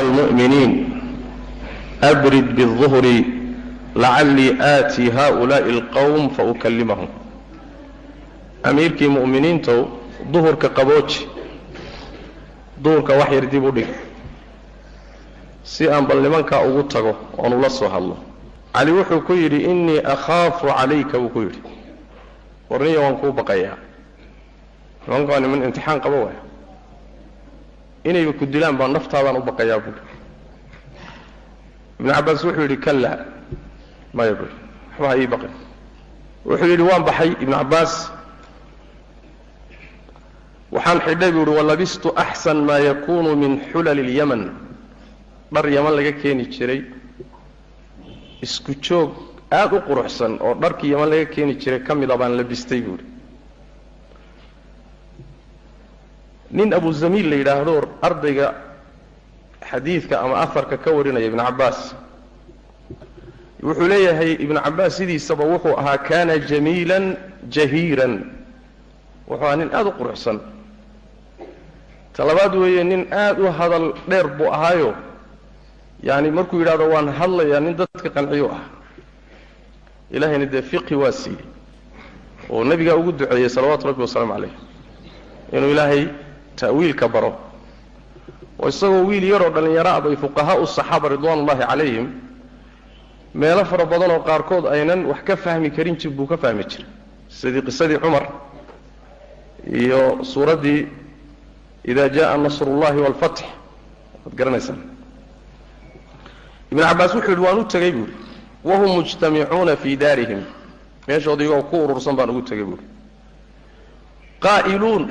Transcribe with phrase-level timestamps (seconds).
[0.00, 0.72] almu'miniin
[2.02, 3.16] abrid biالظuhri
[4.02, 7.08] lacallii aatii haؤulaaءi اlqowm faukallimahum
[8.68, 9.80] amiirkii mu'miniintow
[10.32, 11.28] duhurka qabooji
[12.84, 13.90] duhurka wax yar dib u dhig
[15.64, 18.16] si aan bal nimankaa ugu tago oon ula soo hadlo
[18.72, 21.60] cali wuxuu ku yidhi innii akhaafu calayka buu ku yidhi
[22.70, 23.76] warniya waan kuu baqayaa
[25.06, 26.40] nimanka waa niman imtixaan qaba waaya
[28.03, 29.99] inayba ku dilaan baa naftaadaan u baqayaa buui
[31.99, 33.17] ibnu cabbaas wuxuu yidhi kallaa
[34.13, 34.51] maya buui
[34.91, 35.53] waxba ha ii baqin.
[36.45, 37.93] Wuxuu yidhi waan baxay ibnu cabbaas
[40.71, 44.41] waxaan xidhay buu yidhi walabistu axsan maa yakunu min xulali اlyaman
[45.53, 46.81] dhar yaman laga keeni jiray.
[48.41, 49.11] Isku joog
[49.51, 53.03] aada u quruxsan oo dharkii yaman laga keeni jiray ka mida baan labistay buuhi
[56.51, 58.53] nin abu zamiil la yidhaahdo ardayga
[59.69, 61.95] xadiidka ama afarka ka warinaya ibnu cabbaas
[63.63, 67.17] wuxuu leeyahay ibnu cabbaas sidiisaba wuxuu ahaa kana jamiilan
[67.49, 68.13] jahiiran.
[69.27, 70.39] Wuxuu ahaa nin aada u quruxsan.
[72.13, 74.93] Talabaad weeye nin aada u hadal dheer buu ahaayo.
[76.03, 78.63] Yani markuu yidhahdo waan hadlayaa nin dadka qanciyo ah.
[80.11, 81.39] Ilahayna dee fiqhi waa siiyey.
[82.49, 84.53] Oo nebigaa ugu duceeyey salawaatu rabbi wasalaamu calayh
[85.53, 86.03] inuu ilaahay
[86.55, 87.33] ta'wiilka baro.
[88.59, 92.07] Oo isagoo wiil yaroo dhallinyaro ah bay fuqahaau saxaaba ridwaanullahi calayhim.
[93.33, 96.85] Meelo fara badan oo qaarkood aynan wax ka fahmi karin jir buu ka fahmi jiray.
[97.29, 98.27] Sidii qisadii cumar
[99.67, 100.87] iyo suuraddii
[101.85, 103.43] ida jaءa nasrullahi wاlfatx
[104.25, 104.79] waad garanaysaan
[106.71, 108.13] ibn cabbaas wuxuu yidhi waan u tegey buuhi
[108.63, 110.43] wahum mujtamicuuna fii daarihim.
[111.07, 112.83] Meeshooda iyagoo ku urursan baan ugu tegey buuhi
[114.41, 115.03] qaa'iluun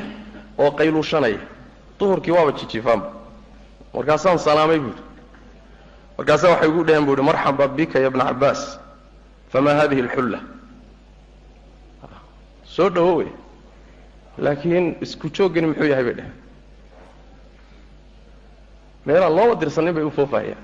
[0.63, 1.41] oo qayluushanaya
[1.99, 3.09] duhurkii waaba jijifaanba
[3.95, 5.03] markaasaan salaamay buuhi
[6.19, 8.63] markaasaa waxay ugu dhaheen bu uhi marxaba bika ya bna cabbaas.
[9.53, 10.41] Famaa hadihi اlxulla
[12.65, 13.29] soo dhowo wey.
[14.39, 16.35] Laakiin isku jooggani muxuu yahay bay dheheen
[19.07, 20.63] meelaan looba dirsanin bay u foofahayaan.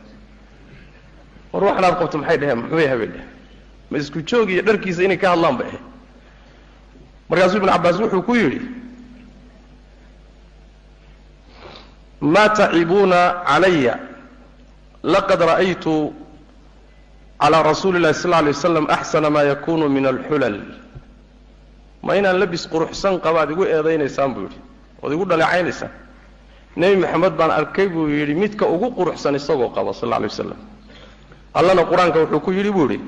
[1.52, 3.28] War waxan aad qabto maxay dheheen muxuu yahay bay dheheen
[3.90, 5.84] ma isku joog dharkiisa inay ka hadlaan bay ahayd.
[7.28, 8.60] Markaasuu ibnu cabbaas wuxuu ku yidhi
[12.20, 13.98] ma tacibuuna calaya
[15.02, 16.12] laqad ra'aytu
[17.40, 20.60] calaa rasuuli illahi sal alay waslam axsana maa yakunu min alxulal.
[22.02, 24.58] Ma inaan labis quruxsan qabaad igu eedaynaysaan buu yidhi
[25.02, 25.90] ood igu dhaleecaynaysaa.
[26.76, 30.56] Nebi maxamed baan arkay buu yidhi midka ugu quruxsan isagoo qaba sal alay wasalam
[31.54, 33.00] allana qur'aanka wuxuu ku yidhi buu yidhi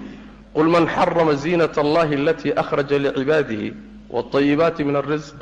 [0.55, 3.75] qul man xarama ziinat allahi alatii akhraja licibaadihi
[4.11, 5.37] waayibaati min alrisq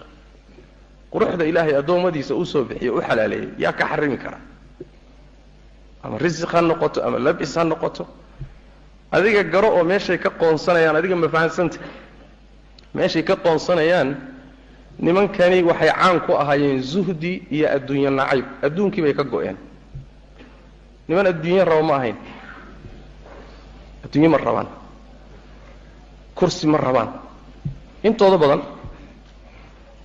[1.12, 4.38] quruxda ilaahay addoommadiisa u soo bixiye u xalaaleeyey yaa ka xarimi kara.
[6.02, 8.06] Ama risiq ha noqoto ama labis ha noqoto.
[9.12, 11.78] Adiga garo oo meeshay ka qoonsanayaan adiga ma fahansanta
[12.94, 14.16] meeshay ka qoonsanayaan
[14.98, 18.44] nimankani waxay caan ku ahaayeen zuhdi iyo adduunye nacayb.
[18.62, 19.56] Adduunkii bay ka go-een.
[21.08, 22.16] Niman adduunye raba ma ahayn.
[24.04, 24.66] Adduunye ma rabaan.
[26.34, 27.08] Kursi ma rabaan.
[28.02, 28.62] Intooda badan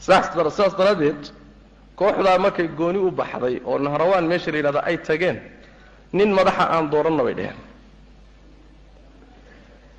[0.06, 1.22] saas daraaddeed
[2.00, 5.38] kooxdaa markay gooni u baxday oo nahrawaan meesha la yidhahda ay tageen
[6.14, 7.60] nin madaxa aan dooranna bay dheheen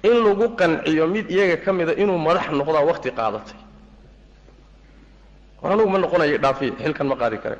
[0.08, 3.58] in lagu qanciyo mid iyaga ka mida inuu madax noqdaa wakti qaadatay.
[5.62, 7.58] War anugu ma noqonayo dhaafiya xilkan ma qaadi kare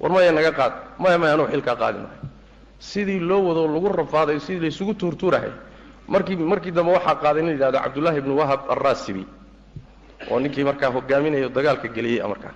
[0.00, 0.72] war maya naga qaad
[1.02, 2.22] maya maya anugu xilkaa qaadi maayo
[2.78, 5.50] sidii loo wado lagu rafaaday sidii laysugu tuurtuurahay
[6.08, 9.26] markii markii dambe waxaa qaaday nin la yidhahdo cabdullaahi ibnu wahab alraasibi
[10.30, 12.54] oo ninkii markaa hogaaminayo dagaalka geliyey markaa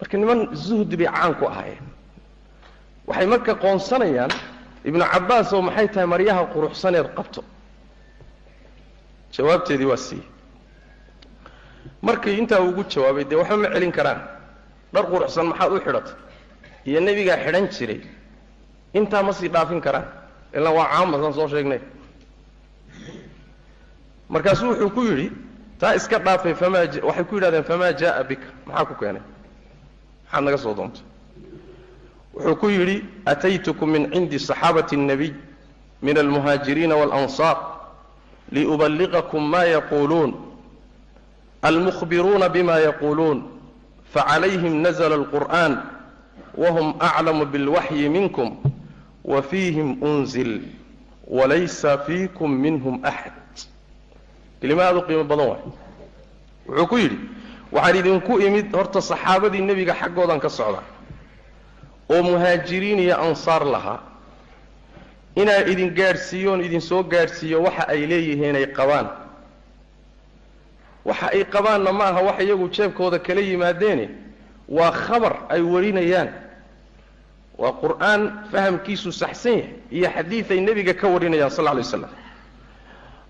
[0.00, 1.84] marka niman zuhdi bay caan ku ahaayeen.
[3.06, 4.30] Waxay marka qoonsanayaan
[4.84, 7.40] ibnu cabbaas oo maxay tahay maryaha quruxsaneed qabto.
[9.34, 10.26] Jawaabteedii waa siiyey
[12.02, 14.20] markii intaa ugu jawaabay dee waxba ma celin karaan.
[14.92, 16.14] Dhar quruxsan maxaad u xidhatay
[16.88, 18.00] iyo nebigaa xidhan jiray.
[18.98, 20.06] Intaa ma sii dhaafin karaan.
[20.56, 21.80] Ilaa waa caama saan soo sheegnay.
[24.28, 25.26] Markaasuu wuxuu ku yidhi
[25.79, 29.21] taa iska dhaafay famaa waxay ku yidhahdeen famaa jaaa bika maxaa ku keenay
[30.25, 31.03] maxaad naga soo doontay
[32.33, 35.33] wuxuu ku yidhi ataytukum min cindi صaxaabati الnabiy
[36.01, 37.57] min almuhaajiriina wاlanصaar
[38.51, 40.33] liubaligakum ma yaquuluun
[41.61, 43.43] almukhbiruuna bima yaquuluun
[44.13, 45.73] facalayhim nazla اlqur'an
[46.57, 48.57] whm aclamu biاlwaxyi minkum
[49.23, 50.61] wafiihim unzil
[51.27, 53.38] walaysa fiikum minhum axad
[54.60, 55.62] kelima aad u qiimo badan waay.
[56.68, 57.18] Wuxuu ku yidhi
[57.72, 60.82] waxaan idinku imid horta saxaabadii nebiga xaggoodan ka socda.
[62.10, 64.00] Oo muhaajiriin iyo ansaar lahaa.
[65.36, 69.08] Inaa idin gaadhsiiyoon idin soo gaadhsiiyo waxa ay leeyihiin ay qabaan.
[71.04, 74.08] Waxa ay qabaanna ma aha wax iyagu jeebkooda kala yimaadeene
[74.68, 76.28] waa khabar ay warinayaan.
[77.58, 78.22] Waa qur'aan
[78.52, 82.10] fahamkiisu saxsan yahay iyo xadiid ay nebiga ka warinayaan sal lla alay slam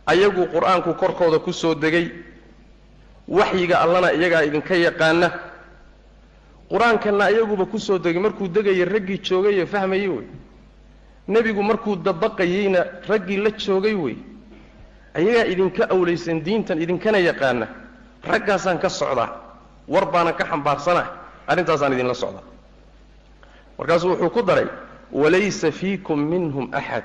[0.06, 2.10] ayagu qur'aanku korkooda ku soo degay.
[3.28, 5.30] Waxyiga allana iyagaa idinka yaqaana.
[6.70, 10.26] Qur'aankanna ayaguba ku soo degay markuu degaya raggii joogay ee fahmayey wey.
[11.28, 14.16] Nebigu markuu dabaqayeyna raggii la joogay wey.
[15.14, 17.66] Ayagaa idinka awlaysan diintan idinkana yaqaana.
[18.24, 19.30] Raggaasaan ka socdaa.
[19.88, 21.06] War baanan ka xambaarsanah
[21.46, 22.42] arrintaasaan idinla socdaa.
[23.78, 24.66] Markaasuu wuxuu ku daray
[25.12, 27.04] walaysa fiikum minhum axad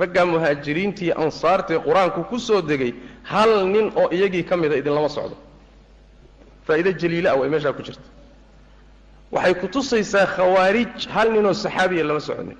[0.00, 2.92] raggaa muhaajiriintii ansaartae qur'aanku ku soo degay
[3.32, 5.36] hal nin oo iyagii ka mida idinlama socdo.
[6.66, 8.06] Faa'iide jaliila ah way meeshaa ku jirta.
[9.32, 12.58] Waxay ku tusaysaa khawaarij hal ninoo saxaabiya lama soconin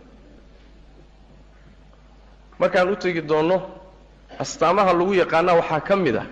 [2.59, 3.57] markaan u tegi doonno
[4.39, 6.27] astaamaha lagu yaqaanaa waxaa ka mid ah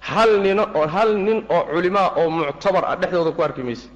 [0.00, 3.88] hal nin oo hal nin oo culimaa oo muctabar ah dhexdooda ku arki maysa.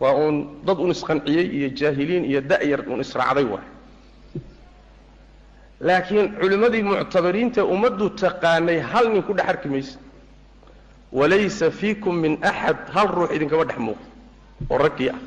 [0.00, 0.36] Waa uun
[0.66, 3.66] dad un isqanciyey iyo jaahiliin iyo da'yar un israacday waay
[5.80, 9.98] laakiin culimmadii muctabariinta ummaddu taqaanay hal nin ku dhex arki maysa.
[11.12, 14.04] Walaysa fiikum min axad hal ruux idinkama dhex muuqdo
[14.70, 15.18] oo raggii ah.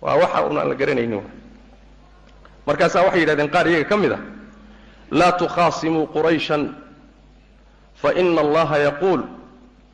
[0.00, 1.22] Waa waxa un aan la garanaynin.
[2.66, 4.20] Markaasaa waxay yidhahdeen qaar iyaga ka mid ah
[5.10, 6.74] laa tukhaasimuu qurayshan
[7.94, 9.22] faina allaha yaquul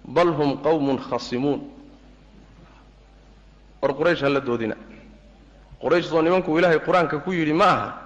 [0.04, 1.60] bal hum qawmun khasimuun.
[3.82, 4.74] War quraysh hala doodina.
[5.82, 7.99] Qurayshsoo nimankuu ilaahay qur'aanka ku yidhi ma aha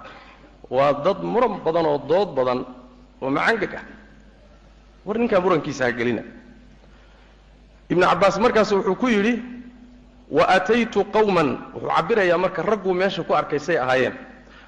[0.69, 2.65] waa dad muran badan oo dood badan
[3.21, 3.83] oo macangag ah.
[5.05, 6.23] War ninkaa murankiisa ha gelina.
[7.89, 9.41] Ibnu cabbaas markaas wuxuu ku yidhi
[10.31, 14.15] wa ataytu qawman wuxuu cabbirayaa marka ragguu meesha ku arkay say ahaayeen.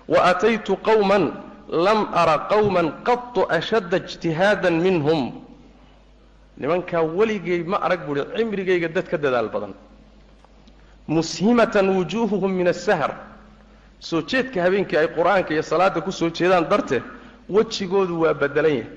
[0.08, 1.34] Wa ataytu qawman
[1.70, 5.42] lam ara qawman qatu ashadda ijtihaadan minhum.
[6.58, 9.74] Nimankaa weligay ma arag buuhi cimrigayga dad ka dadaal badan.
[11.08, 13.18] Mushimatan wujuuhuhum min asahar
[14.00, 17.04] soo jeedka habeenkii ay qur'aanka iyo salaadda ku soo jeedaan darteed
[17.50, 18.92] wejigoodu waa bedelan yahay.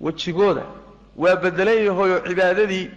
[0.00, 0.62] Wejigooda
[1.16, 2.90] waa bedelan yahayoo cibaadadii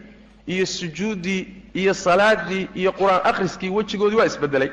[0.48, 1.42] iyo sujuuddii
[1.74, 4.72] iyo salaaddii iyo qur'aan akhriskii wejigoodii waa isbedelay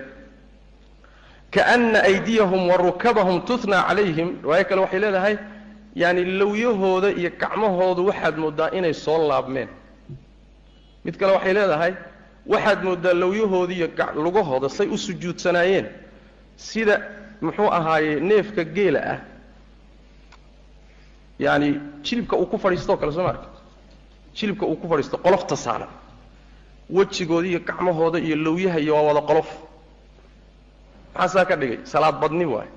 [1.51, 5.37] kaana aydiyahum wa rukabahum tuthnaa calayhim riwaayo kale waxay leedahay
[5.95, 9.69] yaani lowyahooda iyo gacmahoodu waxaad mooddaa inay soo laabmeen.
[11.05, 11.93] Mid kale waxay leedahay
[12.47, 15.87] waxaad mooddaa lowyahoodii iyo lugahooda say u sujuudsanaayeen.
[16.57, 17.01] Sida
[17.41, 19.19] muxuu ahaaye neefka geela ah.
[21.39, 23.47] Yaani jilibka uu ku fadhiistoo kale soo maarka
[24.35, 25.89] jilibka uu ku fadhiisto qolofta saaran
[26.91, 29.49] wejigooda iyo gacmahooda iyo lowyaha iyo waa wada qolof.
[31.15, 31.79] Maxaa saa ka dhigay?
[31.85, 32.69] Salaad badni waay.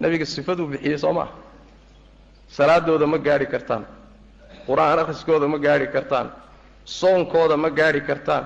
[0.00, 1.32] Nebiga sifaduu bixiyey soo maaha
[2.48, 3.84] salaadooda ma gaadhi kartaan.
[4.66, 6.30] Qur'aan akhriskooda ma gaadhi kartaan
[6.88, 8.44] soonkooda ma gaadhi kartaan.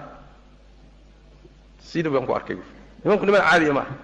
[1.78, 2.56] Sida baan ku arkay.
[3.04, 3.94] Nimanku niman caadiya maaha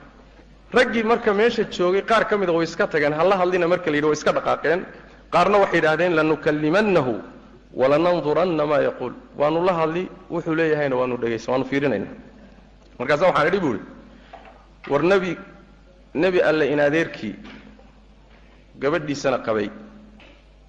[0.72, 3.12] raggii marka meesha joogay qaar ka mida way iska tageen.
[3.12, 4.86] Halla hadlina marka la yidhi way iska dhaqaaqeen.
[5.32, 7.14] Qaarna waxay yidhahdeen lanukallimannahu
[7.74, 9.12] walananduranna maa yaquul.
[9.36, 12.06] Waanu la hadli wuxuu leeyahayna waanu dhegaysan waanu fiirinayna.
[12.98, 13.82] Markaasa waxaan idhi bu ihi
[14.90, 15.36] war nebi
[16.14, 16.80] nebi alle in
[18.78, 19.70] gabadhiisana qabay.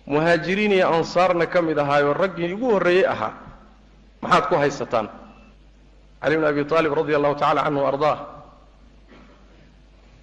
[0.07, 3.48] Muhaajiriin iyo ansaarna ka mid ahaayoo raggii ugu horreeyey ahaa
[4.21, 5.07] maxaad ku haysataan?
[6.21, 8.19] Cali bn abi aalib radi allahu tacala canhu ardaah.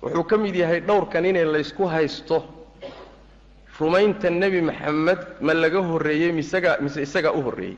[0.03, 2.45] Wuxuu ka mid yahay dhowrkan inay laysku haysto
[3.81, 7.77] rumaynta nebi maxamed ma laga horreeyey misaga mise isagaa u horreeyey.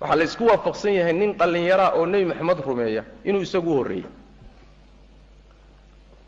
[0.00, 4.04] Waxaa la ysku waafaqsan yahay nin dhallinyaraa oo nebi maxamed rumeeya inuu isagu u horreeyey.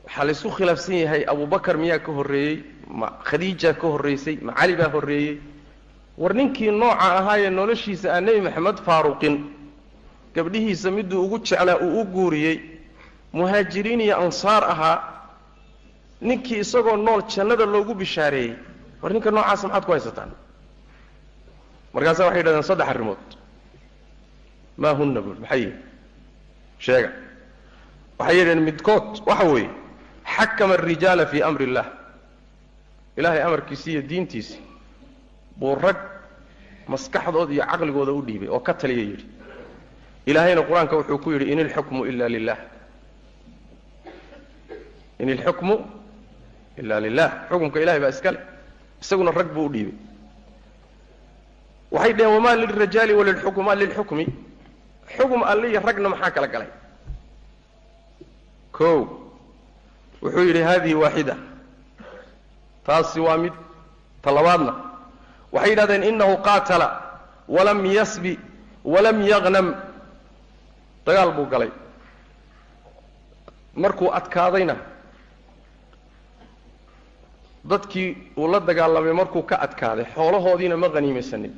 [0.05, 4.77] Waxaa la ysku khilaafsan yahay abubakar miyaa ka horreeyey ma khadiijaa ka horraysay ma cali
[4.77, 5.41] baa horreeyey
[6.19, 9.35] war ninkii nooca ahaayee noloshiisa aan nebi maxamed faaruqin
[10.35, 12.57] gabdhihiisa miduu ugu jeclaa uu u guuriyey
[13.33, 14.97] muhaajiriin iyo ansaar ahaa
[16.21, 18.55] ninkii isagoo nool jannada loogu bishaareeyey.
[19.03, 20.31] War ninka noocaasa maxaad ku haysataan?
[21.95, 23.25] Markaasa waxay yidhahdeen saddex arrimood.
[24.83, 25.61] Maa hunna buul maxay?
[25.61, 25.77] Yihin
[26.85, 27.11] sheega.
[28.19, 29.71] Waxay yidhahdeen midkood waxa weeye
[30.35, 31.87] xakama arijaala fii amri illah
[33.17, 34.61] ilaahay amarkiisii iyo diintiisii
[35.59, 35.97] buu rag
[36.89, 39.27] maskaxdooda iyo caqligooda u dhiibay oo ka taliya yidhi.
[40.27, 42.59] Ilaahayna qur'aanka wuxuu ku yidhi in ilxukmu ila lilah
[45.19, 45.75] in ilxukmu
[46.79, 48.39] ila lilah xukumka ilahay baa iskale
[49.03, 49.95] isaguna rag buu u dhiibay.
[51.91, 54.27] Waxay dhaheen wamaa lilrajaali walilxukma lilxukmi
[55.17, 56.69] xukm alle ragna maxaa kala galay?
[58.81, 59.09] O
[60.23, 61.37] wuxuu yidhi hadihi waaxida.
[62.87, 63.53] Taasi waa mid
[64.23, 64.88] ta labaadna
[65.53, 66.89] waxay yidhahdeen inahu qaatala
[67.57, 68.33] walam yasbi
[68.85, 69.67] walam yaqnam
[71.07, 71.71] dagaal buu galay.
[73.83, 74.77] Markuu adkaadayna
[77.71, 81.53] dadkii uu la dagaalamay markuu ka adkaaday xoolahoodiina ma haniimaysanin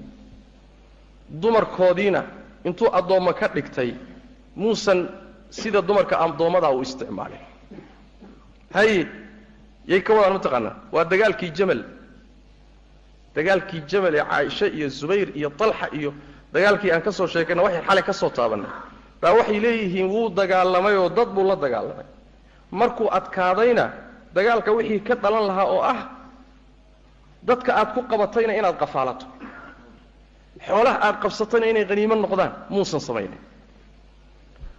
[1.43, 2.21] dumarkoodiina
[2.65, 3.91] intuu addoommo ka dhigtay
[4.57, 5.09] muusan
[5.51, 7.41] sida dumarka addoommadaa uu isticmaalay.
[8.75, 9.07] Haye
[9.91, 11.81] yay ka wadaan mataqaanaa waa dagaalkii jamal
[13.35, 16.11] dagaalkii jamal ee caaisha iyo zubayr iyo talxa iyo
[16.55, 18.71] dagaalkii aan ka soo sheekayna waxay xalay ka soo taabannay.
[19.23, 22.07] Baa waxay leeyihiin wuu dagaalamay oo dad buu la dagaalamay.
[22.71, 23.85] Markuu adkaadayna
[24.35, 26.01] dagaalka wixii ka dhalan lahaa oo ah
[27.49, 29.27] dadka aad ku qabatayna inaad qafaalato.
[30.67, 33.39] Xoolaha aad qabsatayna inay haniimo noqdaan muusan samaynin.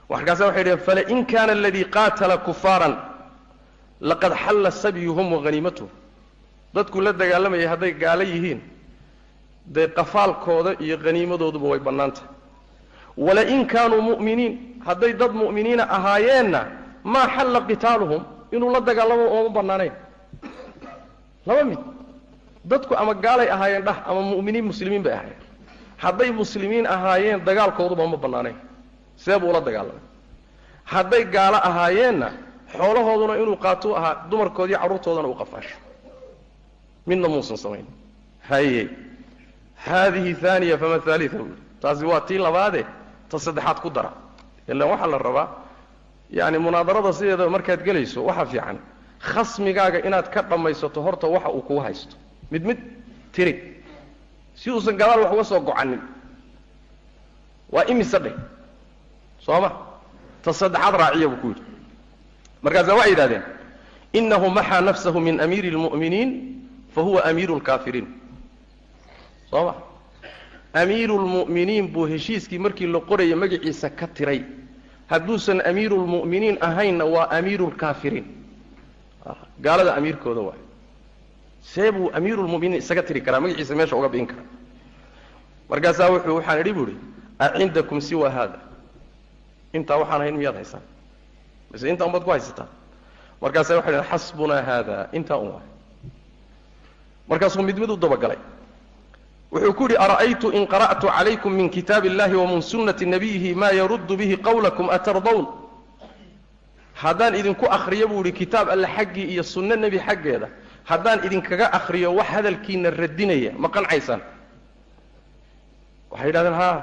[0.10, 2.94] Markaasa waxay dhaheen falain kaana aladii qaatala kufaaran
[4.10, 5.90] laqad xalla sabyuhum wahaniimatuhum
[6.76, 8.60] dadkuu la dagaalamayay hadday gaalo yihiin
[9.76, 12.30] dee qafaalkooda iyo haniimadooduba way bannaan tahay
[13.26, 14.54] walain kaanuu mu'miniin
[14.88, 16.62] hadday dad mu'miniina ahaayeenna
[17.14, 18.22] maa xalla qitaaluhum
[18.56, 19.94] inuu la dagaalamo ooma bannaanayn.
[21.48, 21.80] Laba mid
[22.72, 25.40] dadku ama gaalay ahaayeen dhah ama mu'miniin muslimiin bay ahaayeen.
[26.04, 28.56] Hadday muslimiin ahaayeen dagaalkooduba ma bannaanayn.
[29.24, 30.04] See buu la dagaalamay.
[30.94, 32.28] Hadday gaalo ahaayeenna
[32.78, 35.76] xoolahooduna inuu qaatuu ahaa dumarkoodii carruurtoodana uu qafaasho
[37.12, 37.86] midna muusan samayn
[38.50, 38.88] haye
[39.86, 42.86] haadihi aaniya fama buui taasi waa tii labaade
[43.30, 44.12] ta saddexaad ku dara.
[44.68, 45.48] Ilaan waxaa la rabaa
[46.30, 48.78] yani munaadarada sideedaba markaad gelayso waxaa fiican.
[49.20, 52.16] Khasmigaaga inaad ka dhammaysato horta waxa uu kugu haysto.
[52.52, 52.80] Mid mid
[53.32, 53.84] tiri.
[54.56, 56.02] Si uusan gadaal wax uga soo gocanin
[57.72, 58.36] waa imise dheh
[59.40, 59.72] soo ma?
[60.44, 61.64] Ta saddexaad raaciya buu ku yidhi.
[62.62, 63.44] Markaasaa waxay yidhahdeen
[64.14, 65.72] inahu maxaa nafsahu min amiiri
[66.96, 68.08] اlmu'miniin fahuwa amiiru اlkaafiriin
[69.50, 69.76] soo ma
[70.74, 74.44] amiiru lmu'miniin buu heshiiskii markii la qoraya magaciisa ka tiray
[75.08, 78.26] hadduusan amiiru lmu'miniin ahaynna waa amiiru lkaafiriin
[79.62, 80.60] gaalada amiirkooda waay
[81.62, 84.44] see buu amiiru lmuminiin isaga tiri karaa magaciisa meesha uga bi'in karaa
[85.70, 86.98] markaasaa wuxuu waxaan idhi bu idhi
[87.40, 88.60] acindakum siwa haada
[89.74, 90.84] intaa waxaan ahayn miyaad haysaan
[91.72, 92.68] mise intaa unbaad ku haysataa
[93.42, 95.71] markaasa waxay dhaheen xasbunaa haada intaa un waay
[97.30, 98.38] markaasuu mid mid u dabagalay
[99.52, 103.72] wuxuu ku yidhi ara'aytu in qara'tu calaykum min kitaabi illahi wa min sunnati nabiyihi maa
[103.72, 105.46] yaruddu bihi qawlakum atardawn?
[106.94, 110.48] Haddaan idinku akhriyo buu idhi kitaab alle xaggii iyo sunno nebi xaggeeda
[110.86, 114.22] haddaan idinkaga akhriyo wax hadalkiina radinaya ma qanciysaan
[116.12, 116.78] waxay yidhahdeen haa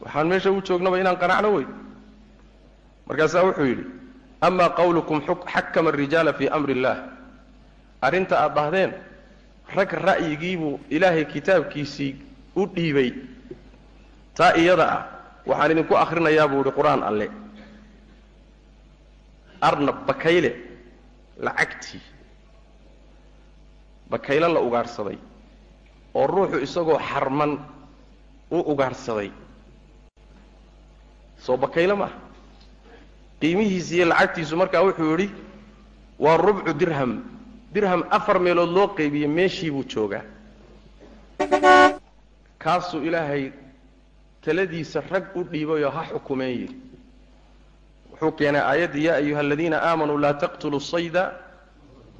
[0.00, 1.66] waxaan meesha u joognaba inaan qanacno wey.
[3.06, 3.84] Markaasaa wuxuu yidhi
[4.40, 5.20] amaa qawlukum
[5.52, 6.98] xakama arijaala fii amri illaah
[8.02, 8.90] arrinta aad dhahdeen
[9.76, 12.12] rag ra'yigiibuu ilaahay kitaabkiisii
[12.56, 13.10] u dhiibay.
[14.36, 15.02] Taa iyada ah
[15.48, 17.26] waxaan idinku akhrinayaa buu idhi qur'aan alle.
[19.60, 20.50] Arnab bakayle
[21.46, 22.00] lacagtii.
[24.10, 25.18] Bakayle la ugaadhsaday
[26.14, 27.52] oo ruuxu isagoo xarman
[28.50, 29.30] u ugaadhsaday
[31.44, 32.16] soo bakayle maaha
[33.40, 35.28] qiimihiisi iyo lacagtiisu markaa wuxuu yidhi
[36.24, 37.12] waa rubcu dirham
[37.74, 40.22] dirham afar meelood loo qaybiye meeshii buu joogaa.
[42.58, 43.50] Kaasuu ilaahay
[44.44, 46.76] taladiisa rag u dhiibayoo ha xukumeen yidhi
[48.10, 51.32] wuxuu keenay aayaddii yaa ayuha aladiina aamanuu laa taqtuluu sayda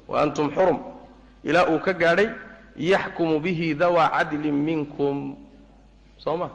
[0.07, 0.79] wa antum xurum
[1.43, 2.29] ilaa uu ka gaadhay
[2.77, 5.35] yaxkumu bihi dawaa cadlin minkum.
[6.17, 6.49] Soo ma?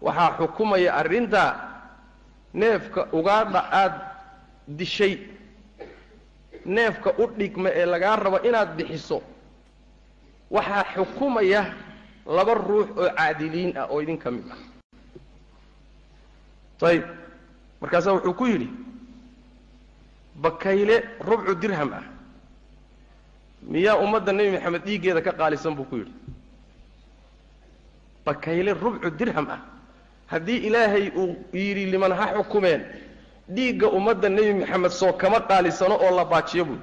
[0.00, 1.50] Waxaa xukumaya arrintaa
[2.54, 4.00] neefka ugaadha aada
[4.68, 5.18] dishay
[6.74, 9.18] neefka u dhigma ee lagaa rabo inaad bixiso
[10.50, 11.62] waxaa xukumaya
[12.36, 14.58] laba ruux oo caadiliin ah oo idin ka mid ah.
[16.88, 17.04] Ayib
[17.80, 18.68] markaasaa wuxuu ku yidhi
[20.44, 20.96] bakayle
[21.28, 22.04] rubcu dirham ah.
[23.70, 26.12] Miyaa ummadda nebi maxamed dhiiggeeda ka qaalisan buu ku yidhi.
[28.26, 29.60] Bakayle rubcu dirham ah.
[30.26, 32.82] Haddii ilaahay uu yidhi liman ha xukumeen
[33.48, 36.78] dhiigga ummadda nebi maxamed soo kama qaalisano oo la baajiyo buui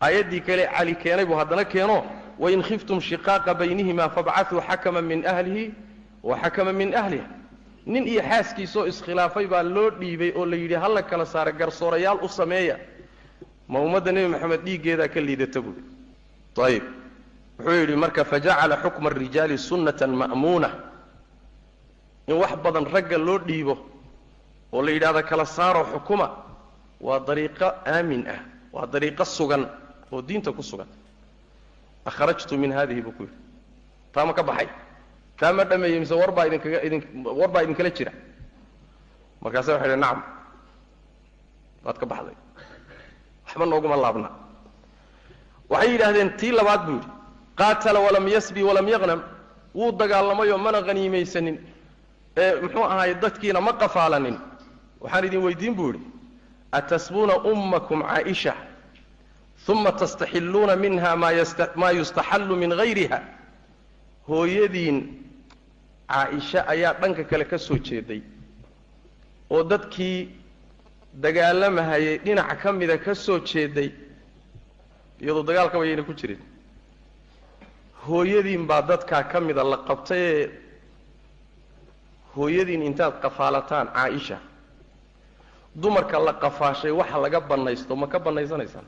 [0.00, 2.04] aayaddii kale cali keenay buu haddana keeno
[2.38, 5.74] wain khiftum shiqaaqa baynihima fabcatuu xakama min ahlihi
[6.22, 7.24] wa xakama min ahliha.
[7.86, 12.28] Nin iyo xaaskiisoo iskhilaafay baa loo dhiibay oo la yidhi hala kala saara garsoorayaal u
[12.28, 12.76] sameeya.
[13.68, 15.80] Ma ummadda nebi maxamed dhiiggeedaa ka liidata buui
[16.66, 16.82] ayib
[17.58, 20.70] wuxuu yidhi marka fajacala xukma arijaali sunnatan ma'muuna.
[22.28, 23.74] In wax badan ragga loo dhiibo
[24.72, 26.26] oo la yidhahdo kala saaro xukuma
[27.00, 28.40] waa dariiqo aamin ah
[28.72, 29.62] waa dariiqo sugan
[30.12, 30.88] oo diinta ku sugan.
[32.06, 33.36] Akhrajtu min hadihi buu ku yidhi.
[34.12, 34.68] Taa ma ka baxay?
[35.38, 38.12] Taa ma dhameeyey mise warbaa idinkaga idin war baa idinkala jira?
[39.42, 40.22] Markaasa waxay idhi nacam
[41.84, 42.36] waad ka baxday.
[43.46, 44.28] Waxba nooguma laabna.
[45.70, 47.08] Waxay yidhaahdeen tii labaad buu yidhi.
[47.58, 49.20] Qaatala walam yasbi walam yaqnam.
[49.74, 51.56] Wuu dagaalamayoo mana haniimaysanin
[52.36, 54.36] ee muxuu ahaay dadkiina ma qafaalanin
[55.00, 56.04] waxaan idin weydiin buu yidhi
[56.72, 58.54] atasbuuna ummakum caaisha?
[59.68, 63.18] Uma tastaxilluuna minha maa yustaxallu min hayriha
[64.28, 64.96] hooyadiin
[66.08, 68.20] caaisha ayaa dhanka kale ka soo jeeday
[69.50, 70.18] oo dadkii
[71.22, 73.90] dagaalamahayay dhinaca ka mida ka soo jeeday
[75.20, 76.40] iyadoo dagaalkaba yayna ku jirin.
[78.08, 80.50] Hooyadiin baa dadkaa ka mida la qabtay ee
[82.36, 84.38] hooyadiin intaad qafaalataan caaisha
[85.74, 88.84] dumarka la qafaashay waxa laga bannaysto ma ka bannaysanaysaan?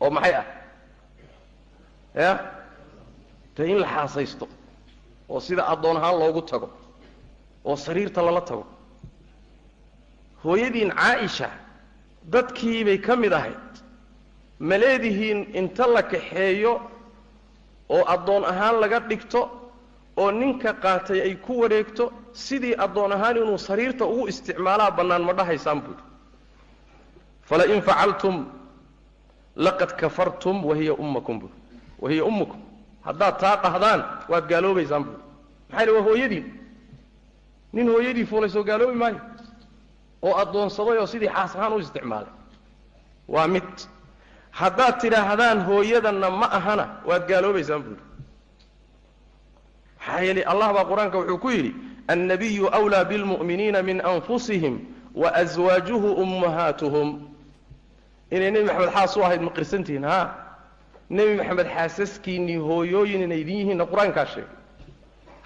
[0.00, 0.46] Oo maxay ah?
[2.14, 2.32] Ya?
[3.56, 4.48] Dee in la xaasaysto
[5.28, 6.70] oo sida addoon ahaan loogu tago
[7.64, 8.66] oo sariirta lala tago.
[10.44, 11.50] Hooyadiin caaisha
[12.32, 13.56] dadkiibay ka mid ahayd.
[14.58, 16.80] Ma leedihiin inta la kaxeeyo
[17.88, 19.40] oo addoon ahaan laga dhigto
[20.16, 25.32] oo ninka qaatay ay ku wareegto sidii addoon ahaan inuu sariirta ugu isticmaalaa bannaan ma
[25.32, 26.02] dhahaysaan buuhi
[27.48, 28.46] falain facaltum
[29.56, 31.52] laqad kafartum wahiya ummakum buui
[31.98, 32.60] wahiya ummukum.
[33.06, 35.18] Haddaad taa dhahdaan waad gaaloobaysaan buui
[35.70, 36.46] maxaa waa hooyadiin
[37.72, 39.20] nin hooyadii fuulay soo gaaloobi maayo.
[40.22, 42.32] Oo addoonsaday oo sidii xaas ahaan u isticmaalay.
[43.28, 43.68] Waa mid.
[44.50, 48.02] Haddaad tidhaahdaan hooyadanna ma ahana waad gaaloobaysaan buuhi
[49.98, 51.72] maxaa yeelay allah baa qur'aanka wuxuu ku yidhi
[52.08, 54.78] annabiyu wlaa bilmu'miniina min anfusihim
[55.14, 57.08] waaswaajuhu ummahaatuhum
[58.30, 60.18] inay nebi maxamed xaas u ahayd ma qirsantihiin ha
[61.10, 64.50] nebi maxamed xaasaskiinnii hooyooyin inay idin yihiinna qur'aankaa sheegay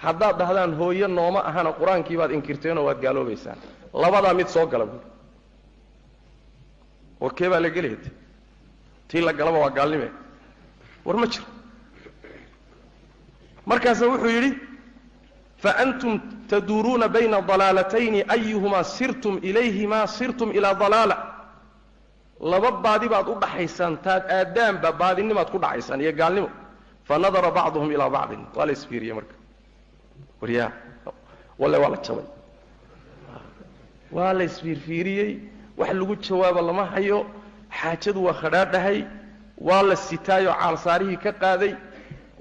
[0.05, 3.57] haddaad dhahdaan hooyo nooma ahana qur'aankii baad inkirteenoo waad gaaloobaysaan
[3.93, 5.01] labadaa mid soo gala buui
[7.21, 7.97] oo kee baa la gelaya
[9.07, 10.09] tii la galaba waa gaalnime
[11.05, 11.45] war ma jiro
[13.65, 14.51] markaasa wuxuu yidhi
[15.63, 16.13] faantum
[16.49, 21.17] taduuruuna bayna dalaalatayni ayuhumaa sirtum ilayhimaa sirtum ilaa dalaala
[22.51, 26.49] laba baadi baad u dhaxaysaan taad aadaanba baadinimaad ku dhacaysaan iyo gaalnimo
[27.07, 29.35] fanadara bacduhum ilaa bacdin waa la isfiiriyey marka
[30.41, 30.69] waryaa
[31.61, 32.27] walle waa la jabay
[34.15, 35.31] waa la isfiirfiiriyey
[35.79, 37.19] wax lagu jawaabo lama hayo
[37.79, 38.99] xaajadu waa khadhaadhahay
[39.67, 41.73] waa la sitaayoo caalsaarihii ka qaaday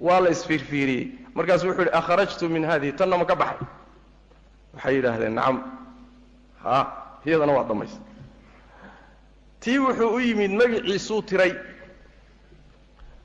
[0.07, 1.05] waa la isfiirfiiriyey
[1.39, 3.67] markaasu wuxuu yidhi akhrajtu min hadihi tanna ma ka baxay?
[4.75, 5.57] Waxay yidhaahdeen nacam
[6.65, 6.77] ha
[7.27, 8.01] iyadana waa dhammaysta
[9.61, 11.53] tii wuxuu u yimid magiciisuu tiray.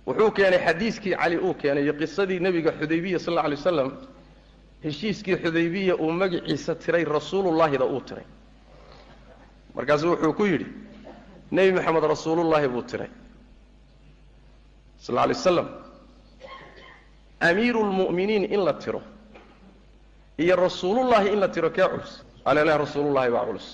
[0.07, 3.89] Wuxuu keenay xadiiskii cali uu keenay iyo qisadii nebiga xudaybiya sal alla alay waslam
[4.83, 8.25] heshiiskii xudaybiya uu magiciisa tiray rasuulullaahida uu tiray.
[9.75, 10.67] Markaasu wuxuu ku yidhi
[11.51, 13.09] nebi maxamed rasuulullaahi buu tiray
[14.97, 15.67] sal alla alay waslam
[17.49, 19.01] amiiru lmu'miniin in la tiro.
[20.43, 22.11] Iyo rasuulullaahi in la tiro kee culus?
[22.45, 23.67] Alele rasuulullahi baa culus.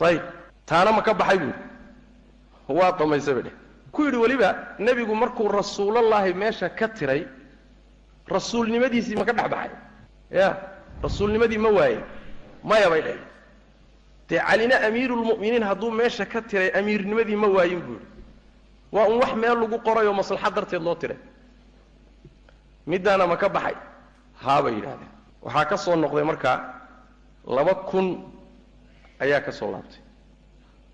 [0.00, 0.22] Ayib
[0.66, 1.54] taana ma ka baxay buuhi
[2.78, 3.54] waa dhammaysa bay dheh
[3.92, 7.22] ku yidhi weliba nebigu markuu rasuulullaahi meesha ka tiray
[8.28, 9.70] rasuulnimadiisii ma ka dhex baxay.
[10.30, 10.48] Ya
[11.02, 12.00] rasuulnimadii ma waaye
[12.64, 13.18] maya bay dheh
[14.28, 18.06] dee calina amiirulmu'miniin hadduu meesha ka tiray amiirnimadii ma waayin buu yidhi.
[18.92, 21.18] Waa un wax meel lagu qorayoo maslaxad darteed loo tiray
[22.86, 23.76] middaana ma ka baxay?
[24.44, 25.10] Haabay yidhahdeen
[25.42, 26.56] waxaa ka soo noqday markaa
[27.46, 28.06] laba kun
[29.20, 30.00] ayaa ka soo laabtay.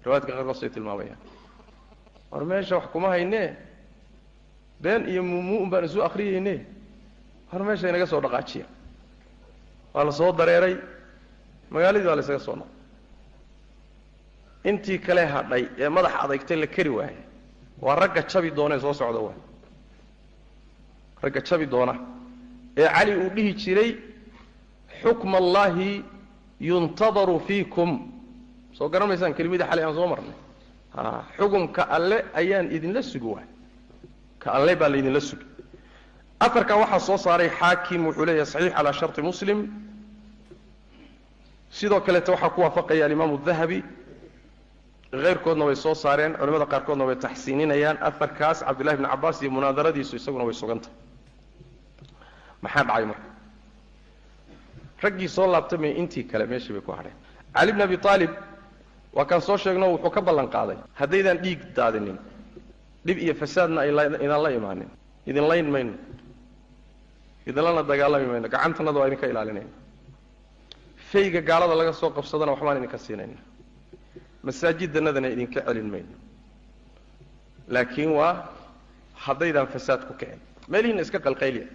[0.05, 1.19] Riwaayadka qaarkoosay tilmaamayaan
[2.31, 3.57] war meesha wax kuma haynee
[4.81, 6.67] been iyo muumuun baan isu akriyayne
[7.53, 8.67] war meesha inaga soo dhaqaajiya.
[9.95, 10.77] Waa la soo dareeray.
[11.71, 12.75] Magaaladii waa la ysaga soo noqday.
[14.71, 17.23] Intii kale hadhay ee madaxa adagtay la keri waayay
[17.83, 19.39] waa ragga jabi doonee soo socda waay
[21.27, 21.95] ragga jabi doona.
[22.77, 23.91] Ee cali uu dhihi jiray
[25.03, 26.05] xukma allaahi
[26.61, 27.91] yuntadaru fiikum.
[28.77, 30.35] Soo garan maysaan xalay aan soo marnay.
[31.37, 33.47] Xukumka alle ayaan idinla sugi waay.
[34.39, 35.45] Ka alle baa laydinla sugi.
[36.41, 39.59] Aarkan waxaa soo saaray xaakim wuxuu leeyahay saxiix calaa sharti muslim.
[41.71, 43.79] Sidoo kaleete waxaa ku waafaqaya alimaamu dahabi.
[45.11, 47.97] Keyrkoodna way soo saareen culamada qaarkoodna way taxsiininayaan.
[48.09, 50.95] Aarkaas cabdullahi bni cabbaas iyo munaadaradiisu isaguna way sugantahay
[52.63, 53.29] maxaa dhacay marka?
[55.03, 57.15] Raggii soo laabtamay intii kale meeshii bay ku hadheen.
[57.55, 58.31] Cali bn abi aalib
[59.17, 60.77] waa kaan soo sheegno wuxuu ka ballan qaaday.
[61.01, 62.19] Haddaydaan dhiig daadinin
[63.07, 64.91] dhib iyo fasaadna aydaan la imaanin.
[65.27, 65.95] Idin layn mayno.
[67.47, 68.49] Idinlana dagaalami mayno.
[68.49, 69.73] Gacantanada waa idinka ilaalinayna
[71.11, 73.39] fayga gaalada laga soo qabsadana waxbaan idinka siinayna
[74.43, 76.15] masaajidanadana idinka celin mayno.
[77.69, 78.33] Laakiin waa
[79.25, 80.41] haddaydaan fasaad ku kicin.
[80.69, 81.67] Meelihiinna iska qalqayliya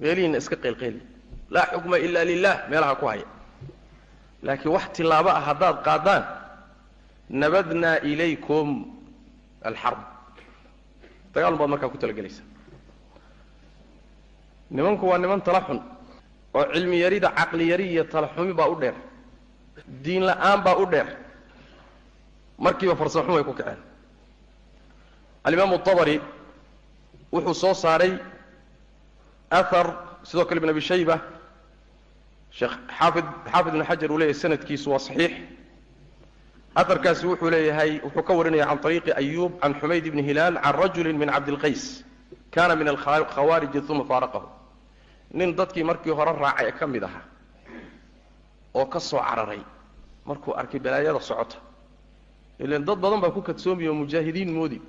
[0.00, 1.04] meelihiinna iska qaylqayliya
[1.54, 3.26] laa xukma ila lilah meelaha ku haya.
[4.42, 6.22] Laakiin wax tilaabo ah haddaad qaadaan
[7.30, 8.68] nabadnaa ilaykum
[9.68, 9.98] alxarb.
[11.34, 12.42] Dagaalun baad markaa ku talagelaysa
[14.70, 15.80] nimanku waa niman tala xun
[16.54, 18.94] oo cilmi yarida caqli yari iyo tala xumi baa u dheer.
[20.04, 21.08] Diin la'aan baa u dheer.
[22.58, 23.78] Markiiba farsaxun way ku kaceen.
[25.44, 26.20] Alimaamu abari
[27.32, 28.12] wuxuu soo saaray
[29.50, 29.86] ahar
[30.24, 31.20] sidoo kale ibn abi shayba
[32.50, 35.32] sheekh xaafid xaafid ibn xajar uu leeyahay sanadkiisu waa saxiix.
[36.76, 41.12] Aharkaasi wuxuu leeyahay wuxuu ka warinaya can طariiqi ayub can xumayd ibni hilaal can rajuli
[41.12, 42.04] min cabdilqays
[42.50, 44.48] kana min alkhawaariji uma faaraqahu.
[45.32, 47.24] Nin dadkii markii hore raacay ka mid ahaa
[48.74, 49.60] oo ka soo cararay
[50.26, 51.56] markuu arkay balaayada socota.
[52.58, 54.80] Ilan dad badan baa ku kadsoomiya oo mujaahidiin moodi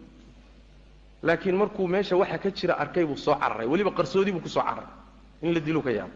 [1.23, 4.62] laakiin markuu meesha waxa ka jira arkay buu soo cararay weliba qarsoodi buu ku soo
[4.62, 4.88] cararay
[5.41, 6.13] in la dilu ka yaabo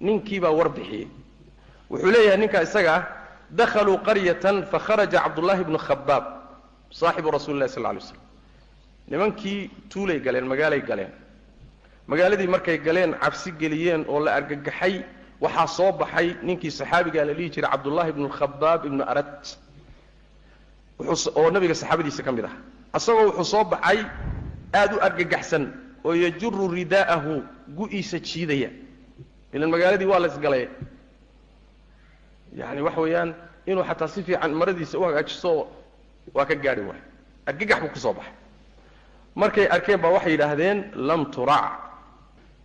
[0.00, 1.08] ninkiibaa war bixiyey.
[1.90, 3.02] Wuxuu leeyahay ninkaa isaga ah
[3.50, 6.24] dakhaluu qaryatan fakharaja cabdullaahi bnu khabaab
[6.90, 8.20] saaxibu rasuli sal alay slam
[9.10, 11.10] nimankii tuulay galeen magaalay galeen.
[12.06, 15.04] Magaaladii markay galeen cabsi geliyeen oo la argagaxay
[15.40, 19.44] waxaa soo baxay ninkii saxaabigaa la dhihi jiray cabdullaahi ibnu khabaab ibnu arad.
[21.38, 22.54] Oo nabiga saxaabadiisa ka mid ah
[22.92, 23.98] asagoo wuxuu soo baxay
[24.74, 25.64] aada u argagaxsan
[26.04, 27.34] oo yajuru ridaa'ahu
[27.76, 28.70] gu-iisa jiidaya.
[29.52, 30.68] Ilan magaaladii waa la isgalay
[32.56, 33.34] yani waxa weeyaan
[33.66, 35.68] inuu xataa si fiican maradiisa u hagaajiso
[36.34, 37.00] waa ka gaari waay.
[37.46, 38.32] Argagax buu ku soo baxay.
[39.34, 41.72] Markay arkeen baa waxay yidhaahdeen lam turac.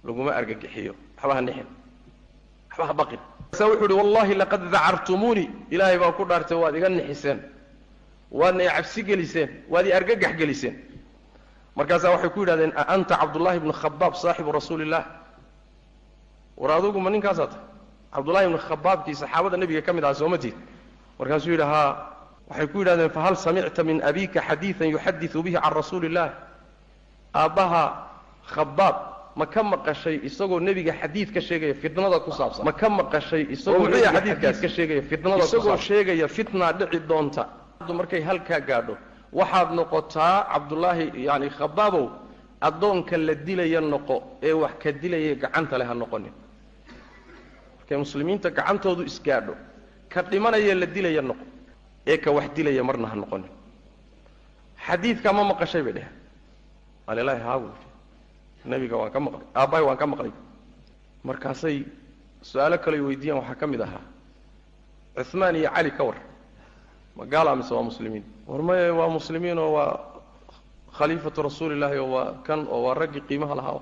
[0.04, 0.94] Laguma argagixiyo.
[1.18, 1.68] Waxba ha nixin.
[2.70, 3.20] Waxba ha baqin.
[3.52, 7.40] Wuxuu uhi wallahi laqad dacartumuunii ilaahay baa ku dhaartay waad iga nixiseen
[8.34, 10.76] waadna cabsi geliseen waad i argagax geliseen.
[11.76, 15.06] Markaasaa waxay ku yidhahdeen a anta cabdullahi bnu khabaab saaxibu rasuuli illah
[16.58, 17.64] war adugu ma ninkaasaa tahay.
[18.14, 20.54] Cabdullahi ibnu khabaabkii saxaabada nebiga ka mid aha sooma tiid
[21.20, 22.10] markaasuu yidhi haa.
[22.50, 26.30] Waxay ku yidhahdeen fahal samicta min abika xadiidan yuxadiu bihi can rasuuli illah
[27.34, 27.84] aabbaha
[28.54, 28.96] khabaab
[29.36, 32.66] ma ka maqashay isagoo nebiga xadiid ka sheegaya fitnada ku saabsan?
[32.66, 37.48] Ma ka maqashay isagoo nebiga xadiid ka sheegaya fitnada isagoo sheegaya fitnaa dhici doonta
[38.00, 38.96] markay halkaa gaadho.
[39.40, 42.06] Waxaad noqotaa cabdullaahi yani khabaabow
[42.62, 44.16] addoonka la dilaya noqo
[44.48, 46.34] ee wax ka dilaya gacanta leh ha noqonin.
[47.80, 49.54] Markay muslimiinta gacantoodu isgaadho
[50.14, 51.46] ka dhimanaya la dilaya noqo
[52.12, 53.50] ee ka wax dilaya marna ha noqonin.
[54.86, 56.14] Xadiidkaa ma maqashay bay dheheen
[57.08, 57.68] alilaahi haabu
[58.66, 60.32] nebiga waan ka maqlay aabbahay waan ka maqlay.
[61.24, 61.78] Markaasay
[62.50, 64.04] su'aalo kale weydiiyaan waxaa ka mid ahaa
[65.18, 66.18] cuhmaan iyo cali ka war
[67.16, 68.24] ma gaala mise waa muslimiin?
[68.48, 70.00] War maye waa muslimiin oo waa
[70.98, 73.82] khaliifatu rasuuli llahi oo waa kan oo waa raggii qiimaha lahaa.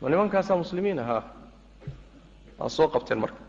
[0.00, 1.22] Ma nimankaasaa muslimiin ahaa
[2.58, 3.40] waa soo qabteen marka.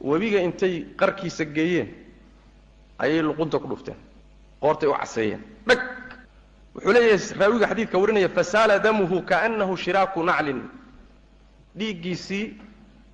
[0.00, 1.88] Webiga intay qarkiisa geeyeen
[2.98, 3.96] ayay luqunta ku dhufteen.
[4.60, 5.42] Qoortay u caseeyeen.
[5.68, 5.80] Dhag!
[6.74, 10.60] Wuxuu leeyahay raawiga xadiidka warinaya fasaala damuhu kaanahu shiraaku naclin.
[11.76, 12.54] Dhiiggiisii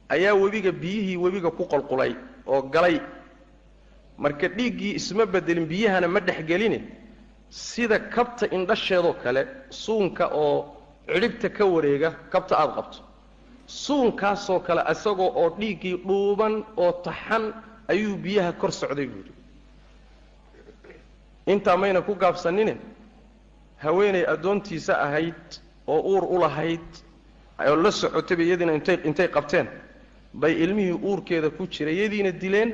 [0.09, 2.15] ayaa webiga biyihii webiga ku qolqulay
[2.47, 3.01] oo galay
[4.19, 6.81] marka dhiiggii isma bedelin biyahana ma dhexgelini
[7.51, 10.77] sida kabta indhasheedoo kale suunka oo
[11.07, 12.99] cidhibta ka wareega kabta aada qabto.
[13.67, 17.45] Suunkaasoo kale isagoo oo dhiiggii dhuuban oo taxan
[17.89, 19.33] ayuu biyaha kor socday buuhi
[21.47, 22.77] intaa mayna ku gaabsanine
[23.83, 25.43] haweenay addoontiisa ahayd
[25.87, 26.87] oo uur u lahayd
[27.69, 29.67] oo la socotayba iyadiina intay intay qabteen.
[30.35, 32.71] Bay ilmihii uurkeeda ku jiray iyadiina dileen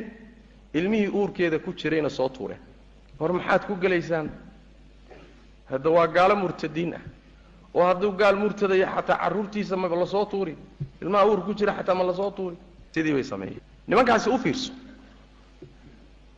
[0.75, 2.61] ilmihii uurkeeda ku jirayna soo tuureen.
[3.21, 4.31] Hor maxaad ku gelaysaan
[5.71, 7.01] hadda waa gaalo murtadiin ah.
[7.75, 10.57] Oo hadduu gaal murtadaya xataa carruurtiisa ma la soo tuuri
[11.03, 12.57] ilmaha uur ku jira xataa ma la soo tuuri
[12.95, 13.61] sidii bay sameeyeen.
[13.87, 14.73] Nimankaasi u fiirso.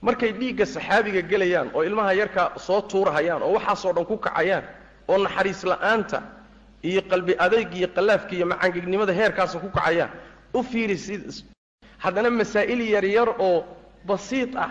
[0.03, 4.65] Markay dhiigga saxaabiga gelayaan oo ilmaha yarkaa soo tuurahayaan oo waxaasoo dhan ku kacayaan
[5.09, 6.23] oo naxariis la'aanta
[6.83, 10.11] iyo qalbi adayg iyo qallaafka iyo macangegnimada heerkaasa ku kacayaan
[10.55, 11.45] u fiiri si
[11.99, 13.65] haddana masaa'il yaryar oo
[14.07, 14.71] basiid ah.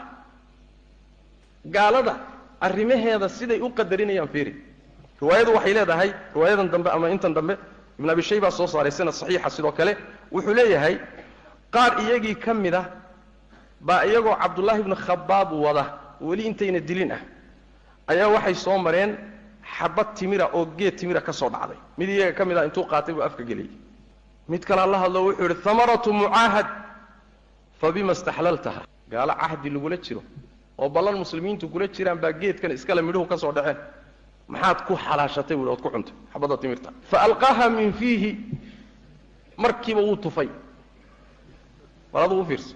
[1.66, 2.16] Gaalada
[2.62, 4.54] arrimaheeda siday u qadarinayaan fiiri.
[5.22, 7.58] Riwaayadu waxay leedahay riwaayadan dambe ama intan dambe
[8.00, 9.94] ibn abi shayba soo saaray sanad saxiixa sidoo kale
[10.32, 10.96] wuxuu leeyahay
[11.74, 12.84] qaar iyagii ka mid a
[13.82, 15.84] baa iyagoo cabdullaahi ibnu khabaab wada
[16.22, 17.22] weli intayna dilin ah
[18.12, 19.12] ayaa waxay soo mareen
[19.78, 21.78] xabad timira oo geed timira ka soo dhacday.
[21.98, 23.72] Mid iyaga ka mid ah intuu qaatay buu afka geliyey.
[24.50, 26.68] Mid kalea la hadlo wuxuu yidhi hamaratu mucaahad
[27.80, 28.82] fa bima staxlaltaha
[29.14, 30.22] gaalo cahdi lagula jiro
[30.82, 33.78] oo ballan muslimiintu kula jiraan baa geedkan iskale midhuhu ka soo dhaceen.
[34.48, 36.14] Maxaad ku xalaashatay buui ood ku cuntay.
[36.34, 36.90] Xabadda timirta.
[37.10, 38.32] Fa alqaaha min fiihi.
[39.58, 40.50] Markiiba wuu tufay.
[42.12, 42.76] Bal adugu u fiirso.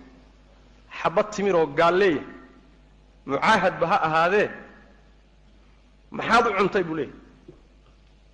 [0.99, 2.23] Xabad timiroo gaalleeya
[3.25, 4.49] mucaahadba ha ahaadee.
[6.17, 7.13] Maxaad u cuntay buu leeyahy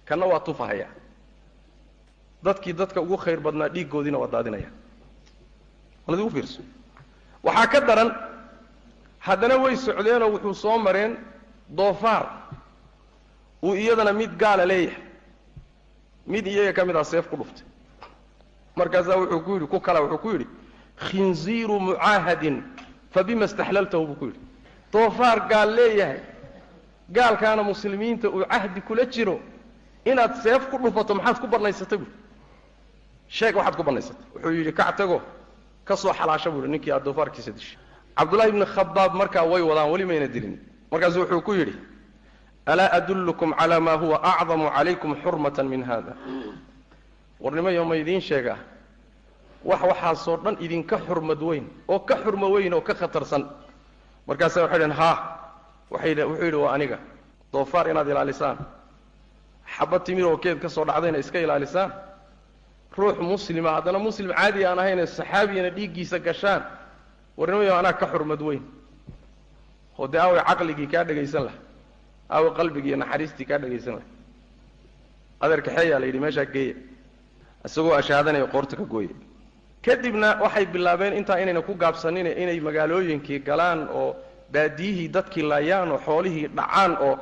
[0.07, 0.87] kanna waa tufahaya
[2.45, 4.69] dadkii dadka ugu khayr badnaa dhiiggoodiina waa daadinaya.
[6.05, 6.61] Bal adigu u fiirso
[7.43, 8.09] waxaa ka daran
[9.19, 11.17] haddana way socdeenoo wuxuu soo mareen
[11.69, 12.25] doofaar.
[13.63, 15.01] Uu iyadana mid gaala leeyahay.
[16.27, 17.65] Mid iyaga ka mid ah seef ku dhuftay.
[18.75, 20.47] Markaasaa wuxuu ku yidhi ku kala wuxuu ku yidhi
[20.97, 22.63] khinziiru mucaahadin
[23.11, 24.05] fa bima istaxlaltahu?
[24.07, 24.39] Buu ku yidhi
[24.93, 26.19] doofaar gaal leeyahay.
[27.11, 29.39] Gaalkaana muslimiinta uu cahdi kula jiro.
[30.05, 31.97] Inaad seef ku dhufato maxaad ku bannaysatay?
[31.97, 32.11] Buui
[33.27, 34.25] sheeg waxaad ku bannaysatay.
[34.35, 35.21] Wuxuu yidhi kac tago
[35.85, 37.77] ka soo xalaasha buuhi ninkii aad doofaarkiisa dishay.
[38.17, 40.59] Cabdullahi ibni khabaab markaa way wadaan weli mayna dilin.
[40.91, 41.73] Markaasu wuxuu ku yidhi
[42.65, 46.13] alaa adullukum calaa maa huwa acdamu calaykum xurmatan min hada
[47.39, 48.57] warnimayo ma idiin sheegaa
[49.65, 53.43] wax waxaasoo dhan idinka xurmad weyn oo ka xurmo weyn oo ka khatarsan.
[54.27, 55.17] Markaasa waxay dhaheen haa.
[55.91, 56.97] Waxay wuxuu yidhi waa aniga.
[57.53, 58.57] Doofaar inaad ilaalisaan.
[59.77, 61.91] Xabad timir oo keed ka soo dhacdayna iska ilaalisaan
[62.97, 66.61] ruux muslima haddana muslim caadi aan ahayne saxaabiyana dhiiggiisa gashaan
[67.37, 68.63] warnimayo anaa ka xurmad weyn.
[69.99, 71.57] Oo dee aaway caqligii kaa dhegaysan laha
[72.29, 74.07] aaway qalbigii naxariistii kaa dhegaysan laha
[75.43, 76.75] adeer kaxeeyaa la yidhi meeshaa geeya.
[77.65, 79.15] Isagoo ashaadanaya qoorta ka gooya.
[79.85, 84.15] Kadibna waxay bilaabeen intaa inayna ku gaabsanin inay magaalooyinkii galaan oo
[84.53, 87.15] baadiyihii dadkii laayaan oo xoolihii dhacaan oo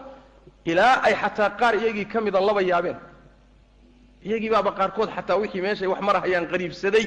[0.65, 2.97] ilaa ay xataa qaar iyagii ka mida laba yaabeen
[4.27, 7.05] iyagii baaba qaarkood xataa wixii meeshay wax marahayaan qariibsaday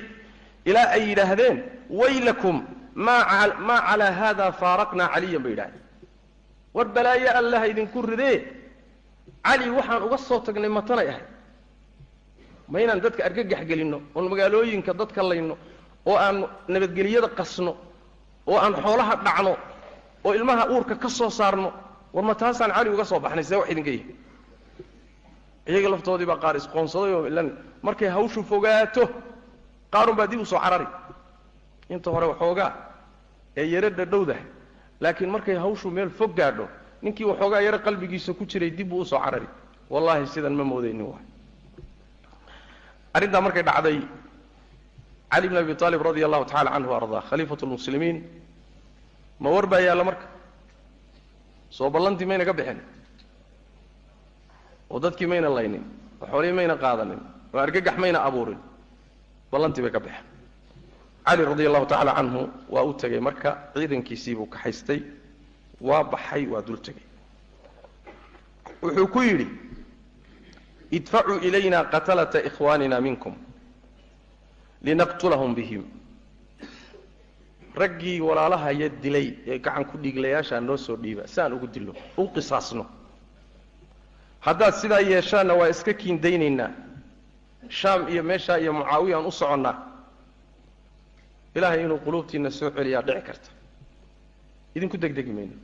[0.69, 1.57] ilaa ay yidhaahdeen
[2.01, 2.57] waylakum
[3.07, 3.23] maa
[3.89, 5.83] calaa haada faaraqnaa caliyan bay yidhahdeen.
[6.75, 8.37] War balaayo allaha idinku ridee?
[9.47, 11.25] Cali waxaan uga soo tagnay matanay ahay.
[12.71, 15.55] Ma inaan dadka argagax gelinno oon magaalooyinka dadka layno
[16.11, 16.37] oo aan
[16.73, 17.73] nabadgeliyada qasno
[18.51, 19.53] oo aan xoolaha dhacno
[20.27, 21.69] oo ilmaha uurka ka soo saarno
[22.15, 24.05] war ma taasaan cali uga soo baxnay see wax idinka yihi
[25.69, 27.49] iyaga laftoodii baa qaar isqoonsaday oo ilan
[27.83, 29.09] markay hawshu fogaato
[29.93, 30.87] qaarun baa dib u soo carari.
[31.89, 32.71] Inta hore waxoogaa
[33.57, 34.41] ee yaro dhadhowdah
[35.01, 36.69] laakiin markay hawshu meel fog gaadho
[37.03, 39.49] ninkii waxoogaa yaro qalbigiisa ku jiray dib buu u soo carari.
[39.91, 41.25] Wallaahi sidan ma moodaynin waay.
[43.15, 43.99] Arrintaa markay dhacday
[45.33, 48.17] cali bn abi aalib radia allahu tacala canhu ardaa khaliifatu lmuslimiin.
[49.41, 50.27] Ma war baa yaalla marka?
[51.71, 52.81] Soo ballantii mayna bixin
[54.91, 55.85] oo dadkii mayna laynin
[56.21, 57.21] oo xoolihii mayna qaadanin
[57.55, 58.59] oo argagax mayna abuurin
[59.53, 60.27] ballantii bay ka baxeen.
[61.27, 65.01] Cali radia allahu tacala canhu waa u tegey marka ciidankiisii buu kaxaystay
[65.81, 67.03] waa baxay waa dul tegey.
[68.83, 69.47] Wuxuu ku yidhi
[70.91, 73.35] idfacuu ilayna qatalata ikhwaanina minkum
[74.83, 75.85] linaqtulahum bihim.
[77.77, 82.29] Raggii walaalahaya dilay ee gacan ku dhiiglayaashaa noo soo dhiiba si aan ugu dillo u
[82.35, 82.87] qisaasno
[84.47, 86.71] haddaad sidaa yeeshaanna waa iska kiindaynaynaa
[87.69, 89.77] shaam iyo meeshaa iyo mucaawiya aan u soconnaa.
[91.55, 93.49] Ilaahay inuu quluubtiinna soo celiyaa dhici karta.
[94.75, 95.57] Idinku degdegi mayno.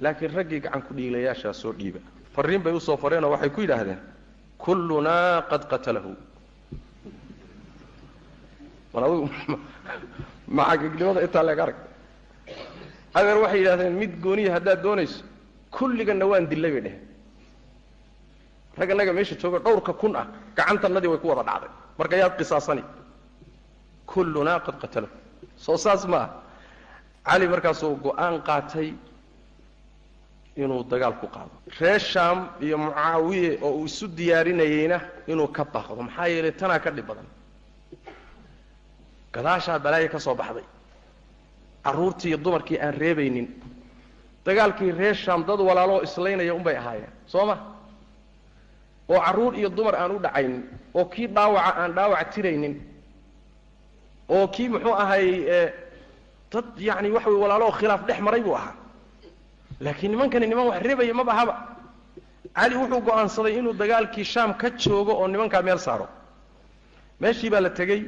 [0.00, 2.00] Laakiin raggii gacan ku dhiiglayaashaa soo dhiiba.
[2.34, 4.00] Farriin bay u soo fareenoo waxay ku yidhaahdeen
[4.58, 6.16] kullunaa qad qatalahu.
[8.92, 9.30] Bal adugu
[10.58, 11.78] macagegnimada intaa leeg arag
[13.14, 15.24] adeer waxay yidhahdeen mid gooniya haddaad doonayso
[15.78, 17.11] kulliganna waan dillay bay dheheen
[18.78, 21.70] raggannaga meesha jooga dhowrka kun ah gacantannadii way ku wada dhacday.
[21.98, 22.82] Marka yaad qisaasani.
[24.06, 25.12] Kullunaa qad qatalahu
[25.56, 26.28] soo saas ma ah
[27.28, 28.88] cali markaasuu go'aan qaatay
[30.56, 31.50] inuu dagaal ku qaado.
[31.80, 34.98] Reer shaam iyo mucaawiye oo uu isu diyaarinayeyna
[35.32, 36.02] inuu ka baaqdo.
[36.08, 37.26] Maxaa yeelay tanaa ka dhib badan.
[39.32, 40.64] Gadaashaa balaayo ka soo baxday.
[41.84, 43.48] Carruurtii iyo dumarkii aan reebaynin.
[44.44, 47.12] Dagaalkii reer shaam dad walaaloo islaynaya unbay ahaayeen.
[47.26, 47.56] Soo ma
[49.12, 50.62] oo carruur iyo dumar aan u dhacaynin
[50.98, 52.74] oo kii dhaawaca aan dhaawac tiraynin
[54.28, 55.26] oo kii muxuu ahay
[56.52, 58.74] dad yacni waxa way walaaloo khilaaf dhex maray buu ahaa.
[59.84, 61.54] Laakiin nimankani niman wax reebaya maba haba
[62.56, 66.06] cali wuxuu go'aansaday inuu dagaalkii shaam ka joogo oo nimankaa meel saaro.
[67.20, 68.00] Meeshii baa la tegey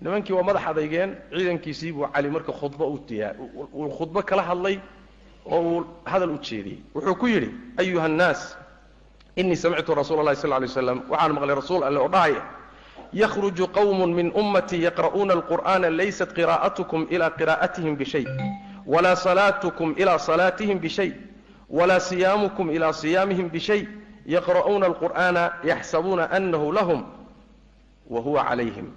[0.00, 3.32] nimankii waa madax adeygeen ciidankiisii buu cali marka khudbo u diyaa
[3.74, 4.76] uu khudbo kala hadlay
[5.46, 6.78] oo uu hadal u jeediyey.
[6.94, 8.56] Wuxuu ku yidhi ayuha annaas
[9.40, 12.42] inii samictu rasuula allahi sal ly slam waxaan maqlay rasuul alle oo dhahaya
[13.12, 18.24] yakhruju qawmun min ummatii yaqra'uuna alqur'ana laysat qiraa'atukum ila qiraa'atihim bishay
[18.86, 21.12] walaa salaatukum ila salaatihim bishay
[21.70, 23.82] walaa siyaamukum ila siyaamihim bishay
[24.26, 27.00] yaqra'uuna alqur'ana yaxsabuuna anahu lahum
[28.10, 28.88] wa huwa calayhim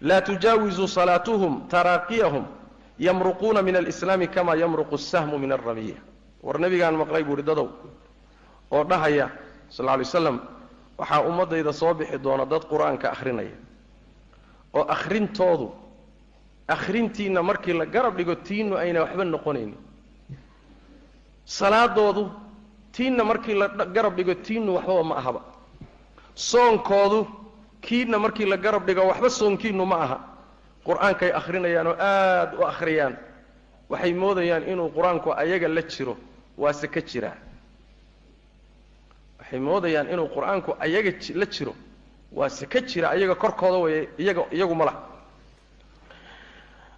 [0.00, 2.44] laa tujaawizu salaatuhum taraaqiyahum
[2.98, 5.96] yamruquuna min alislaami kama yamruqu asahmu min alramiya
[6.42, 7.68] war nabigaan maqlay buuhi dadow
[8.74, 9.26] oo dhahaya
[9.74, 10.36] sal lay slam
[10.98, 13.56] waxaa ummaddayda soo bixi doona dad qur'aanka akhrinaya.
[14.74, 15.66] Oo akhrintoodu
[16.74, 19.78] akhrintiinna markii la garab dhigo tiinnu ayna waxba noqonaynin.
[21.46, 22.30] Salaadoodu
[22.92, 25.40] tiinna markii la garab dhigo tiinnu waxbaba ma ahaba.
[26.34, 27.26] Soonkoodu
[27.80, 30.18] kiinna markii la garab dhigo waxba soonkiinnu ma aha.
[30.86, 33.14] Qur'aankay akhrinayaan oo aada u akhriyaan.
[33.90, 36.16] Waxay moodayaan inuu qur'aanku ayaga la jiro
[36.58, 37.36] waase ka jiraa
[39.54, 41.74] waxay moodayaan inuu qur'aanku ayaga la jiro.
[42.32, 45.02] Waase ka jira ayaga korkooda way iyaga iyagu ma laha.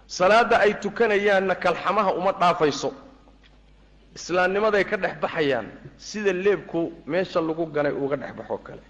[0.07, 2.93] Salaadda ay tukanayaanna kalxamaha uma dhaafayso.
[4.15, 5.67] Islaamnimaday ka dhex baxayaan.
[5.97, 8.81] Sida leebku meesha lagu ganay uga dhex baxoo kale.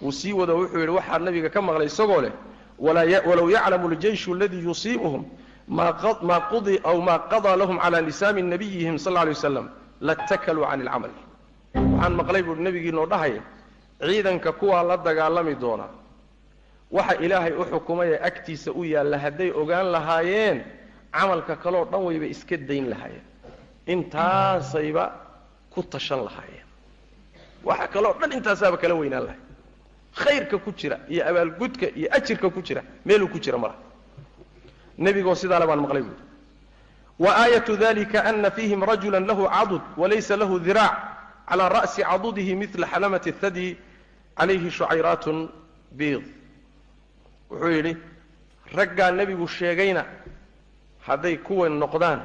[0.00, 2.32] Wuu sii wado wuxuu yidhi waxaa nabiga ka maqlay isagoo leh
[2.78, 5.24] walow yaclamu ljeyshu aladii yusiibuhum
[5.68, 11.10] maa qudi aw maa qadaa lahum cala lisaani nabiyihim sal lay waslam latakaluu can ilcamal
[11.96, 13.42] waxaan maqlay buuhi nabigiinoo dhahaya
[14.00, 15.86] ciidanka kuwaa la dagaalami doona
[16.90, 20.58] waxa ilaahay u xukumay ee agtiisa u yaalla hadday ogaan lahaayeen
[21.12, 23.24] camalka kaleo dhan wayba iska dayn lahaayeen.
[23.86, 25.04] Intaasayba
[25.70, 26.66] ku tashan lahaayeen.
[27.64, 29.40] Waxa kaloo dhan intaasaaba kala weynaan lahay.
[30.16, 33.78] Khayrka ku jira iyo abaalgudka iyo ajirka ku jira meeluu ku jira malaha
[34.98, 36.20] nebigoo sidaale baan maqlay buui
[37.18, 40.94] wa aayatu dalika ana fiihim rajula lahu cadud walaysa lahu diraac
[41.48, 43.76] calى ra'si cadudihi mila xalamati اthadi
[44.38, 45.48] calayhi shucayraatun
[45.98, 46.22] biid
[47.50, 47.92] wuxuu yidhi
[48.74, 50.02] raggaa nebigu sheegayna
[51.06, 52.20] hadday kuwan noqdaan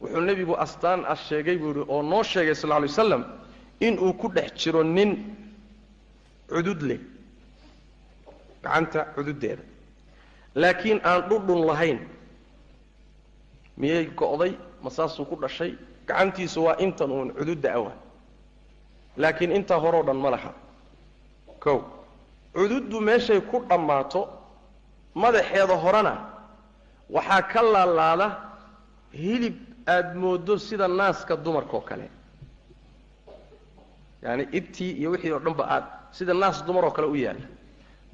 [0.00, 3.24] wuxuu nebigu astaan ah sheegay buu yihi oo noo sheegay sal ly waslam
[3.80, 5.10] inuu ku dhex jiro nin
[6.48, 7.00] cudud leh
[8.62, 9.62] gacanta cududdeeda
[10.54, 11.98] laakiin aan dhudhun lahayn
[13.76, 15.72] miyay go'day ma saasuu ku dhashay
[16.08, 17.92] gacantiisu waa intan uun cududda awa
[19.22, 20.50] laakiin intaa horeo dhan ma laha.
[21.64, 21.78] Kow
[22.54, 24.20] cududdu meeshay ku dhammaato
[25.22, 26.12] madaxeeda horena
[27.14, 28.26] waxaa ka laalaada
[29.22, 29.56] hilib
[29.94, 32.06] aada mooddo sida naaska dumarkaoo kale.
[34.22, 35.84] Yaani ibtii iyo wixii oo dhanba aad
[36.16, 37.46] sida naas dumar oo kale u yaalla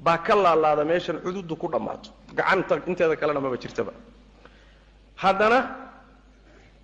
[0.05, 2.09] baa ka laalaada meeshan cududdu ku dhammaato.
[2.37, 3.91] Gacanta inteeda kalena maba jirtaba.
[5.23, 5.59] Haddana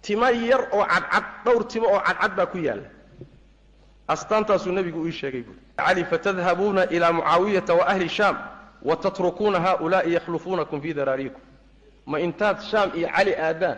[0.01, 2.87] tima yar oo cadcad dhowr timo oo cadcad baa ku yaalla
[4.07, 8.37] astaantaasuu nebigu ii sheegay buuri cali fatadhabuuna ilaa mucaawiyata wa ahli shaam
[8.81, 11.41] wa tatrukuuna haulaai yakhlufuunakum fii daraariikum.
[12.05, 13.77] Ma intaad shaam iyo cali aadaan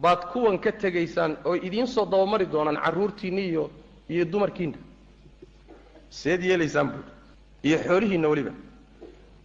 [0.00, 3.70] baad kuwan ka tegaysaan oo idiin soo dabamari doonaan carruurtiinna iyo
[4.08, 4.78] iyo dumarkiinna.
[6.10, 7.08] Seed yeelaysaan buuri
[7.62, 8.50] iyo xoolihiinna weliba.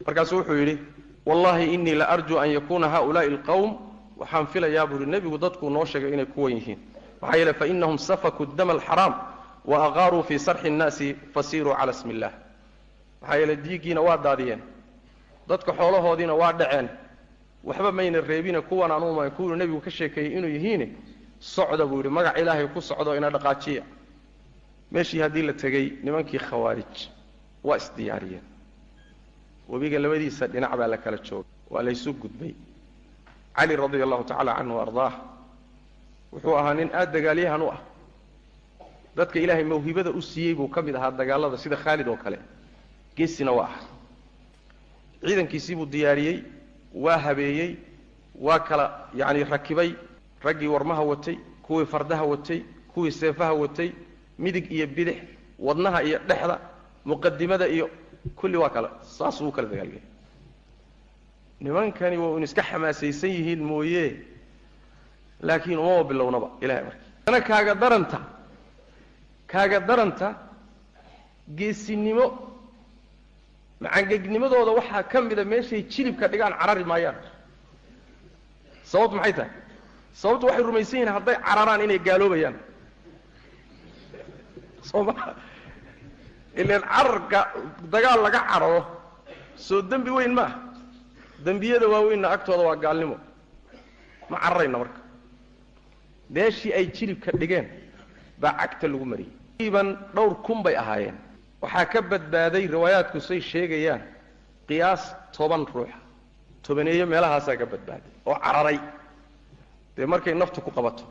[0.06, 0.78] Markaasuu wuxuu yidhi
[1.26, 3.78] wallahi inii la arjuu an yakuuna haulaai alqowm
[4.18, 6.80] waxaan filayaa buuhi nebigu dadkuu noo sheegay inay kuwan yihiin.
[7.22, 9.14] Maxaa yeele fainahum safakuu dama alxaraam
[9.68, 12.32] wa aqaaruu fii sarxi nnaasi fasiiruu cala smi illah
[13.22, 14.62] maxaa yeele diiggiina waa daadiyeen.
[15.50, 16.88] Dadka xoolahoodiina waa dhaceen.
[17.64, 20.88] Waxba mayna reebine kuwan anuuma kuwuu nebigu ka sheekeeyey inuu yihiine
[21.40, 23.84] socda buu yidhi magac ilaahay ku socdo ina dhaqaajiya.
[24.92, 26.96] Meeshii haddii la tegey nimankii khawaarij
[27.64, 28.44] waa isdiyaariyeen.
[29.70, 32.54] Webiga labadiisa dhinac baa la kala joogay waa laysu gudbay.
[33.56, 35.14] Cali radia allahu tacala canhu ardaah
[36.34, 37.80] wuxuu ahaa nin aada dagaalyahan u ah
[39.18, 42.38] dadka ilaahay mawhibada u siiyey buu ka mid ahaa dagaalada sida khaalid oo kale.
[43.16, 43.82] Geesina waa ah
[45.26, 46.38] ciidankiisii buu diyaariyey
[46.94, 47.76] waa habeeyey
[48.40, 49.90] waa kala yacani rakibay
[50.44, 52.60] raggii warmaha watay kuwii fardaha watay
[52.94, 53.90] kuwii seefaha watay
[54.40, 55.18] midig iyo bidix
[55.60, 56.60] wadnaha iyo dhexda
[57.06, 57.90] muqadimada iyo
[58.36, 60.02] kulli waa kala saasuu u kala dagaalgay
[61.62, 64.06] nimankani waa un iska xamaasaysan yihiin mooye.
[65.42, 67.04] Laakiin umaba bilownaba ilahay marka.
[67.26, 68.20] Ana kaaga daranta
[69.52, 70.28] kaaga daranta
[71.58, 72.26] geesinimo
[73.82, 77.18] macangegnimadooda waxaa ka mida meeshay jilibka dhigaan carari maayaan.
[78.92, 79.52] Sababtu maxay tahay?
[80.22, 82.56] Sababtu waxay rumaysan yihiin hadday cararaan inay gaaloobayaan.
[84.90, 85.36] Soo maa
[86.62, 87.40] ilan cararka
[87.94, 88.82] dagaal laga cararo
[89.68, 90.54] soo dembi weyn ma ah
[91.46, 93.18] dembiyada waaweynna agtooda waa gaalnimo.
[94.30, 95.00] Ma cararayna marka.
[96.34, 97.68] Meeshii ay jilibka dhigeen
[98.42, 101.18] baa cagta lagu mariyey iban dhowr kun bay ahaayeen.
[101.62, 104.02] Waxaa ka badbaaday riwaayaadku say sheegayaan
[104.68, 105.04] qiyaas
[105.36, 105.98] toban ruuxa
[106.66, 108.80] tobaneeyo meelahaasaa ka badbaaday oo cararay.
[109.96, 111.04] Dee markay naftu ku qabato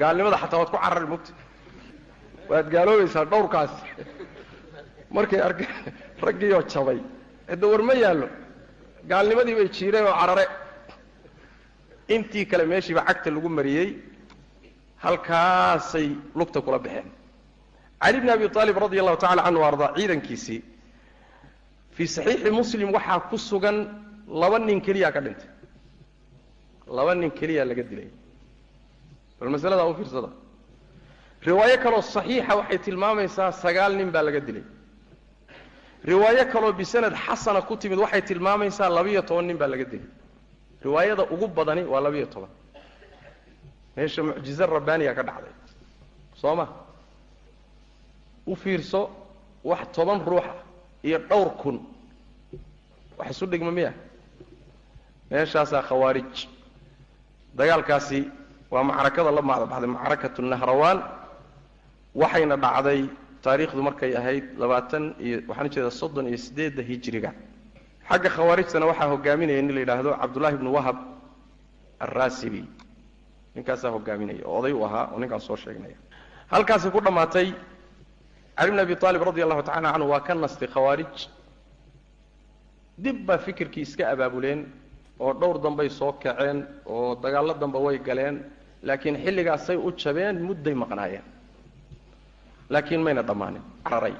[0.00, 1.32] gaalnimada xataa waad ku carari mugta
[2.50, 3.72] waad gaaloobaysaa dhowrkaas.
[5.10, 5.70] Markay arkeen
[6.26, 6.98] raggiioo jabay.
[7.48, 8.28] Cidda war ma yaallo
[9.10, 10.44] gaalnimadii bay jiireen oo carare.
[12.14, 13.88] Intii kale meeshiiba cagta lagu mariyey
[15.04, 17.08] halkaasay lugta kula baxeen
[18.02, 20.60] cali bni abi aalib radi allahu tacala canhu ardaa ciidankiisii
[21.96, 23.76] fii saxiixi muslim waxaa ku sugan
[24.40, 25.48] laba nin keliyaa ka dhintay
[26.96, 28.08] laba nin keliyaa laga dilay
[29.40, 30.30] bal masaladaa u fiirsada
[31.48, 34.64] riwaayo kaloo saxiixa waxay tilmaamaysaa sagaal nin baa laga dilay
[36.10, 40.08] riwaayo kaloo bisanad xasana ku timid waxay tilmaamaysaa labiyo toban nin baa laga dilay
[40.84, 42.50] riwaayada ugu badani waa labiyo toban
[43.96, 45.54] meesha mucjize rabbaaniya ka dhacday
[46.40, 46.66] soo ma
[48.52, 49.00] u fiirso
[49.64, 50.54] wax toban ruuxa
[51.06, 51.76] iyo dhowr kun.
[53.18, 53.92] Wax isu dhigma miya?
[55.30, 56.34] Meeshaasaa khawaarij.
[57.56, 58.20] Dagaalkaasi
[58.70, 60.98] waa macrakada la macdabaxday macrakatu nahrawaan.
[62.20, 63.00] Waxayna dhacday
[63.44, 67.30] taariikhdu markay ahayd labaatan iyo waxaan u jeedaa soddon iyo siddeedda hijiriga.
[68.08, 70.96] Xagga khawaarijtana waxaa hogaaminaya nin la yidhaahdo cabdullahi bnu wahab
[72.00, 72.62] alraasibi.
[73.54, 75.96] Ninkaasaa hogaaminaya oo oday u ahaa oo ninkaan soo sheegnaya.
[76.52, 77.52] Halkaasay ku dhammaatay
[78.58, 81.16] cali bn abi aalib radi allahu tacala canhu waa ka nastay khawaarij
[83.04, 84.60] dib baa fikirkii iska abaabuleen
[85.20, 88.36] oo dhowr dambay soo kaceen oo dagaallo damba way galeen
[88.82, 91.24] laakiin xilligaasay u jabeen mudday maqnaayeen.
[92.70, 94.14] Laakiin mayna dhammaanin cararay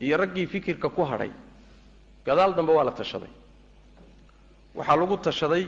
[0.00, 1.30] iyo raggii fikirka ku hadhay
[2.26, 3.30] gadaal dambe waa la tashaday.
[4.74, 5.64] Waxaa lagu tashaday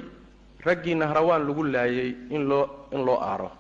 [0.67, 2.65] raggii nahrawaan lagu laayay in loo
[2.95, 3.51] in loo aaro.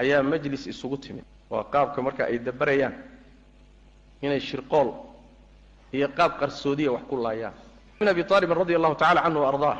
[0.00, 2.94] Ayaa majlis isugu timid waa qaabka marka ay dabarayaan
[4.22, 4.88] inay shirqool
[5.92, 7.54] iyo qaab qarsoodiya wax ku laayaan.
[8.00, 9.78] Ibn abi aalibin radi allahu tacala canhu ardaah.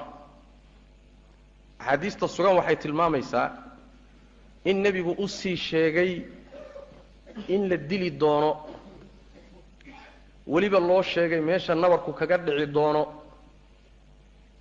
[1.80, 3.46] Axaadiista sugan waxay tilmaamaysaa
[4.64, 6.22] in nebigu u sii sheegay
[7.48, 8.50] in la dili doono
[10.46, 13.02] weliba loo sheegay meesha nabarku kaga dhici doono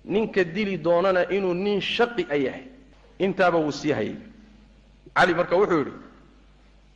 [0.04, 2.64] ninka dili doonana inuu nin shaqi a yahay.
[3.18, 4.16] Intaaba wuu sii hayay.
[5.16, 5.92] Cali marka wuxuu yidhi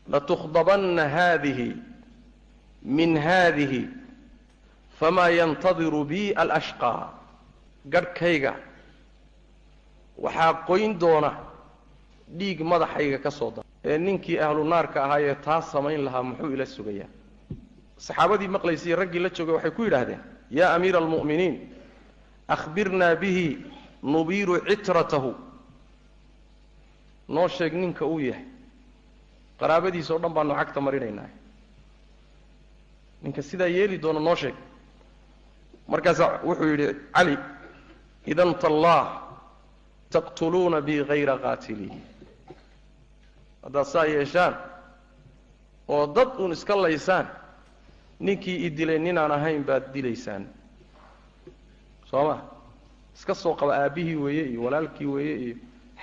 [0.08, 1.76] latukhdabanna haadihi
[2.82, 3.88] min haadihi
[4.98, 7.10] famaa yantadiru bi alashqaa
[7.92, 8.54] garhkayga
[10.18, 11.30] waxaa qoyn doona
[12.38, 16.66] dhiig madaxayga ka soo dara ee ninkii ahlu naarka ahaayee taa samayn lahaa muxuu ila
[16.66, 17.08] sugayaa
[17.98, 21.54] saxaabadii maqlaysay raggii la joogay waxay ku yidhaahdeen yaa amiira almu'miniin
[22.48, 23.46] akhbirnaa bihi
[24.02, 25.34] nubiiru citratahu
[27.28, 28.44] noo sheeg ninka uu yahay
[29.62, 31.28] qaraabadiisa o dhan baanu cagta marinaynaa.
[33.22, 34.54] Ninka sidaa yeeli doona noo sheeg.
[35.90, 37.34] Markaasaa wuxuu yidhi cali
[38.32, 39.06] idan tallaah
[40.12, 41.98] taqtuluuna bi hayra qaatilihi
[43.64, 44.54] haddaad saa yeeshaan
[45.88, 47.26] oo dad uun iska laysaan
[48.20, 50.46] ninkii i dilay ninaan ahayn baad dilaysaan.
[52.10, 52.36] Soo ma?
[53.14, 55.56] Iska soo qaba aabbihii weeye iyo walaalkii weeye iyo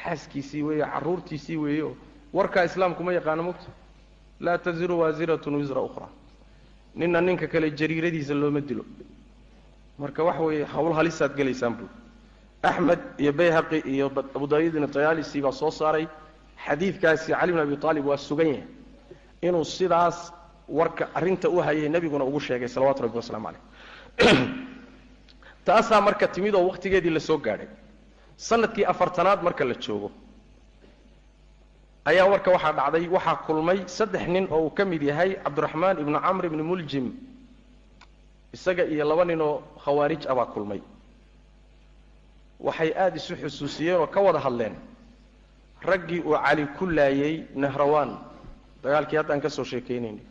[0.03, 1.95] xaaskiisii weeye carruurtiisii weeye oo
[2.34, 3.71] warkaa islaamku ma yaqaano mogta
[4.39, 6.07] laa taziru waasiratun wisra ukhra.
[6.95, 8.86] Ninna ninka kale jariiradiisa looma dilo.
[9.97, 11.89] Marka waxa weeye hawl halisaad gelaysaan buu.
[12.63, 16.07] Axmed iyo bayhaqi iyo abu daawuudin tayaalisi baa soo saaray.
[16.65, 18.67] Xadiidkaasi cali bn abi aalib waa sugan yahay.
[19.41, 20.34] Inuu sidaas
[20.67, 23.61] warka arrinta u hayay nebiguna ugu sheegay salawatu rabbi waslamu caleyh
[25.65, 27.67] taasaa marka timid oo wakhtigeedii la gaadhay.
[28.38, 30.11] Sanadkii afartanaad marka la joogo
[32.10, 36.18] ayaa warka waxaa dhacday waxaa kulmay saddex nin oo uu ka mid yahay cabdiraxmaan ibnu
[36.26, 37.05] camr ibni muljim.
[38.55, 40.82] Isaga iyo laba nin oo khawaarij ah baa kulmay.
[42.60, 44.76] Waxay aada isu xusuusiyeen oo ka wada hadleen
[45.89, 48.12] raggii uu cali ku laayay nahrawaan.
[48.84, 50.24] Dagaalkii haddaan ka soo sheekaynaynay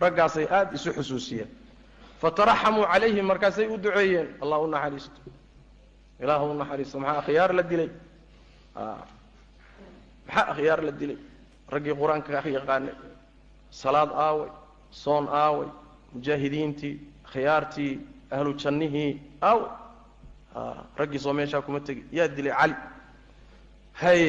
[0.00, 1.48] raggaasay aada isu xusuusiyeen.
[2.20, 4.28] Fataraxamuu calayhim markaasay u duceeyeen.
[4.42, 5.20] Allah u naxariisto.
[6.22, 6.98] Ilaah u naxariisto.
[7.00, 7.90] Maxaa akhyaar la dilay
[10.26, 11.18] maxaa akhyaar la dilay?
[11.72, 12.94] Raggii qur'aanka yaqaanay
[13.70, 14.50] salaad aaway
[14.90, 15.68] soon aaway
[16.14, 16.94] mujaahidiintii
[17.32, 18.00] khiyaartii
[18.30, 19.70] ahlu jannihii aaway.
[20.96, 22.04] Raggiisoo meeshaa kuma tegi.
[22.12, 22.74] Yaa dilay cali.
[23.92, 24.28] Haye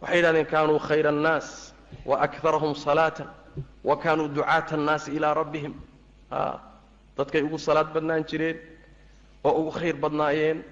[0.00, 1.74] waxay yidhahdeen kaanuu khayra annaas
[2.06, 3.28] wa akarahum salaatan
[3.84, 5.74] wa kaanuu ducaata annaasi ilaa rabbihim.
[6.30, 6.60] A
[7.16, 8.56] dadkay ugu salaad badnaan jireen
[9.44, 10.62] oo ugu khayr badnaayeen.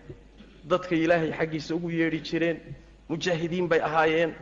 [0.71, 2.59] Dadkay ilaahay xaggiisa ugu yeedhi jireen
[3.09, 4.35] mujaahidiin bay ahaayeen.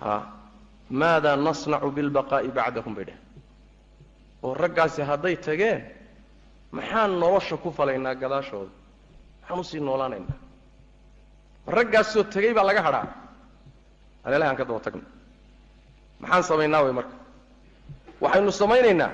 [0.00, 0.14] Ha.
[0.90, 3.18] Maadaa nasnacu bilbaqaa'i bacdahum bay dheh
[4.42, 5.80] oo raggaasi hadday tageen
[6.76, 8.70] maxaan nolosha ku falaynaa gadaashooda?
[9.40, 10.36] Maxaan u sii noolaanaynaa
[11.76, 13.06] raggaasoo tegay baa laga hadhaa.
[14.24, 15.02] Aleelahi aan ka daba tagno.
[16.20, 17.14] Maxaan samaynaa way marka?
[18.20, 19.10] Waxaynu samaynaynaa.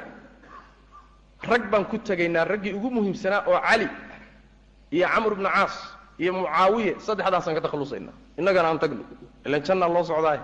[1.50, 3.88] Rag baan ku tegaynaa raggii ugu muhiimsanaa oo cali
[4.92, 5.74] iyo camr bnu caas
[6.18, 9.04] iyo mucaawiye saddexdaasaan ka takhallusaynaa innagana aan tagno.
[9.46, 10.40] Ilan jannaa loo socdaay.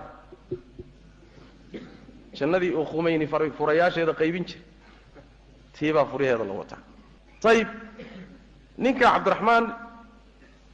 [2.37, 3.27] Jannadii uu khumayni
[3.57, 4.63] furayaasheeda qaybin jiray.
[5.75, 6.81] Tiibaa furaheeda la wataa.
[7.51, 7.67] Ayib
[8.77, 9.65] ninka cabdiraxmaan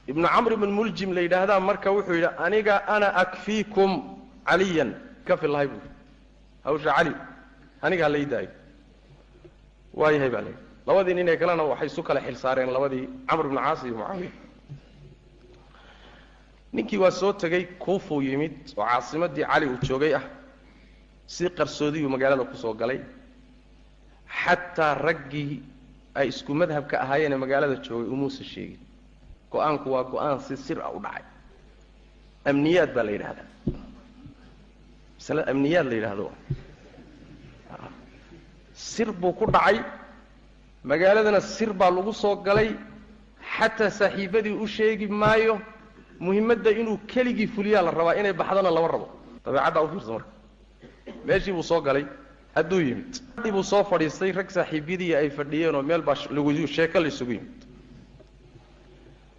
[0.07, 3.91] ibnu camr ibn muljim la yidhaahdaa marka wuxuu yidhi aniga ana akfiikum
[4.49, 4.95] caliyan.
[5.27, 5.89] Ka fillahay buui
[6.65, 7.13] hawsha cali
[7.81, 8.51] aniga ii daayo.
[9.93, 12.37] Waayahay baa layidhi labadii nin ee kalena waxay isu kale xil
[12.75, 14.31] labadii camr ibnu caas iyo mucaawiya
[16.73, 20.23] ninkii waa soo tegey kuufuu yimid oo caasimadii cali uu joogay ah.
[21.33, 22.99] Si qarsoodiyuu magaalada ku soo galay.
[24.41, 25.63] Xataa raggii
[26.15, 28.79] ay isku madhabka ahaayeenee magaalada joogay umuusa sheegin.
[29.51, 31.23] Go'aanku waa go'aan si sir ah u dhacay.
[32.49, 33.47] Amniyaad baa la yidhahdaa
[35.17, 36.25] masalada amniyaad la yidhahdo
[38.73, 39.77] sir buu ku dhacay.
[40.83, 42.69] Magaaladana sir baa lagu soo galay.
[43.55, 45.55] Xataa saaxiibadii u sheegi maayo
[46.25, 49.07] muhimmadda inuu keligii fuliyaa la rabaa inay baxdana lama rabo.
[49.45, 50.29] Dabeecaddaa u fiirsa marka.
[51.27, 52.05] Meeshii buu soo galay
[52.55, 53.13] hadduu yimid.
[53.43, 57.59] Dii buu soo fadhiistay rag saaxiibyadii ay fadhiyeenoo meel baa lagu sheeko la isugu yimid.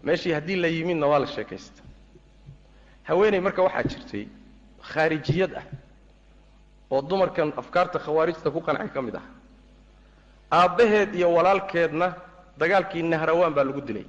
[0.03, 1.83] Meeshii haddii la yimidna waa la sheekaysta
[3.09, 4.25] haweeney marka waxaa jirtay
[4.93, 5.65] khaarijiyad ah
[6.91, 9.23] oo dumarkan afkaarta khawaarijta ku qancay ka mid ah.
[10.53, 12.15] Aabbaheed iyo walaalkeedna
[12.59, 14.07] dagaalkii nahrawaan baa lagu dilay.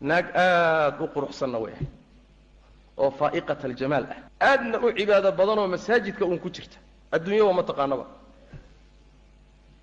[0.00, 1.86] Naag aad u quruxsanna way ahay
[2.96, 4.16] oo faa'iqat aljamaal ah.
[4.40, 6.76] Aadna u cibaado badanoo masaajidka uun ku jirta.
[7.12, 8.04] Adduunyaba ma taqaanaba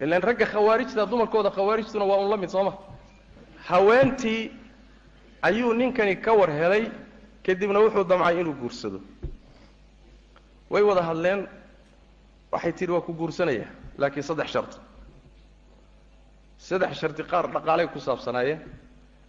[0.01, 2.73] ilaan ragga khawaarijta dumarkooda khawaarijtuna waa un la mid sooma.
[3.69, 4.51] Haweentii
[5.41, 6.91] ayuu ninkani ka war helay
[7.45, 8.99] kadibna wuxuu damcay inuu guursado.
[10.69, 11.47] Way wada hadleen
[12.51, 14.75] waxay tidhi waa ku guursanaya laakiin saddex shardi
[16.57, 18.59] saddex shardi qaar dhaqaalay ku saabsanaayeen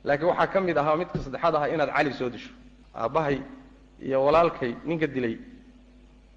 [0.05, 2.51] laakiin waxaa ka mid ahaa midka saddexaad ahaa inaad cali soo disho.
[2.95, 3.41] Aabbahay
[4.03, 5.39] iyo walaalkay ninka dilay.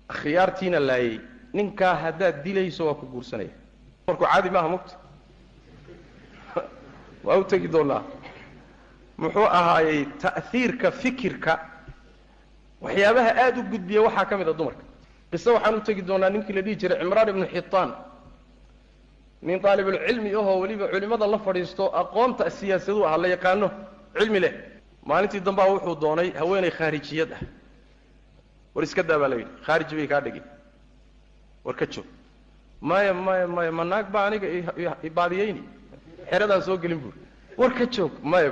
[0.09, 1.19] Khiyaartiina laayay.
[1.53, 3.53] Ninkaa haddaad dilayso waa ku guursanaya
[4.07, 4.95] markuu caadi maaha mugta
[7.25, 8.03] waa u tegi doonaa.
[9.17, 11.59] Muxuu ahaayey ta'hiirka fikirka.
[12.81, 14.83] Waxyaabaha aada u gudbiya waxaa ka mid a dumarka.
[15.31, 17.93] Qise waxaan u tegi doonaa ninkii la dhihi jiray cimraan ibnu xitaan
[19.43, 23.69] nin daalibulcilmi ahoo weliba culimmada la fadhiisto aqoonta siyaasaduu ah la yaqaano
[24.17, 24.53] cilmi leh
[25.05, 27.41] maalintii dambaa wuxuu doonay haweenay khaarijiyad ah.
[28.75, 30.43] War iska daa baa la yidhi khaariji bay kaa dhigin
[31.63, 32.05] war ka joog
[32.81, 34.47] maya maya maya ma naag baa aniga
[35.09, 35.61] ibaadiyeyni
[36.29, 37.19] xeradaa soo gelin buuri
[37.57, 38.51] war ka joog maya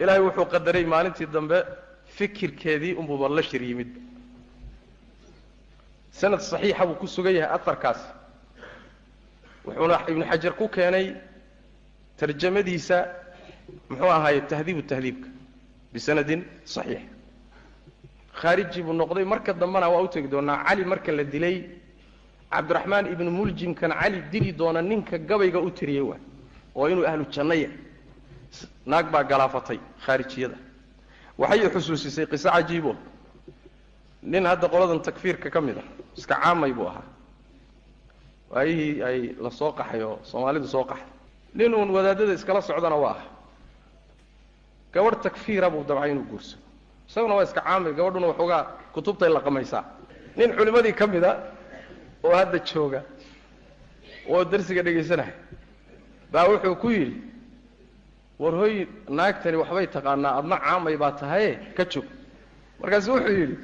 [0.00, 1.58] ilaahay wuxuu qadaray maalintii dambe
[2.16, 4.00] fikirkeedii unbuuba la shir yimidba
[6.10, 8.06] sanad saxiixa buu ku sugan yahay aharkaasi
[9.66, 11.06] wuxuuna ibnu xajar ku keenay
[12.18, 12.96] tarjamadiisa
[13.90, 15.28] muxuu ahaaye tahdiibu tahdiibka
[15.92, 17.02] bisanadin saxiix.
[18.40, 21.56] Khaariji buu noqday marka dambena waa u tegi doonaa cali marka la dilay
[22.52, 26.18] cabdiraxmaan ibnu muljimkan cali dili doona ninka gabayga u tiriyey waa
[26.76, 27.70] oo inuu ahlu jannaya.
[28.86, 30.56] Naag baa galaafatay khaarijiyada.
[31.38, 32.92] Waxay xusuusisay qiso cajiibo
[34.22, 35.84] nin hadda qoladan takfiirka ka mid ah
[36.16, 37.04] iska caamay buu ahaa.
[38.50, 41.06] Waayihii ay la soo qaxay oo soomaalidu soo qaxay
[41.54, 43.22] nin uun wadaadada iskala socdana waa ah
[44.96, 46.62] gabadh takfiira buu dabcay inuu guursado
[47.08, 48.62] isaguna waa iska caamay gabadhuna waxoogaa
[48.94, 49.82] kutubtay laqamaysaa
[50.38, 51.32] nin culimmadii ka mid a
[52.26, 53.00] oo hadda jooga
[54.32, 55.34] oo darsiga dhegaysanaya
[56.32, 57.16] baa wuxuu ku yidhi
[58.42, 58.74] war hoy
[59.18, 62.06] naagtani waxbay taqaanaa adna caamay baa tahaye ka joog
[62.80, 63.56] markaasu wuxuu yidhi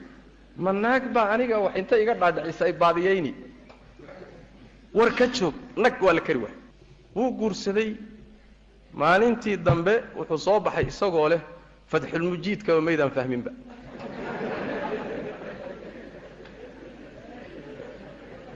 [0.64, 3.32] ma naag baa aniga wax inta iga dhaadhicisay baadiyeyni
[4.98, 5.54] war ka joog
[5.84, 6.54] nag waa la kari waay
[7.16, 7.90] wuu guursaday
[9.00, 11.40] maalintii dambe wuxuu soo baxay isagoo leh
[11.90, 13.50] fatxulmujiidkaba maydaan fahminba.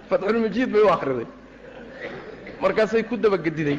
[0.08, 1.26] Fatxulmujiid bay u akriday
[2.62, 3.78] markaasay ku dabagediday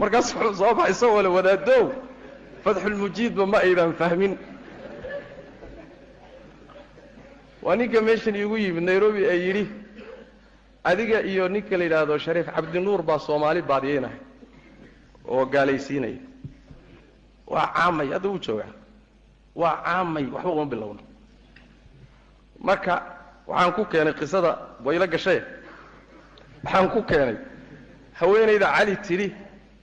[0.00, 1.84] markaas wuxuu soo baxay isagoo le wadaadow
[2.64, 4.32] fatxulmujiidba ma aydan fahmin.
[7.62, 9.64] Waa ninka meeshan iigu yimid nairobi ee yidhi
[10.84, 14.18] adiga iyo ninka la yidhaahdo shariif cabdinuur baa soomaali baadiyeynahay
[15.28, 16.18] oo gaalaysiinaya
[17.46, 18.72] waa caamay hadda wuu joogaa
[19.54, 21.00] waa caamay waxba uma bilowno.
[22.60, 22.94] Marka
[23.46, 24.50] waxaan ku keenay qisada
[24.84, 25.42] wayla gashaye
[26.64, 27.36] waxaan ku keenay
[28.20, 29.28] haweenayda cali tidhi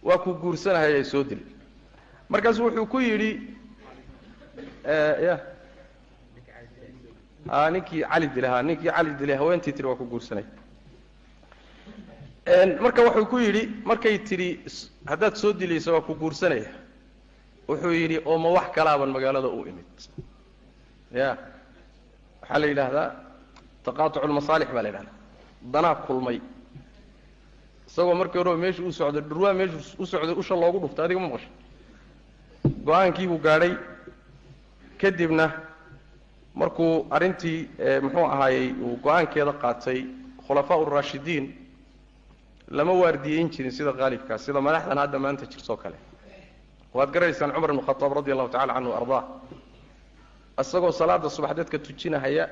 [0.04, 1.46] waa ku guursanahay ay soo dili.
[2.30, 3.32] Markaasu wuxuu ku yidhi
[5.28, 5.40] ya.
[7.50, 10.44] A ninkii cali dilay ha ninkii cali dilay haweentii tihi waa ku guursanay
[12.82, 14.60] marka wuxuu ku yidhi markay tidhi
[15.08, 16.70] haddaad soo dilayso waa ku guursanaya.
[17.68, 19.86] Wuxuu yidhi oo ma wax kalaaban magaalada u imid.
[21.14, 21.38] Ya.
[22.42, 23.16] Waxaa la yidhaahdaa
[23.86, 25.14] taqaatucu lmasaalix baa la yidhahdaa
[25.74, 26.42] danaa kulmay.
[27.88, 31.28] Isagoo markii horeba meesha u socday dhurwaa meeshu u socday usha loogu dhuftay adiga ma
[31.28, 31.50] maqasho
[32.86, 33.74] go'aankiibuu gaadhay.
[35.00, 35.46] Kadibna
[36.56, 37.70] markuu arrintii
[38.04, 40.00] muxuu ahaayey uu go'aankeeda qaatay
[40.48, 41.46] khulafaa uraashidiin
[42.78, 45.98] lama waardiyeyn jirin sida qaalibkaa sida madaxdan hadda maanta jirtoo kale.
[46.98, 49.22] Waad garaysaan cumar ibn khataab radi allahu tacala canhu ardaa
[50.62, 52.44] isagoo salaada subax dadka tujinahaya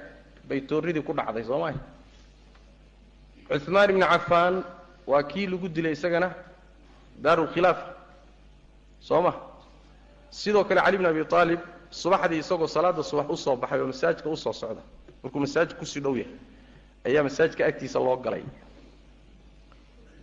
[0.49, 1.73] bay tooridii ku dhacday soo maha
[3.49, 4.55] cuثmaan ibni cafaan
[5.11, 6.29] waa kii lagu dilay isagana
[7.23, 7.83] daarulkhilaafa
[9.07, 9.31] soo ma
[10.39, 11.59] sidoo kale cali bn abi aalib
[12.01, 14.81] subaxdii isagoo salaada subax u soo baxay oo masaajidka u soo socda
[15.23, 16.33] markuu masaajid ku sii dhow yahay
[17.07, 18.43] ayaa masaajidka agtiisa loo galay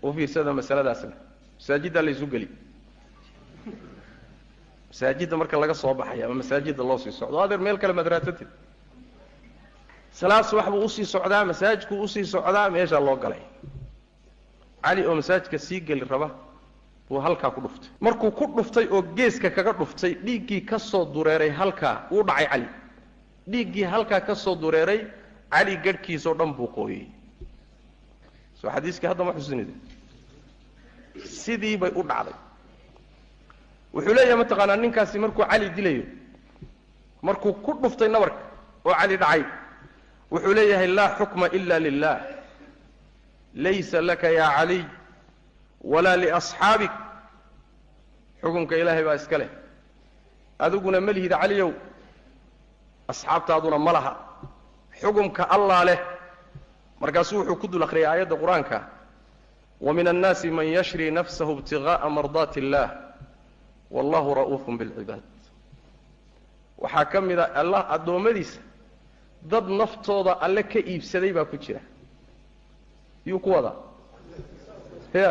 [0.03, 1.12] u fiirsada masaladaasna
[1.59, 2.49] masaajiddaa laysu geli.
[4.90, 8.49] Masaajidda marka laga soo baxay ama masaajidda loo sii socdo adeer meel kale madraasatid
[10.12, 13.42] salaad subax buu u sii socdaa masaajidkuu u sii socdaa meeshaa loo galay.
[14.84, 16.30] Cali oo masaajidka sii geli raba
[17.09, 17.90] buu halkaa ku dhuftay.
[18.01, 22.68] Markuu ku dhuftay oo geeska kaga dhuftay dhiiggii ka soo dureeray halkaa wuu dhacay cali
[23.51, 25.01] dhiiggii halkaa ka soo dureeray
[25.51, 27.07] cali garhkiisoo dhan buu qooyey
[28.61, 29.68] soo xadiiskii hadda ma xusinid
[31.25, 32.35] sidii bay u dhacday.
[33.95, 36.05] Wuxuu leeyahay mataqaanaa ninkaasi markuu cali dilayo
[37.23, 38.41] markuu ku dhuftay nabarka
[38.87, 39.43] oo cali dhacay
[40.33, 42.16] wuxuu leeyahay laa xukma ila lilah
[43.55, 44.83] laysa laka ya caliy
[45.93, 46.93] walaa liasxaabik
[48.43, 49.51] xukunka ilaahay baa iska leh.
[50.59, 51.71] Adiguna ma lihid caliyow
[53.09, 54.12] asxaabtaaduna ma laha.
[55.01, 55.99] Xukumka allaa leh.
[57.01, 58.79] Markaasuu wuxuu ku dul akhriyay aayadda qur'aanka
[59.81, 62.89] wa min annaasi man yashri nafsahu ibtigaءa mardaati اllah
[63.91, 65.22] wallahu ra'uufun bilcibaad
[66.83, 68.61] waxaa ka mid a allah addoommadiisa
[69.43, 71.81] dad naftooda alle ka iibsaday baa ku jira
[73.26, 73.76] yuu ku wadaa
[75.14, 75.31] ya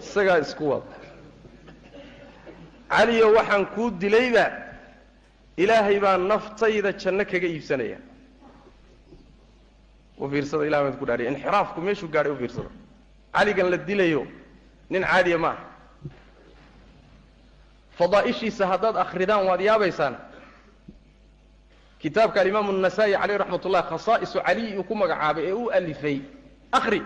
[0.00, 0.86] isagaa isku wada
[2.88, 4.46] caliyo waxaan kuu dilayba
[5.56, 7.98] ilaahay baa naftayda janno kaga iibsanaya
[10.22, 12.70] u fiirsada ilahay baan ku dhaariya inxiraafku meeshuu gaadhay u fiirsada
[13.34, 14.26] caligan la dilayo
[14.90, 15.48] nin caadiya ma.
[15.48, 15.64] Aha
[17.98, 20.16] fadaa'ishiisa haddaad akhridaan waad yaabaysaan.
[22.02, 26.20] Kitaabka alimaamu الnasaa-i caleyh raxmat ullah khasaa'isu caliy uu ku magacaabay ee u alifay.
[26.72, 27.02] Akhri.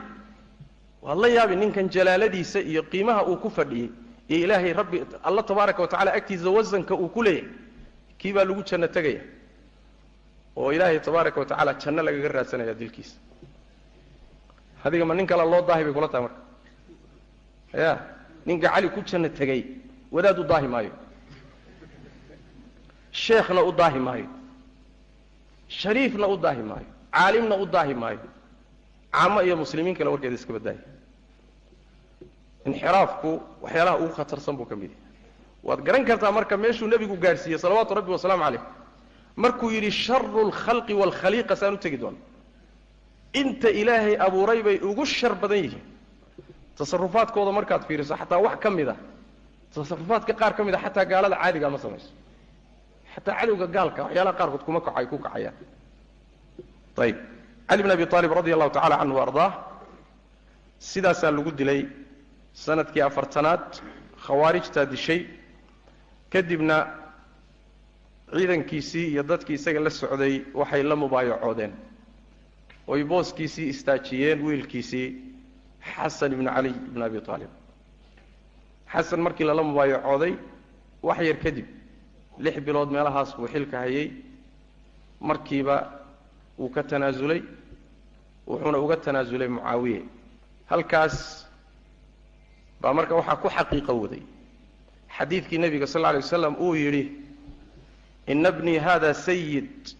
[1.02, 3.90] Waad la yaabi ninkan jalaaladiisa iyo qiimaha uu ku fadhiyey
[4.28, 7.50] iyo ilaahay rabbi alla tabaaraka wa tacala agtiisa wasanka uu ku leeyahay.
[8.18, 9.20] Kii baa lagu janno tegaya
[10.56, 13.16] oo ilaahay tabaaraka wa tacaala janno lagaga raadsanaya dilkiisa
[14.86, 16.40] adiga ma nin kale loo daahi bay kula tahay marka.
[17.84, 17.92] Ya
[18.46, 19.62] ninka cali ku janno tegey
[20.14, 20.92] wadaad u daahi maayo.
[23.24, 24.28] Sheekhna u daahi maayo.
[25.80, 26.88] Shariifna u daahi maayo.
[27.16, 28.20] Caalimna u daahi maayo.
[29.12, 30.82] Caamo iyo muslimiin kale warkeeda iska baddaaya
[32.68, 33.30] inxiraafku
[33.62, 35.02] waxyaalaha ugu khatarsan buu ka mid yahay.
[35.66, 38.62] Waad garan kartaa marka meeshuu nebigu gaadhsiiyey salawaatu rabbi wasalaamu calayh.
[39.42, 42.18] Markuu yidhi sharu lkhalqi waalkhaliiqa saan u tegi doona
[43.40, 45.84] inta ilaahay abuuray bay ugu shar badan yihiin.
[46.78, 48.96] Tasarufaadkooda markaad fiiriso xataa wax ka mid a
[49.74, 52.10] tasarufaadka qaar ka mid a xataa gaalada caadigaa ma samayso.
[53.14, 55.54] Xataa cadowga gaalka waxyaalaha qaarkood kuma kacay ku kacayaan
[57.04, 57.16] ayib
[57.68, 59.48] cali bn abi aalib radi allahu tacala canhu ardaa
[60.90, 61.80] sidaasaa lagu dilay
[62.64, 63.64] sannadkii afartanaad
[64.24, 65.20] khawaarijtaa dishay.
[66.32, 66.76] Kadibna
[68.36, 71.72] ciidankiisii iyo dadkii isaga la socday waxay la mubaayacoodeen
[72.86, 75.08] oy booskiisii istaajiyeen wiilkiisii
[75.94, 77.50] xasan ibnu cali ibn abi aalib
[78.92, 80.34] xasan markii lala mubaayacooday
[81.02, 81.66] wax yar kadib
[82.38, 84.10] lix bilood meelahaas buu xilka hayay.
[85.20, 85.76] Markiiba
[86.58, 87.42] wuu ka tanaasulay
[88.46, 90.02] wuxuuna uga tanaasulay mucaawiye.
[90.70, 91.46] Halkaas
[92.80, 94.22] baa marka waxaa ku xaqiiqo waday.
[95.16, 97.12] Xadiidkii nebiga sal lla alay waslam uu yidhi
[98.26, 99.95] ina bnii hada sayid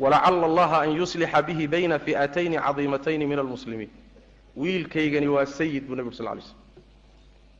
[0.00, 3.90] walacala allaha an yuslixa bihi bayna fi'atayni cadiimatayni min almuslimiin
[4.56, 6.56] wiilkaygani waa sayid buu nebigu sal lay slm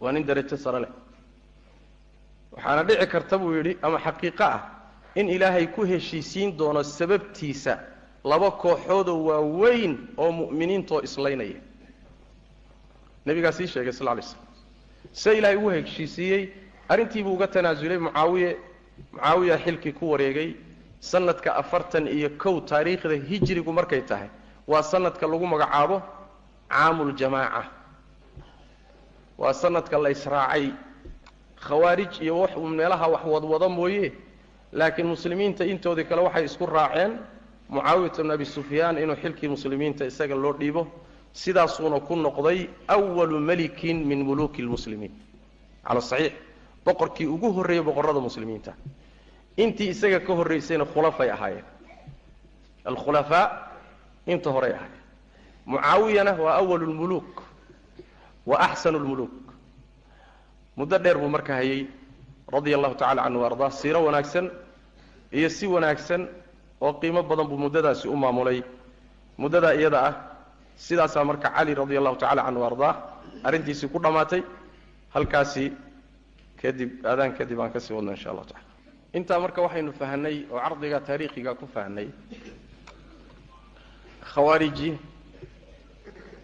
[0.01, 0.93] waa nin darajo sare leh
[2.53, 4.61] waxaana dhici karta buu yidhi ama xaqiiqo ah
[5.15, 7.79] in ilaahay ku heshiisiin doono sababtiisa
[8.25, 11.61] laba kooxoodoo waaweyn oo mu'miniintoo islaynaya
[13.27, 14.43] nebigaa sii sheegay sal lay slam
[15.13, 16.43] se ilaahay ugu heshiisiiyey
[16.89, 18.51] arrintiibuu uga tanaasulay mucaawiye
[19.13, 20.51] mucaawiya xilkii ku wareegay
[21.01, 24.29] sanadka afartan iyo kow taariikhda hijrigu markay tahay
[24.69, 26.03] waa sanadka lagu magacaabo
[26.69, 27.65] caamuljamaaca
[29.39, 30.73] waa sanadka la israacay
[31.57, 34.13] khawaarij iyo wax meelaha wax wadwada mooye
[34.73, 37.19] laakiin muslimiinta intoodii kale waxay isku raaceen
[37.69, 40.87] mucaawiyata bn abi sufyaan inuu xilkii muslimiinta isaga loo dhiibo
[41.33, 45.13] sidaasuuna ku noqday walu malikin min muluuki lmuslimiin
[45.87, 46.33] cala saxiix
[46.85, 48.73] boqorkii ugu horreeyey boqorrada muslimiinta
[49.57, 51.65] intii isaga ka horraysayna khulafay ahaayeen.
[52.85, 53.45] Alkhulafaa
[54.27, 55.01] inta horay ahaayeen.
[55.67, 57.43] Mucaawiyana waa awalu lmuluuk
[58.47, 59.31] wa axsanu lmuluuk
[60.77, 61.87] muddo dheer buu marka hayay
[62.53, 64.47] radia allahu tacala canhu ardaa siiro wanaagsan
[65.33, 66.23] iyo si wanaagsan
[66.81, 68.63] oo qiimo badan buu muddadaasi u maamulay.
[69.39, 70.15] Muddadaa iyada ah
[70.77, 72.93] sidaasaa marka cali radia allahu tacala canhu ardaa
[73.47, 74.43] arrintiisii ku dhammaatay
[75.15, 75.65] halkaasi
[76.63, 78.70] kadib aadaan kadib aan ka sii wadno insha allahu tacala
[79.19, 82.09] intaa marka waxaynu fahnay oo cardiga taariikhiga ku fahnay
[84.33, 84.91] khawaariji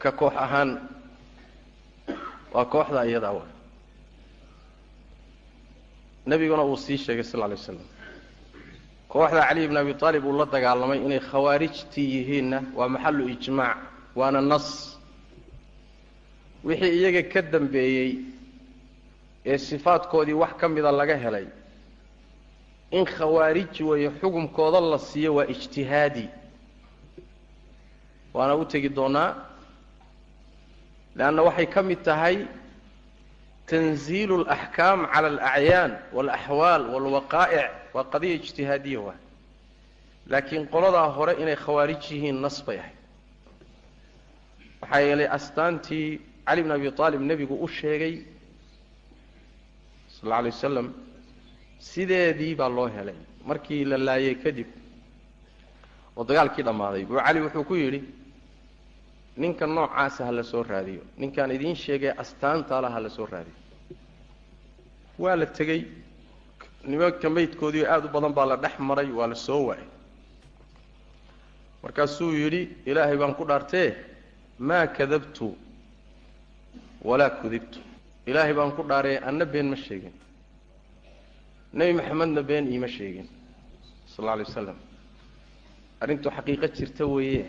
[0.03, 0.71] ka koox ahaan
[2.55, 3.45] waa kooxda iyadaa wa.
[6.27, 7.79] Nebiguna uu sii sheegay sal lla lay waslam
[9.09, 13.79] kooxda cali bn abi aalib uu la dagaalamay inay khawaarijtii yihiinna waa maxalu ijmaac
[14.19, 14.67] waana nas.
[16.67, 18.11] Wixii iyaga ka dambeeyey
[19.47, 21.47] ee sifaadkoodii wax ka mida laga helay
[22.91, 26.29] in khawaarij weeye xukumkooda la siiyo waa ijtihaadi.
[28.35, 29.35] Waana u tegi doonaa
[31.17, 32.47] leanna waxay ka mid tahay
[33.67, 39.17] tanziilu alaxkaam cala alacyaan waalaxwaal waalwaqaa'ic waa qadiya ijtihaadiya waa.
[40.31, 42.97] Laakiin qoladaa hore inay khawaarij yihiin nas bay ahayd.
[44.81, 48.15] Waxaa yeelay astaantii cali bn abi aalib nebigu u sheegay
[50.09, 50.89] sal alla alay wasalam
[51.91, 53.19] sideedii baa loo helay.
[53.49, 54.69] Markii la laayay kadib
[56.17, 58.01] oo dagaalkii dhammaaday buu cali wuxuu ku yidhi
[59.37, 61.03] ninka noocaasa ha la soo raadiyo.
[61.21, 63.57] Ninkaan idiin sheegay astaantaala ha la soo raadiyo.
[65.19, 65.81] Waa la tegey.
[66.91, 69.89] Nimanka maydkoodii aada u badan baa la dhex maray waa la soo waayay.
[71.83, 73.89] Markaasuu yidhi ilaahay baan ku dhaartee
[74.59, 75.57] maa kadabtu
[77.09, 77.79] walaa kudibtu.
[78.27, 80.13] Ilaahay baan ku dhaaree anna been ma sheegin
[81.79, 83.29] nebi maxamedna been iima sheegin
[84.13, 84.77] sal alay wasalam
[86.03, 87.43] arrintu xaqiiqo jirta weeye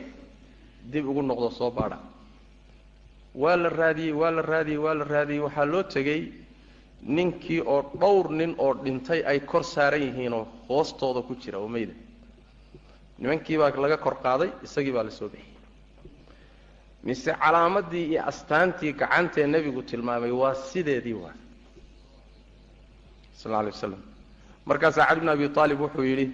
[0.92, 1.98] dib ugu noqdo soo baadha.
[3.36, 5.40] Waa la raadiyey waa la raadiyey waa la raadiyey.
[5.46, 6.22] Waxaa loo tegey
[7.16, 11.70] ninkii oo dhowr nin oo dhintay ay kor saaran yihiinoo hoostooda ku jira oo
[13.20, 15.56] nimankii baa laga kor qaaday isagii baa la soo bixiyey.
[17.04, 21.34] Mise calaamadii iyo astaantii gacantee nebigu tilmaamay waa sideedii waa.
[23.34, 24.02] Sal alla alay waslam
[24.70, 26.28] markaasaa cali bn abi aalib wuxuu yidhi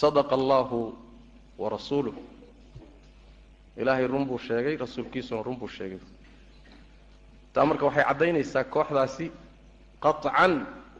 [0.00, 0.78] sadaqa allahu
[1.60, 2.14] wa rasuuluh
[3.80, 5.98] ilaahay run buu sheegay rasuulkiisuna run buu sheegay.
[7.52, 9.26] Taa marka waxay caddaynaysaa kooxdaasi
[10.04, 10.52] qaطcan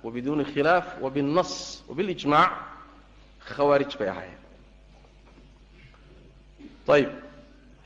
[0.04, 1.52] wabiduuni khilaaf wabiاnnas
[1.88, 2.52] wabilijmaac
[3.54, 4.38] khawaarij bay ahaayeen.
[6.94, 7.10] Ayib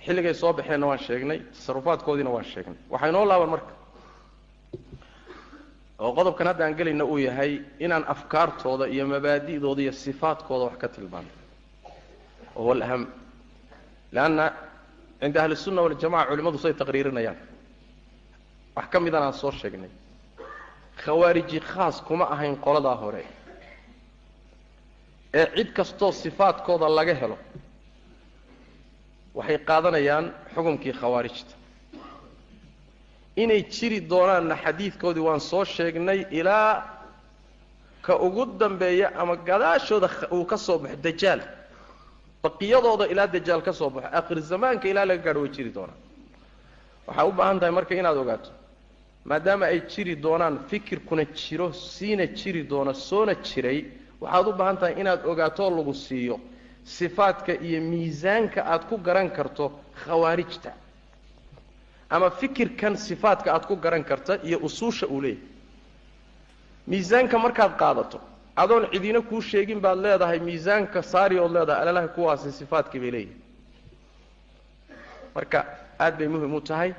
[0.04, 2.78] xilligay soo baxeenna waan sheegnay tasarufaadkoodiina waan sheegnay.
[2.92, 3.72] Waxaa inoo laaban marka
[6.02, 7.52] oo qodobkan hadda aan gelayna uu yahay
[7.84, 11.28] inaan afkaartooda iyo mabaadi'dooda iyo sifaadkooda wax ka tilmaano
[12.56, 13.02] oo huwa alaham.
[14.14, 14.44] Leanna
[15.20, 17.38] cinda ahli الsunna waljamaca culimmadu say taqriirinayaan.
[18.76, 19.90] Wax ka midan aan soo sheegnay.
[21.04, 23.24] Khawaariji khaas kuma ahayn qoladaa hore.
[25.34, 27.38] Ee cid kastoo sifaadkooda laga helo
[29.34, 31.54] waxay qaadanayaan xukumkii khawaarijta
[33.36, 36.84] inay jiri doonaanna xadiidkoodii waan soo sheegnay ilaa
[38.02, 41.40] ka ugu dambeeya ama gadaashooda uu ka soo baxo dajaal.
[42.42, 45.98] Baqiyadooda ilaa dajaal ka soo baxo aakhir zamaanka ilaa laga gaadho way jiri doonaan.
[47.06, 48.50] Waxaa u baahan tahay marka inaad ogaato
[49.24, 53.78] maadaama ay jiri doonaan fikirkuna jiro siina jiri doono soona jiray
[54.20, 56.40] waxaad u baahan tahay inaad ogaatoo lagu siiyo
[56.84, 59.64] sifaadka iyo miisaanka aad ku garan karto
[60.04, 60.70] khawaarijta
[62.14, 65.48] ama fikirkan sifaadka aad ku garan karta iyo usuusha uu leeyahay.
[66.86, 68.18] Miisaanka markaad qaadato
[68.62, 73.40] adoon cidina kuu sheegin baad leedahay miisaanka saari ood leedahay alalaha kuwaasi sifaadkii bay leeyihiin
[75.34, 75.58] marka
[76.04, 76.90] aad bay muhiim u tahay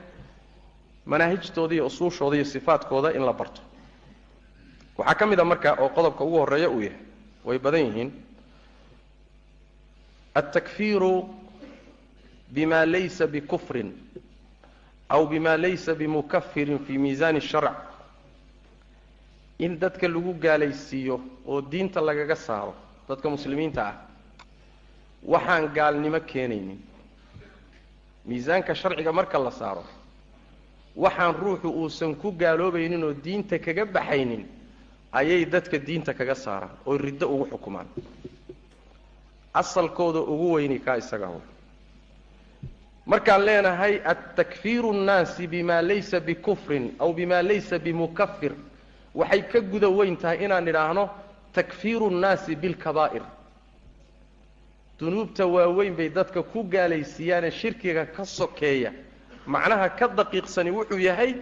[1.06, 3.62] manaahijtooda iyo usuushooda iyo sifaadkooda in la barto.
[4.98, 7.00] Waxaa ka mid a marka oo qodobka ugu horreeya uu yahay
[7.46, 8.12] way badan yihiin.
[10.36, 11.30] Altakfiiru
[12.54, 13.90] bima laysa bikufrin
[15.16, 17.76] aw bima laysa bimukafirin fi miisaani sharc.
[19.60, 22.74] In dadka lagu gaalaysiiyo oo diinta lagaga saaro
[23.10, 23.96] dadka muslimiinta ah
[25.34, 26.80] waxaan gaalnimo keenaynin.
[28.26, 29.84] Miisaanka sharciga marka la saaro
[30.96, 34.44] waxaan ruuxu uusan ku gaaloobaynin oo diinta kaga baxaynin
[35.12, 37.88] ayay dadka diinta kaga saaraan oo riddo ugu xukumaan.
[39.54, 41.28] Asalkooda ugu weyni kaa isaga
[43.06, 48.54] markaan leenahay altakfiiru nnaasi bima laysa bikufrin aw bima laysa bimukafir
[49.16, 51.10] waxay ka guda weyn tahay inaan idhaahno
[51.54, 53.24] takfiiru nnaasi bilkabaa'ir
[55.00, 58.92] dunuubta waaweyn bay dadka ku gaalaysiiyaane shirkiga ka sokeeya.
[59.46, 61.36] Macnaha ka daqiiqsani wuxuu yahay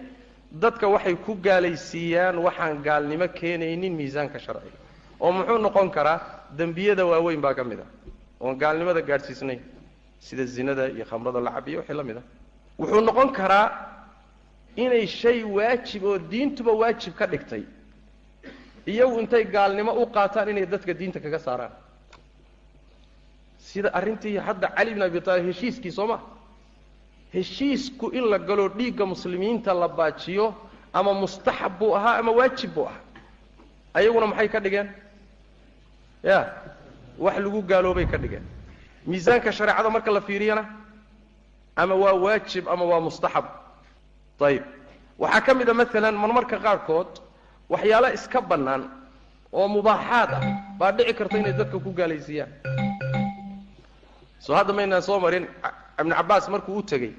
[0.52, 4.78] dadka waxay ku gaalaysiiyaan waxaan gaalnimo keenaynin miisaanka sharciga
[5.20, 6.18] oo muxuu noqon karaa
[6.58, 7.86] dembiyada waaweyn baa ka mid a.
[8.40, 9.60] Oon gaalnimada gaadhsiisnayn
[10.26, 12.22] sida zinada iyo khamrada lacab iyo wixii la mid a
[12.78, 13.66] wuxuu noqon karaa
[14.84, 17.62] inay shay waajib oo diintuba waajib ka dhigtay
[18.86, 21.72] iyagu intay gaalnimo u qaataan inay dadka diinta kaga saaraan.
[23.58, 26.18] Sida arrintii hadda cali bn abi taalib heshiiskii soo ma
[27.34, 30.46] heshiisku in la galo dhiigga muslimiinta la baajiyo
[30.92, 33.00] ama mustaxab buu ahaa ama waajib buu ahaa?
[33.94, 34.88] Ayaguna maxay ka dhigeen?
[36.24, 36.38] Ya
[37.18, 38.44] wax lagu gaaloobay ka dhigeen
[39.06, 40.64] miisaanka shareecada marka la fiiriyana
[41.76, 43.44] ama waa waajib ama waa mustaxab.
[44.40, 44.64] Ayib
[45.18, 47.10] waxaa ka mid a maalan marmarka qaarkood
[47.72, 48.82] waxyaalo iska bannaan
[49.52, 50.42] oo mubaaxaad ah
[50.78, 52.50] baa dhici karta inay dadka ku gaalaysiiyaan.
[54.44, 55.46] Soo hadda maynaan soo marin
[56.00, 57.12] ibnu cabbaas markuu u tegey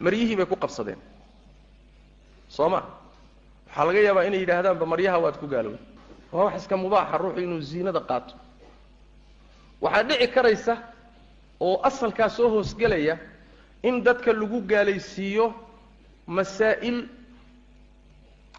[0.00, 0.98] maryihii bay ku qabsadeen.
[2.48, 2.80] Soo ma?
[3.68, 5.80] Waxaa laga yaabaa inay yidhaahdaanba maryaha waad ku gaalowday
[6.32, 8.34] waa wax iska mubaaxa ruuxu inuu ziinada qaato
[9.80, 10.76] waxaa dhici karaysa
[11.60, 13.18] oo asalkaa soo hoosgelaya
[13.82, 15.54] in dadka lagu gaalaysiiyo
[16.26, 17.08] masaa'il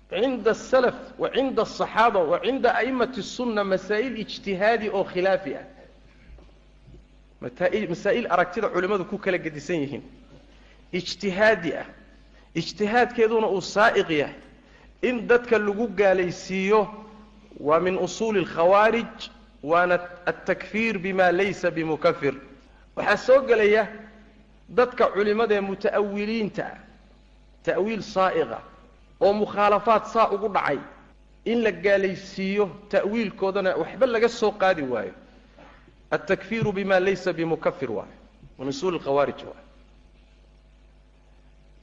[0.10, 5.66] cinda asalaf wa cinda asaxaaba wa cinda a'immati sunna masaa'il ijtihaadi oo khilaafi ah.
[7.42, 10.04] Masaa'il aragtida culimmadu ku kala gedisan yihiin.
[10.94, 11.86] Ijtihaadi ah.
[12.56, 14.36] Ijtihaadkeeduna uu saa'iq yahay.
[15.02, 16.88] In dadka lagu gaalaysiiyo
[17.60, 19.30] waa min usuuli alkhawaarij
[19.70, 19.96] waana
[20.32, 22.36] altakfiir bima laysa bimukafir.
[22.96, 23.84] Waxaa soo gelaya
[24.78, 26.78] dadka culimmada ee muta'awiliinta ah
[27.68, 28.60] ta'wiil saa'iqa
[29.26, 30.80] oo mukhaalafaad saa ugu dhacay
[31.52, 35.14] in la gaalaysiiyo ta'wiilkoodana waxba laga soo qaadi waayo.
[36.16, 38.16] Altakfiiru bima laysa bimukafir waayo
[38.60, 39.64] min usuuli alkhawaarij waayo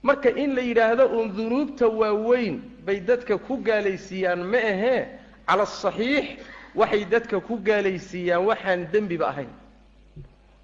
[0.03, 2.57] marka in la yidhaahdo uun dunuubta waaweyn
[2.87, 5.01] bay dadka ku gaalaysiiyaan ma ahee
[5.47, 6.27] cala asaxiix
[6.75, 9.51] waxay dadka ku gaalaysiiyaan waxaan dembiba ahayn.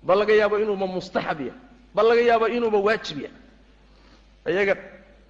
[0.03, 1.61] Bal laga yaabo inuuba mustaxab yahay
[1.95, 3.37] bal laga yaabo inuuba waajib yahay.
[4.53, 4.75] Iyaga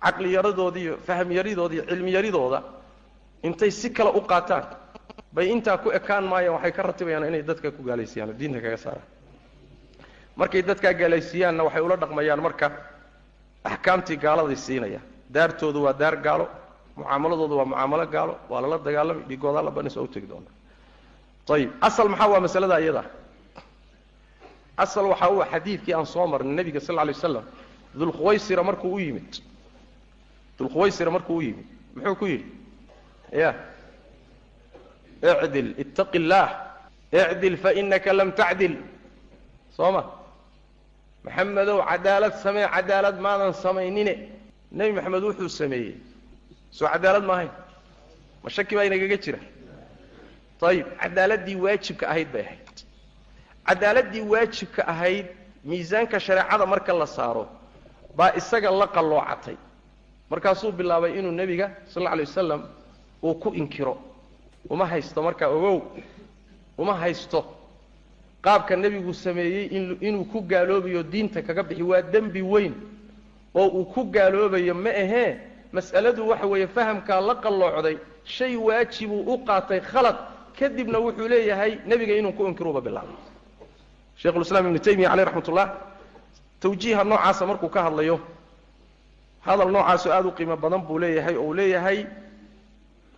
[0.04, 2.58] caqli yaradooda iyo faham yaridooda iyo cilmi yaridooda
[3.42, 4.64] intay si kale u qaataan
[5.34, 8.76] bay intaa ku ekaan maayaan waxay ka ratibayaan inay dadka ku gaalaysiiyaan oo diinta kaga
[8.84, 9.06] saaraan
[10.38, 12.66] markay dadkaa gaalaysiiyaanna waxay ula dhaqmayaan marka
[13.64, 15.00] axkaamtii gaaladay siinaya.
[15.34, 16.46] Daartoodu waa daar gaalo
[16.96, 20.52] mucaamaladoodu waa mucaamalo gaalo waa lala dagaalami dhigoodaa la banis waa u tegi doonaa
[21.54, 23.04] ayib asal maxaa waa masalada iyada
[24.76, 27.44] asal waxaa u xadiidkii aan soo marnay nebiga sal lla alay waslam
[27.98, 29.30] dulkhuwaysira markuu u yimid.
[30.58, 32.46] Dulkhuwaysira markuu u yimid muxuu ku yidhi?
[33.32, 33.54] Ya
[35.22, 36.48] icdil ittaqi illaah
[37.12, 38.76] icdil fainaka lam tacdil
[39.76, 40.02] soo ma?
[41.24, 44.14] Maxamedow cadaalad samee cadaalad maadan samaynine.
[44.72, 45.94] Nebi maxamed wuxuu sameeyey.
[46.70, 47.50] Soo cadaalad ma ahayn
[48.42, 49.38] ma shaki baa inagaga jira
[50.62, 52.76] ayib cadaaladdii waajibka ahayd bay ahayd
[53.68, 55.26] cadaaladdii waajibka ahayd
[55.64, 57.46] miisaanka shareecada marka la saaro
[58.16, 59.56] baa isaga la qalloocatay
[60.30, 62.62] markaasuu bilaabay inuu nebiga sal alla alay wasalam
[63.22, 63.98] uu ku inkiro
[64.70, 65.82] uma haysto markaa ogow
[66.78, 67.44] uma haysto
[68.42, 69.66] qaabka nebigu sameeyey
[70.00, 72.74] inuu ku gaaloobayo diinta kaga bixi waa dembi weyn
[73.54, 75.36] oo uu ku gaaloobayo ma ahee
[75.72, 80.16] mas'aladu waxa weeye fahamkaa la qalloocday shay waajibuu u qaatay khalad
[80.58, 83.16] kadibna wuxuu leeyahay nebiga inuu ku inkiruuba bilaabay
[84.20, 85.68] sheikhulislaam ibnu taymiya caleyh raxmat ullah
[86.60, 88.16] tawjiiha noocaasa markuu ka hadlayo
[89.46, 92.06] hadal noocaasoo aada u qiimo badan buu leeyahay oo uu leeyahay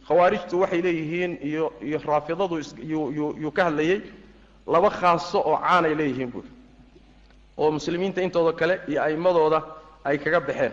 [0.09, 2.57] khawaarijtu waxay leeyihiin iyo iyo raafidadu
[3.43, 4.01] yuu ka hadlayey
[4.67, 6.49] laba khaaso oo caanay leeyihiin buuri
[7.59, 9.63] oo muslimiinta intooda kale iyo a'immadooda
[10.05, 10.73] ay kaga baxeen.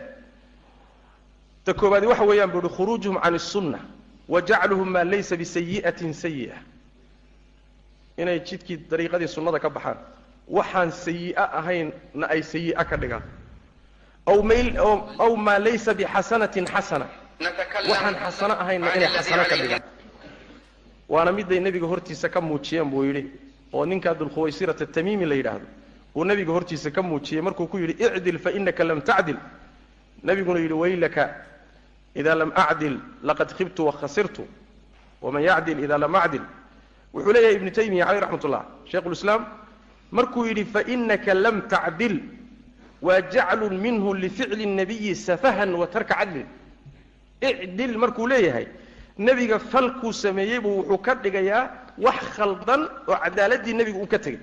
[1.65, 3.80] Ta koowaadi waxa weeyaan bu uhi khuruujuhum can الsunna
[4.28, 6.57] wa jacluhum maa laysa bisayi'atin sayi'a
[8.17, 9.97] inay jidkii dariiqadii sunnada ka baxaan
[10.47, 13.23] waxaan sayi'a ahaynna ay sayi'a ka dhigaan
[14.28, 17.07] aw maa laysa bixasanatin xasana
[17.89, 19.84] waxaan xasano ahaynna inay xasano ka dhigaan
[21.09, 23.23] waana miday nebiga hortiisa ka muujiyeen buu yidhi
[23.73, 25.65] oo ninkaa dulkhuwaysirata tamiimi la yidhaahdo
[26.15, 29.38] uu nebiga hortiisa ka muujiyey markuu ku yidhi icdil fainaka lam tacdil
[30.23, 31.23] nebiguna yidhi waylaka
[32.20, 34.43] ida lam acdil laqad khibtu wakhasirtu
[35.22, 36.41] waman yacdil ida lam acdil
[37.13, 39.41] wuxuu leeyahay ibnu taymiya caleyh raxmat ullah shaykhulislaam
[40.11, 42.15] markuu yidhi fainaka lam tacdil
[43.01, 46.47] waa jaclun minhu lificli الnabiyi safahan wa tarka cadlin
[47.41, 48.68] icdil markuu leeyahay
[49.18, 51.63] nebiga falkuu sameeyey buu wuxuu ka dhigayaa
[52.05, 54.39] wax khaldan oo cadaaladdii nebigu uu ka tegey.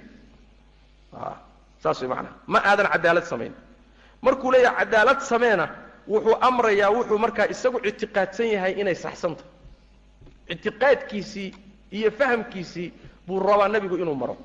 [1.83, 3.53] Saas way macanaha ma aadan cadaalad samayn.
[4.23, 5.67] Markuu leeyahay cadaalad sameena
[6.09, 9.45] wuxuu amrayaa wuxuu markaa isagu ictiqaadsan yahay inay saxsantah
[10.53, 11.49] ictiqaadkiisii
[11.97, 12.89] iyo fahamkiisii
[13.27, 14.37] buu rabaa nebigu inuu maro.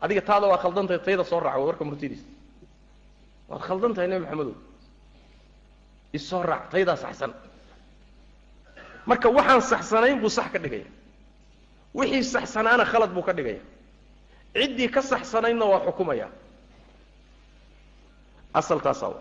[0.00, 2.24] Adiga taada waa khaldantahay tayda soo raaca waa warka murtidiisa
[3.48, 4.54] waad khaldan tahay nebi maxamedow.
[6.16, 7.32] Isoo raac taydaa saxsan.
[9.08, 10.88] Marka waxaan saxsanayn buu sax ka dhigaya.
[11.94, 13.60] Wixii saxsanaana khalad buu ka dhigaya.
[14.54, 16.28] Ciddii ka saxsanaynna waa xukumaya.
[18.54, 19.20] Asaltaasaa wa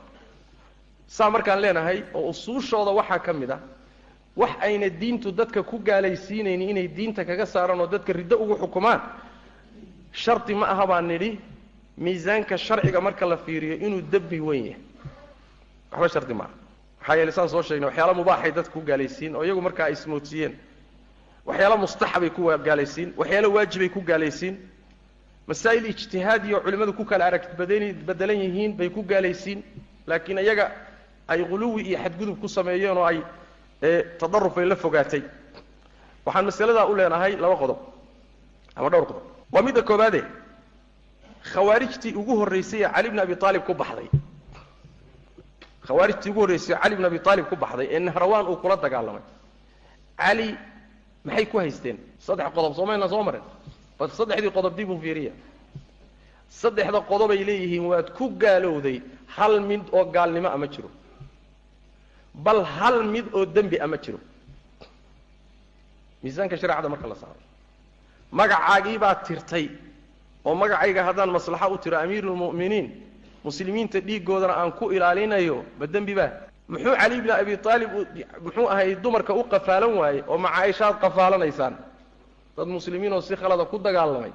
[1.08, 3.60] saa markaan leenahay oo usuushooda waxaa ka mid ah
[4.36, 9.02] wax ayna diintu dadka ku gaalaysiinaynin inay diinta kaga saaraan oo dadka riddo ugu xukumaan
[10.12, 11.40] shardi ma aha baan nidhi
[11.98, 14.82] miisaanka sharciga marka la fiiriyo inuu dembi weyn yahay.
[15.92, 16.52] Waxba shardi maaha
[17.00, 20.54] maxaa yeele saan soo sheegnay waxyaala mubaaxay dadka ku gaalaysiin oo iyagu markaa ay ismoodsiiyeen.
[21.46, 24.56] Waxyaala mustaxabay ku gaalaysiin waxyaala waajibay ku gaalaysiin.
[25.48, 29.64] Masaa'il ijtihaadiyo culimmadu ku kala arag badan bedelan yihiin bay ku gaalaysiin
[30.08, 30.72] laakiin iyaga
[31.28, 33.20] ay quluwi iyo xadgudub ku sameeyeen oo ay
[34.20, 35.24] tadaruf ay la fogaatay.
[36.26, 37.80] Waxaan masaladaa u leenahay laba qodob
[38.76, 39.24] ama dhowr qodob.
[39.54, 40.22] Waa midda koobaade
[41.54, 44.10] khawaarijtii ugu horraysay ee cali bni abi aalib ku baxday.
[45.88, 49.22] Khawaarijtii ugu horraysay cali bni abi aalib ku baxday ee nahrawaan uu kula dagaalamay.
[50.18, 50.56] Cali
[51.26, 51.98] maxay ku haysteen?
[52.20, 53.44] Saddex qodob soomayna soo maren
[54.00, 55.32] bal saddexdii qodob dib u fiiriya.
[56.50, 59.02] Saddexda qodobay leeyihiin waad ku gaalowday
[59.36, 60.90] hal mid oo gaalnimo ama jiro
[62.44, 64.20] bal hal mid oo dembi ama jiro.
[66.24, 67.42] Miisaanka shareecada marka la saaro.
[68.32, 69.66] Magacaagii baad tirtay
[70.46, 72.88] oo magacayga haddaan maslaxa u tiro amiiruulmu'miniin
[73.44, 76.32] muslimiinta dhiiggoodana aan ku ilaalinayo ma dembi baa.
[76.70, 77.90] Muxuu cali bni abi aalib
[78.44, 81.76] muxuu ahay dumarka u qafaalan waaye oo macaaishaad qafaalanaysaan.
[82.58, 84.32] Dad muslimiin oo si khalada ku dagaalamay.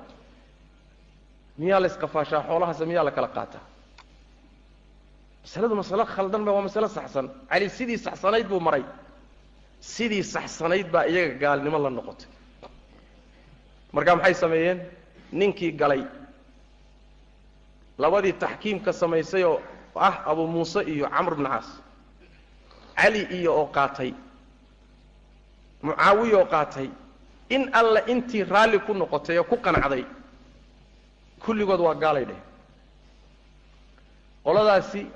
[1.58, 3.64] Miyaa la isqafaashaa xoolahaase miyaa la kala qaataa
[5.44, 7.26] masaladu masalo khaldanba waa masalo saxsan.
[7.50, 8.84] Cali sidii saxsanayd buu maray.
[9.80, 12.28] Sidii saxsanayd baa iyaga gaalnimo la noqotay.
[13.92, 14.78] Marka maxay sameeyeen?
[15.32, 16.02] Ninkii galay.
[17.98, 19.60] Labadii taxkiimka samaysay oo
[19.96, 21.68] ah abu muuse iyo camr bni caas.
[22.96, 24.10] Cali iyo oo qaatay.
[25.82, 26.88] Mucaawiya oo qaatay.
[27.50, 30.04] In alla intii raalli ku noqotay oo ku qanacday
[31.44, 32.40] kulligood waa gaalay dheh.
[34.44, 35.06] Qoladaasi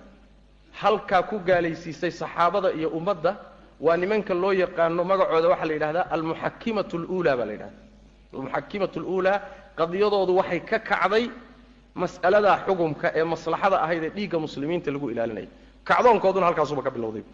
[0.81, 3.33] halkaa ku gaalaysiisay saxaabada iyo ummadda
[3.81, 7.79] waa nimanka loo yaqaano magacooda waxaa la yidhahdaa almuxakimatu luulaa baa la yidhahda
[8.35, 9.37] almuxakimatu luulaa
[9.79, 11.25] qadiyadoodu waxay ka kacday
[12.03, 15.49] mas'aladaa xugumka ee maslaxada ahayd ee dhiigga muslimiinta lagu ilaalinaya
[15.89, 17.25] kacdoonkooduna halkaasuba ka bilowday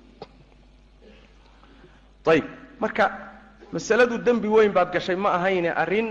[2.32, 2.44] ayib
[2.82, 3.04] marka
[3.74, 6.08] masaladu dembi weyn baad gashay ma ahayne arrin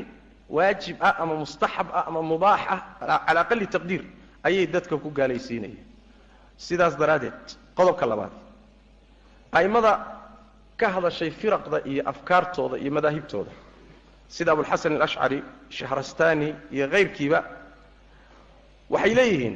[0.56, 2.80] waajib ah ama mustaxab ah ama mubaax ah
[3.28, 4.04] cala aqali taqdiir
[4.48, 5.86] ayay dadka ku gaalaysiinayeen
[6.68, 7.40] sidaas daraaddeed
[7.78, 8.34] qodobka labaad
[9.58, 9.92] a'immada
[10.80, 13.52] ka hadashay firaqda iyo afkaartooda iyo madaahibtooda
[14.36, 15.40] sida abulxasan alashcari
[15.78, 17.40] shahrastani iyo kayrkiiba
[18.94, 19.56] waxay leeyihiin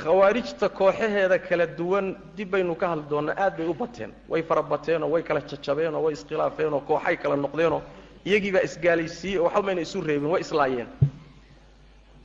[0.00, 2.06] khawaarijta kooxaheeda kala duwan
[2.36, 4.10] dib baynu ka hadli doonnaa aad bay u bateen.
[4.28, 7.82] Way fara bateenoo way kala jajabeenoo way iskhilaafeenoo kooxay kala noqdeenoo
[8.28, 10.88] iyagiibaa isgaalaysiiyey oo waxba mayna isu reebin way islaayeen.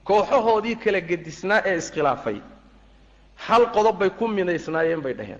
[0.08, 2.38] Kooxahoodii kala gedisnaa ee iskhilaafay
[3.48, 5.40] hal qodob bay ku midaysnaayeen bay dhaheen.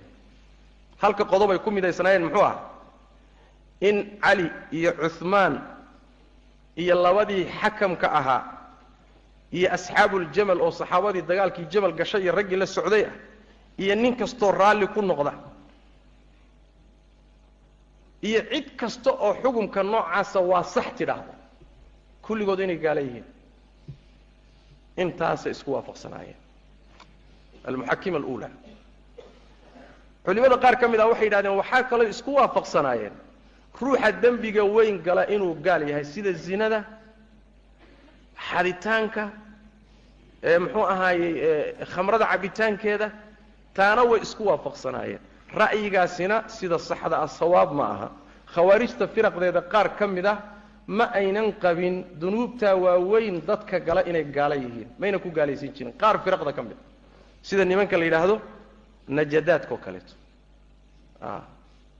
[1.02, 2.56] Halka qodob ay ku midaysnaayeen muxuu ah?
[3.80, 5.54] In cali iyo cuhmaan
[6.76, 8.42] iyo labadii xakamka ahaa
[9.52, 13.14] iyo asxaabuuljamal oo saxaabadii dagaalkii jamal gashay iyo raggii la socday ah
[13.78, 15.32] iyo nin kastoo raalli ku noqda
[18.22, 21.32] iyo cid kasta oo xukumka noocaasa waa sax tidhaahdo
[22.22, 23.24] kulligood inay gaala yihiin.
[24.96, 26.36] Intaasay isku waafaqsanaayeen
[27.68, 28.48] almuxakima alula
[30.24, 33.12] culimada qaar ka mid ah waxay yidhahdeen waxaa kaloo isku waafaqsanaayeen.
[33.80, 36.84] Ruuxa dembiga weyn gala inuu gaal yahay sida zinada
[38.48, 39.22] xaditaanka
[40.50, 41.32] ee muxuu ahaayey
[41.92, 43.08] khamrada cabitaankeeda.
[43.76, 45.20] Taana way isku waafaqsanaayeen.
[45.62, 48.08] Ra'yigaasina sida saxda ah sawaab ma aha.
[48.54, 50.38] Khawaarijta firaqdeeda qaar ka mid ah
[50.98, 54.88] ma aynan qabin dunuubtaa waaweyn dadka gala inay gaala yihiin.
[55.00, 55.92] Mayna ku gaalaysiin jirin.
[56.02, 56.89] Qaar firaqda ka mid a
[57.42, 58.40] sida nimanka la yidhaahdo
[59.08, 60.14] najadaadka oo kaleeto.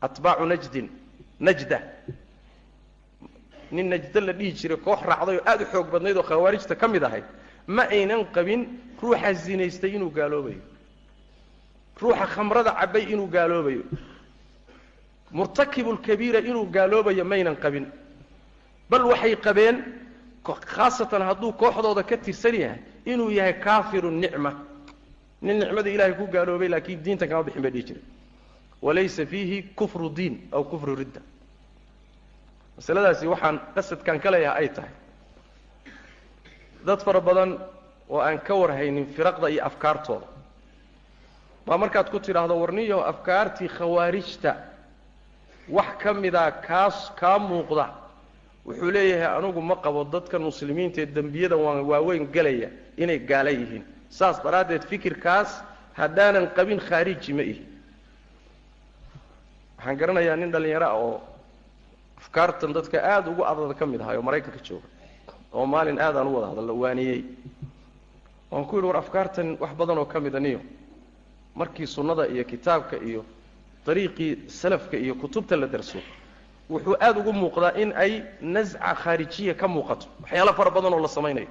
[0.03, 0.89] Atbaacu najdin
[1.41, 1.79] najda.
[3.73, 6.89] Nin najda la dhihi jiray koox raacday oo aada u xoog badnayd oo khawaarijta ka
[6.89, 7.25] mid ahayd
[7.67, 8.67] ma aynan qabin
[9.03, 10.61] ruuxa zinaystay inuu gaaloobayo.
[12.01, 13.83] Ruuxa khamrada cabay inuu gaaloobayo.
[15.33, 17.87] Murtakibulkabiira inuu gaaloobayo maynan qabin.
[18.91, 19.77] Bal waxay qabeen
[20.45, 24.53] khaasatan hadduu kooxdooda ka tirsan yahay inuu yahay kaafiru nicma
[25.43, 28.03] nin nicmada ilaahay ku gaaloobay laakiin diintan kama bixin bay dhihi jiray
[28.83, 31.21] walaysa fiihi kufru diin aw kufru ridda.
[32.77, 34.91] Masaladaasi waxaan qasadkan ka leeyahay ay tahay.
[36.87, 37.59] Dad fara badan
[38.09, 40.27] oo aan ka warhaynin firaqda iyo afkaartooda.
[41.67, 44.57] Baa markaad ku tidhaahdo warniyo afkaartii khawaarijta.
[45.69, 47.87] Wax ka mida kaas kaa muuqda.
[48.67, 53.85] Wuxuu leeyahay anugu ma qabo dadkan muslimiinta ee dembiyada waan waaweyn gelaya inay gaala yihiin
[54.19, 55.51] saas daraaddeed fikirkaas
[55.99, 57.63] haddaanan qabin khaariji ma ihi.
[59.79, 61.21] Waxaan garanayaa nin dhallinyaro ah oo
[62.21, 64.87] afkaartan dadka aada ugu adada ka mid ahay oo maraykanka jooga
[65.53, 67.21] oo maalin aad aan u wada hadalla waaniyey.
[68.51, 70.61] Waan ku yidhi war afkaartan wax badan oo ka mida niyo.
[71.55, 73.25] Markii sunnada iyo kitaabka iyo
[73.87, 75.99] dariiqii salafka iyo kutubta la darso
[76.71, 80.07] wuxuu aada ugu muuqdaa in ay nasca khaarijiya ka muuqato.
[80.23, 81.49] Waxyaalo fara badan oo la samaynayo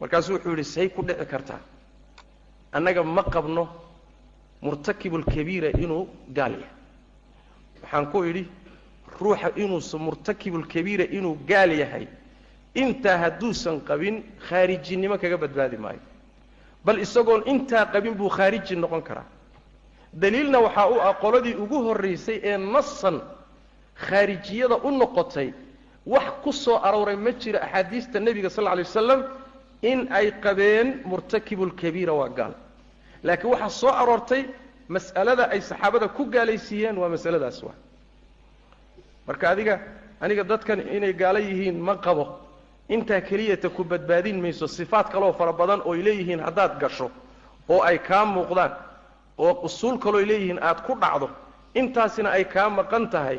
[0.00, 1.60] markaasuu wuxuu yidhi say ku dhici kartaa
[2.72, 3.68] annaga ma qabno
[4.62, 6.74] murtakibulkabiira inuu gaal yahay.
[7.82, 8.46] Waxaan ku idhi
[9.20, 12.06] ruuxa inuusa murtakibulkabiira inuu gaal yahay
[12.74, 16.00] intaa hadduusan qabin khaarijinimo kaga badbaadi maayo.
[16.84, 19.26] Bal isagoon intaa qabin buu khaariji noqon karaa.
[20.12, 23.20] Daliilna waxaa u ah qoladii ugu horraysay ee nasan
[23.96, 25.52] khaarijiyada u noqotay
[26.06, 29.22] wax ku soo arooray ma jiro axaadiista nebiga sal lla alay wasalam
[29.82, 32.54] in ay qabeen murtakibulkabiira waa gaal.
[33.22, 34.44] Laakiin waxaa soo aroortay
[34.88, 37.74] mas'alada ay saxaabada ku gaalaysiiyeen waa masaladaas waa.
[39.26, 39.80] Marka adiga
[40.20, 42.38] aniga dadkan inay gaalo yihiin ma qabo.
[42.88, 47.10] Intaa keliyata ku badbaadin mayso sifaad kaloo fara badan ooy leeyihiin haddaad gasho
[47.68, 48.72] oo ay kaa muuqdaan
[49.38, 51.30] oo usuul kalooy leeyihiin aad ku dhacdo
[51.74, 53.38] intaasina ay kaa maqan tahay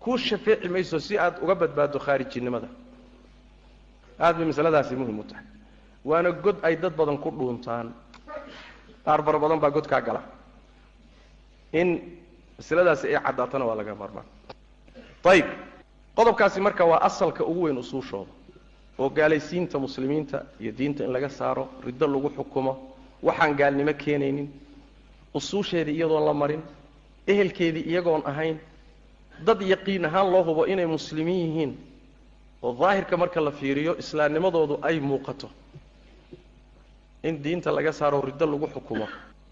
[0.00, 2.68] kuu shafeeci mayso si aad uga badbaaddo khaarijinimada.
[4.20, 5.44] Aad bay masaladaasi muhiim u tahay
[6.08, 7.86] waana god ay dad badan ku dhuuntaan.
[9.04, 10.22] Qaar fara badan baa godkaa gala.
[11.72, 11.88] In
[12.58, 14.26] masaladaasi ay caddaatana waa laga maarmaan
[15.32, 15.46] ayib
[16.16, 18.30] qodobkaasi marka waa asalka ugu weyn usuushooda
[18.98, 22.72] oo gaalaysiinta muslimiinta iyo diinta in laga saaro riddo lagu xukumo
[23.22, 24.48] waxaan gaalnimo keenaynin
[25.34, 26.62] usuusheedii iyadoon la marin
[27.26, 28.56] ehelkeedii iyagoon ahayn
[29.46, 31.72] dad yaqiin ahaan loo hubo inay muslimiin yihiin
[32.62, 35.48] oo daahirka marka la fiiriyo islaamnimadoodu ay muuqato
[37.28, 39.06] in diinta laga saaro riddo lagu xukumo.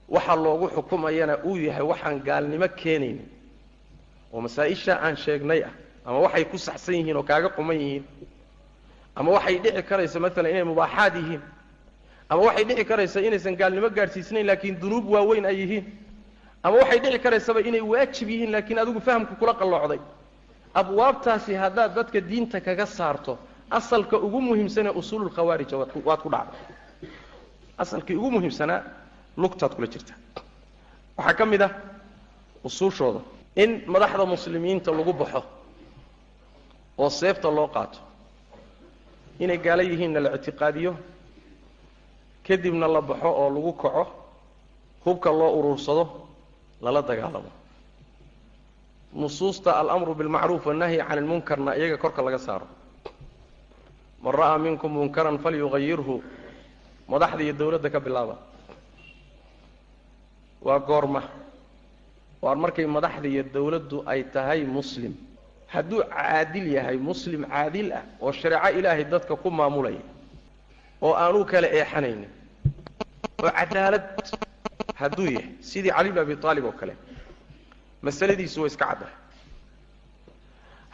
[0.08, 3.28] Waxa loogu xukumayana uu yahay waxaan gaalnimo keenaynin
[4.32, 5.72] oo masaa-isha aan sheegnay ah
[6.06, 8.04] ama waxay ku saxsan yihiin oo kaaga quman yihiin
[9.16, 11.42] ama waxay dhici karaysa maalan inay mubaaxaad yihiin
[12.30, 15.84] ama waxay dhici karaysa inaysan gaalnimo gaadhsiisnayn laakiin dunuub waaweyn ay yihiin
[16.62, 20.00] ama waxay dhici karaysaba inay waajib yihiin laakiin adigu fahamku kula qalloocday.
[20.74, 23.38] Abwaabtaasi haddaad dadka diinta kaga saarto
[23.70, 25.90] asalka ugu muhiimsanee usuululkhawaarija waad
[26.22, 26.60] ku dhacday
[27.78, 28.80] asalkii ugu muhiimsanaa
[29.36, 30.14] lugtaad kula jirta.
[31.18, 31.70] Waxaa ka mid ah
[32.64, 33.20] usuushooda
[33.56, 35.42] in madaxda muslimiinta lagu baxo
[36.98, 37.98] oo seefta loo qaato
[39.38, 40.92] inay gaalo yihiinna la ictiqaadiyo
[42.46, 44.04] kadibna la baxo oo lagu kaco
[45.04, 46.04] hubka loo uruursado
[46.80, 47.50] lala dagaalamo.
[49.14, 52.66] Nusuusta alamru bilmacruuf wannahyi can ilmunkarna iyaga korka laga saaro.
[54.22, 56.22] Man ra'aa minkum munkaran falyugayirhu
[57.08, 58.36] madaxda iyo dawladda ka bilaaba.
[60.66, 61.22] Waa goorma.
[62.42, 65.12] Waar markay madaxda iyo dawladdu ay tahay muslim.
[65.72, 70.02] Hadduu caadil yahay muslim caadil ah oo shareeco ilaahay dadka ku maamulaya
[71.02, 72.30] oo aanuu kala eexanaynin
[73.42, 74.04] oo cadaalad
[75.00, 76.94] hadduu yahay sidii cali bn abi aalib oo kale.
[78.04, 79.14] Masaladiisu waa iska caddahay.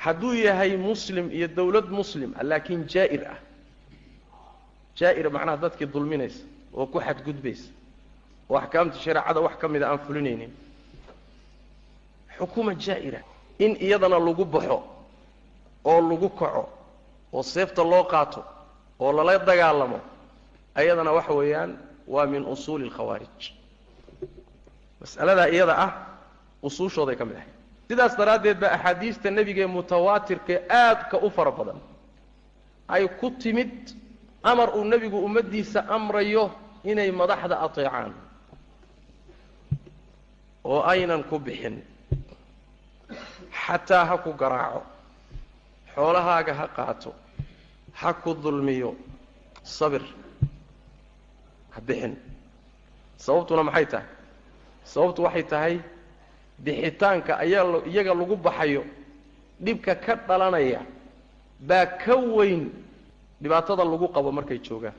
[0.05, 3.39] Hadduu yahay muslim iyo dawlad muslim ah laakiin jaa'ir ah
[4.99, 6.43] jaa'ir macnaha dadkii dulminaysa
[6.75, 7.69] oo ku xadgudbaysa.
[8.51, 10.53] Oo axkaamta shareecada wax ka mida aan fulinaynin
[12.39, 13.21] xukuma jaa'ira
[13.59, 14.79] in iyadana lagu baxo
[15.85, 16.69] oo lagu kaco
[17.33, 18.45] oo seefta loo qaato
[19.01, 20.01] oo lala dagaalamo
[20.75, 23.41] ayadana waxa weeyaan waa min usuuli alkhawaarij.
[25.01, 25.93] Mas'aladaa iyada ah
[26.63, 27.49] usuushooday ka mid ahay
[27.89, 31.79] sidaas daraaddeed baa axaadiista nebiga ee mutawaatirkae aadka u fara badan.
[32.89, 33.73] Ay ku timid
[34.43, 36.51] amar uu nebigu ummaddiisa amrayo
[36.85, 38.13] inay madaxda ateecaan.
[40.65, 41.83] oo aynan ku bixin.
[43.63, 44.83] xataa ha ku garaaco.
[45.95, 47.11] xoolahaaga ha qaato.
[47.93, 48.97] ha ku dulmiyo.
[49.63, 50.03] sabir.
[51.71, 52.17] ha bixin.
[53.17, 54.09] sababtuna maxay tahay?
[54.85, 55.75] sababtu waxay tahay
[56.65, 58.83] bixitaanka ayaa iyaga lagu baxayo.
[59.61, 60.81] dhibka ka dhalanaya
[61.61, 62.73] baa ka weyn
[63.43, 64.95] dhibaatada lagu qabo markay joogaan.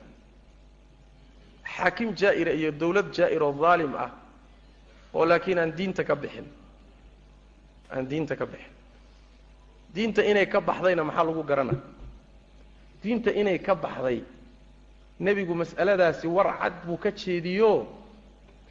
[1.76, 4.10] Xaakim jaa'ira iyo dawlad jaa'ir oo daalim ah
[5.14, 6.46] oo laakiin aan diinta ka bixin.
[7.90, 8.72] Aan diinta ka bixin.
[9.94, 11.74] Diinta inay ka baxdayna maxaa lagu garana?
[13.02, 14.22] Diinta inay ka baxday
[15.20, 17.86] nebigu mas'aladaasi war cad buu ka jeediyo?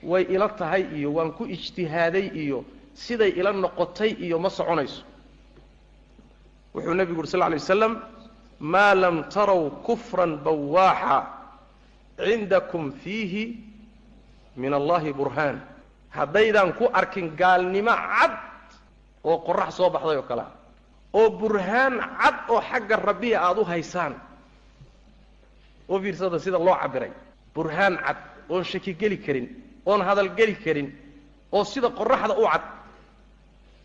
[0.04, 5.04] Way ila tahay iyo waan ku ijtihaaday iyo siday ila noqotay iyo ma soconayso.
[6.74, 7.94] Wuxuu nebigu uri sal lla alay wasaslam
[8.62, 11.18] maa lam taraw kufran bawaaxa
[12.18, 13.58] cindakum fiihi
[14.58, 15.58] min allahi burhaan
[16.10, 18.32] haddaydaan ku arkin gaalnimo cad
[19.24, 20.52] oo qorax soo baxday oo kale ah
[21.14, 24.14] oo burhaan cad oo xagga rabbiya aada u haysaan
[25.90, 27.12] oo fiirsada sida loo cabiray
[27.56, 28.18] burhaan cad
[28.50, 29.48] oon shaki geli karin
[29.86, 30.88] oon hadal geli karin
[31.52, 32.64] oo sida qoraxda u cad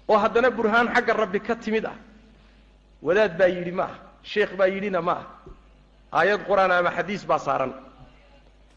[0.09, 1.97] oo haddana burhaan xagga rabbi ka timid ah
[3.03, 3.94] wadaad baa yidhi ma ah
[4.32, 5.24] sheekh baa yidhina ma ah
[6.19, 7.73] aayad qur'aan ama xadiis baa saaran.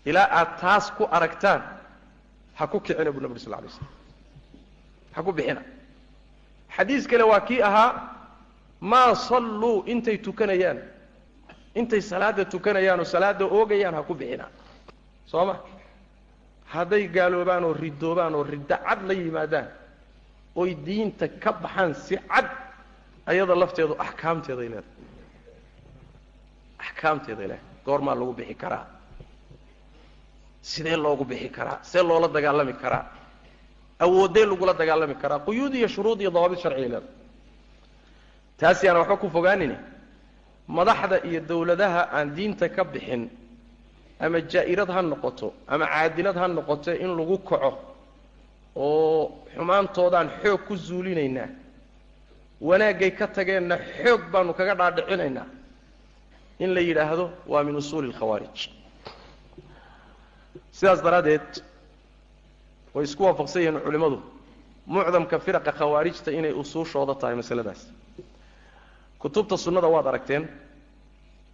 [0.09, 1.61] Ilaa aad taas ku aragtaan
[2.57, 3.89] ha ku kicina bu nabig sal lay slam
[5.15, 5.61] ha ku bixina.
[6.75, 7.91] Xadiis kale waa kii ahaa
[8.91, 10.79] maa salluu intay tukanayaan.
[11.79, 14.45] Intay salaadda tukanayaan oo salaadda oogayaan ha ku bixina.
[15.25, 15.55] Soo ma?
[16.73, 19.67] Hadday gaaloobaan oo ridoobaan oo riddo cad la yimaadaan
[20.55, 22.47] oy diinta ka baxaan si cad
[23.25, 24.98] ayada lafteedu axkaamteeday leedahay
[26.89, 28.85] axkaamteeday leedahay goormaa lagu bixi karaa?
[30.61, 31.79] Sidee loogu bixi karaa?
[31.83, 33.05] See loola dagaalami karaa?
[33.99, 35.39] Awoodee lagula dagaalami karaa?
[35.45, 37.07] Quyuud iyo shuruud iyo dawaabid sharciga leedahay
[38.59, 39.77] taasi yaana waxba ku fogaanine
[40.67, 43.29] madaxda iyo dawladaha aan diinta ka bixin
[44.19, 47.71] ama jaa'irad ha noqoto ama caadilad ha noqoto in lagu kaco
[48.75, 51.47] oo xumaantoodaan xoog ku zuulinaynaa
[52.61, 55.45] wanaaggay ka tageenna xoog baanu kaga dhaadhicinaynaa
[56.59, 58.69] in la yidhaahdo waa min usuuli alkhawaarij.
[60.71, 61.63] Sidaas daraaddeed
[62.93, 64.17] way isku waafaqsan yihiin culimmadu.
[64.87, 67.81] Mucdamka firaqa khawaarijta inay usuushooda tahay masaladaas.
[69.19, 70.47] Kutubta sunnada waad aragteen.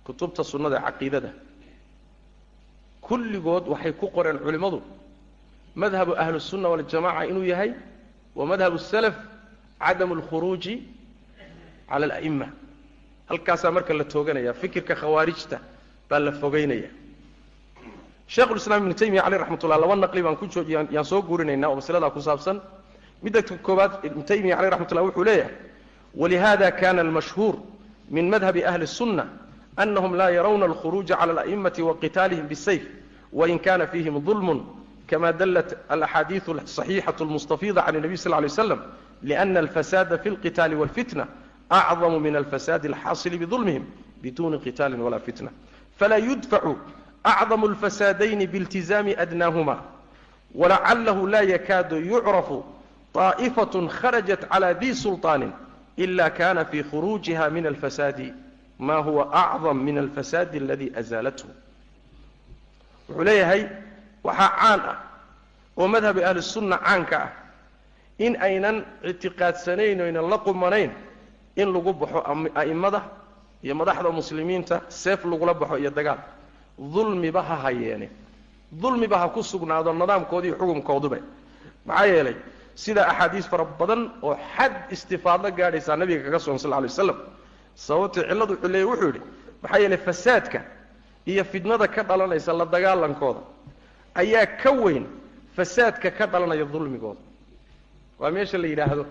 [0.06, 1.34] Kutubta sunnada caqiidada.
[3.02, 4.82] Kulligood waxay ku qoreen culimmadu
[5.76, 7.74] madhabu ahlusunna waljamaca inuu yahay
[8.36, 9.16] wa madhabu salaf
[9.80, 10.74] cadamu alkhuruuji
[11.90, 12.48] cala ala'ima
[13.29, 15.59] halkaasaa marka la tooganaya fikirka khawaarijta
[16.11, 16.89] baa la fogeynaya
[18.29, 22.11] sheekhulislaam ibnu taymiya caleyh raxmatullah laba naqli baan ku joog yaan soo guurinaynaa oo masaladaa
[22.11, 22.61] ku saabsan
[23.23, 25.55] midda koobaad ibnu taymiya caleyh raxmatullah wuxuu leeyahay
[26.15, 27.55] walihada kana almashhuur
[28.11, 29.27] min madhabi ahli الsunna
[29.77, 32.83] anahum la yarawna alkhuruuja cala ala'imati waqitaalihim bisayf
[33.33, 34.63] wain kana fihim ظulm
[35.07, 38.81] kama dalat alaxaadiiثu aصaxiixaة اlmustafiida can الnabiy sl lay slam
[39.23, 41.27] liأna alfasada fi اlqitaali wاlfitna
[41.70, 43.84] acdamu min alfasaadi alxaasili bidulmihim
[44.22, 45.50] bituuni qitaalin walaa fitna
[45.98, 46.78] falaa yudfacu
[47.24, 49.84] acdamu alfasaadayni biiltizaami adnaahuma
[50.56, 52.64] walacalahu laa yakaadu yucrafu
[53.14, 55.52] طaa'ifatun kharajat calaa dii sulطaanin
[55.98, 58.34] ila kana fii khuruujiha min alfasaadi
[58.80, 61.48] maa huwa acdam min alfasaadi aladii azaalathu
[63.10, 63.68] wuxuu leeyahay
[64.24, 64.98] waxaa caan ah
[65.78, 67.32] oo madhabi ahlisunna caanka ah
[68.18, 70.92] in aynan ictiqaadsanayn o la qumanayn
[71.56, 72.20] in lagu baxo
[72.56, 73.02] a'immada
[73.64, 76.20] iyo madaxda muslimiinta seef lagula baxo iyo dagaal.
[76.78, 78.10] Dulmiba ha hayeene.
[78.72, 81.18] Dulmiba ha ku sugnaado nidaamkoodi iyo xukumkooduba.
[81.86, 82.36] Maxaa yeelay
[82.76, 87.18] sida axaadiis fara badan oo xad istifaadlo gaadhaysaa nabiga kaga sugan sal lay waslam
[87.76, 89.22] sababtii cilladu xuleeye wuxuu yidhi
[89.64, 90.60] maxaa yeelay fasaadka
[91.26, 93.40] iyo fidnada ka dhalanaysa la dagaalankooda
[94.16, 95.06] ayaa ka weyn
[95.56, 97.20] fasaadka ka dhalanaya dulmigooda.
[98.20, 99.06] Waa meesha la yidhaahdo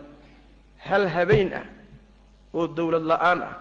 [0.78, 1.64] hal habeen ah
[2.54, 3.54] oo dawlad la'aan ah.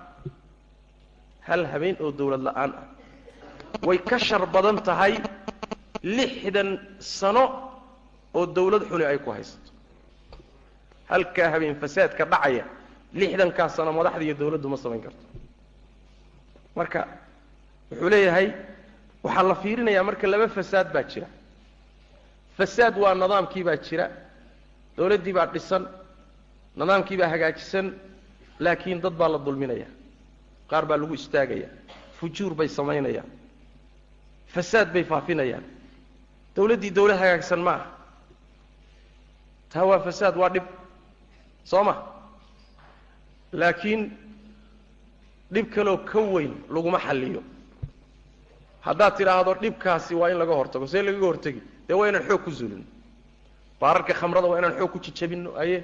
[1.48, 2.86] Hal habeen oo dawlad la'aan ah.
[3.88, 5.14] Way ka shar badan tahay
[6.18, 7.44] lixdan sano
[8.38, 9.70] oo dawlad xuni ay ku haysato.
[11.10, 12.66] Halkaa habeen fasaadka dhacaya
[13.20, 15.24] lixdankaa sano madaxda iyo dawladdu ma samayn karto.
[16.76, 17.02] Marka
[17.92, 18.48] wuxuu leeyahay
[19.24, 21.28] waxaa la fiirinayaa marka laba fasaad baa jira.
[22.58, 24.06] Fasaad waa nidaamkii baa jira.
[24.98, 25.84] Dawladdii baa dhisan
[26.80, 27.88] nidaamkii baa hagaajisan
[28.60, 29.88] laakiin dad baa la dulminaya.
[30.70, 31.70] Qaar baa lagu istaagaya.
[32.20, 33.30] Fujuur bay samaynayaan.
[34.54, 35.64] Fasaad bay faafinayaan.
[36.56, 37.86] Dawladdii dawlad hagaagsan ma aha.
[39.70, 40.64] Taa waa fasaad waa dhib.
[41.64, 41.96] Soo ma?
[43.54, 44.12] Laakiin
[45.54, 47.44] dhib kaloo ka weyn laguma xalliyo.
[48.82, 52.52] Haddaad tidhaahdo dhibkaasi waa in laga hortago see lagaga hortegi dee waa inaan xoog ku
[52.52, 52.84] zulino
[53.80, 55.78] baararka khamrada waa inaan xoog ku jijabinno aye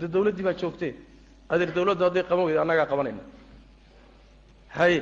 [0.00, 0.94] dee dawladdii baa joogtee
[1.52, 3.22] adeer dawladdu hadday qaban weydo annagaa qabanayna
[4.78, 5.00] haye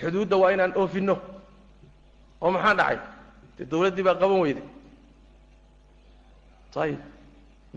[0.00, 1.14] xuduudda waa inaan oofinno
[2.44, 2.98] oo maxaa dhacay?
[3.56, 4.64] Dee dawladdii baa qaban weyday
[6.84, 7.00] ayib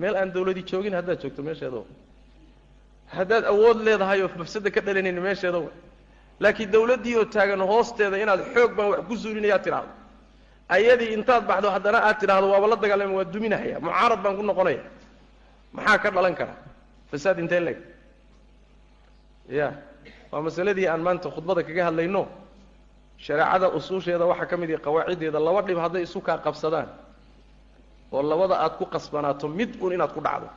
[0.02, 1.80] meel aan dawladii joogin haddaad joogto meesheeda
[3.18, 5.72] haddaad awood leedahay oo mafsada ka dhalanayni meesheeda wa
[6.44, 9.92] laakiin dawladdii oo taagan hoosteeda inaad xoog baan wax ku zuulinayaa tidhaahdo.
[10.76, 13.78] Ayadii intaad baxdo haddana aad tidhaahdo waaba la dagaalama waa duminahaya.
[13.86, 14.84] Mucaarad baan ku noqonaya.
[15.76, 16.54] Maxaa ka dhalan kara
[17.12, 17.78] fasaad intee leeg
[19.50, 19.68] ya.
[20.32, 22.28] Waa masaladii aan maanta khudbada kaga hadlayno.
[23.18, 26.88] Shareecada usuusheeda waxaa ka mid ihi qawaaciddeeda laba dhib hadday isu kaa qabsadaan.
[28.12, 30.48] Oo labada aad ku qasbanaato mid un inaad ku dhacdo.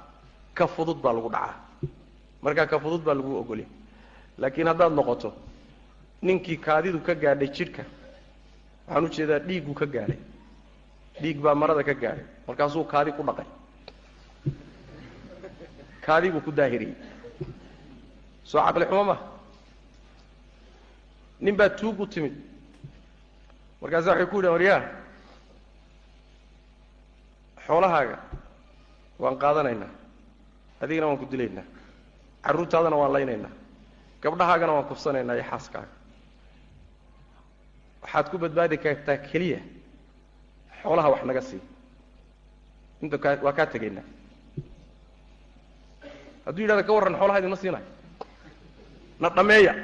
[0.55, 1.55] Ka fudud baa lagu dhacaa.
[2.43, 3.67] Markaa ka fudud baa lagu ogolya
[4.39, 5.33] laakiin haddaad noqoto
[6.23, 7.83] ninkii kaadidu ka gaadhay jidhka
[8.87, 10.19] waxaan u jeedaa dhiiggu ka gaadhay.
[11.23, 12.25] Dhiig baa marada ka gaadhay.
[12.47, 13.47] Markaasuu kaadi ku dhaqay
[16.07, 16.95] kaadi buu ku daahiriyey
[18.51, 19.17] soo caqli xumo ma
[21.41, 22.35] nin baa tuug u timid.
[23.81, 24.81] Markaasa waxay ku yidhahan waryaa
[27.67, 28.17] xoolahaaga
[29.23, 29.91] waan qaadanaynaa.
[30.83, 31.65] Adigana waan ku dilaynaa.
[32.45, 33.51] Carruurtaadana waan laynaynaa.
[34.23, 35.89] Gabdhahaagana waan kufsanaynaa iyo xaaskaaga.
[38.03, 39.61] Waxaad ku badbaadi kartaa keliya
[40.83, 41.61] xoolaha wax naga sii.
[43.03, 44.07] Inta waa kaa tegaynaa
[46.47, 47.87] hadduu yidhahda ka warran xoolaha idinma siinayo.
[49.21, 49.75] Na dhameeya.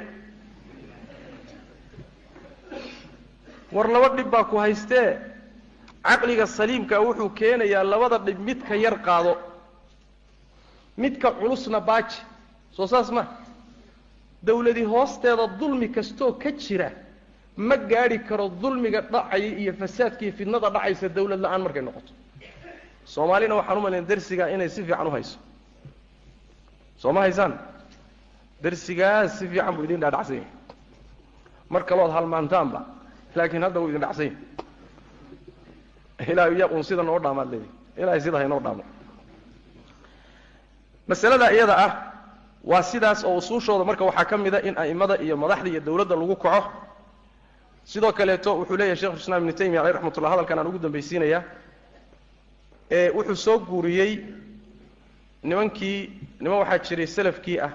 [3.72, 5.18] War laba dhib baa ku haystee.
[6.04, 9.36] Caqliga saliimka wuxuu keenayaa labada dhib midka yar qaado.
[10.96, 12.16] Midka culusna baaji.
[12.72, 13.24] Soo saas ma.
[14.42, 16.90] Dawladi hoosteeda dulmi kastoo ka jira
[17.56, 22.12] ma gaadhi karo dulmiga dhacaya iyo fasaadka iyo fidnada dhacaysa dawlad la'aan markay noqoto.
[23.04, 25.38] Soomaalina waxaan u malayn darsigaa inay si fiican u hayso
[27.02, 27.52] soo ma haysaan
[28.62, 30.50] darsigaas si fiican buu idin dhaadhacsan yahay
[31.72, 32.80] mar kalood halmaantaanba
[33.36, 34.26] laakiin hadda wuu idin dhacsan
[36.18, 37.70] yahay ilaa ya un sida noo dhaamaad leedahy
[38.00, 38.84] ilaahay sida haynoo dhaamo.
[41.08, 41.92] Masalada iyada ah
[42.64, 46.16] waa sidaas oo usuushooda marka waxaa ka mid a in a'immada iyo madaxda iyo dawladda
[46.16, 46.70] lagu kaco.
[47.84, 51.40] Sidoo kaleeto wuxuu leeyahay shekhulislaam ibnu taymiya aleyh raxmatullah hadalkan aan ugu dambaysiinaya
[52.90, 54.12] ee wuxuu soo guuriyey
[55.42, 56.10] nimankii
[56.40, 57.72] niman waxaa jiray salafkii ah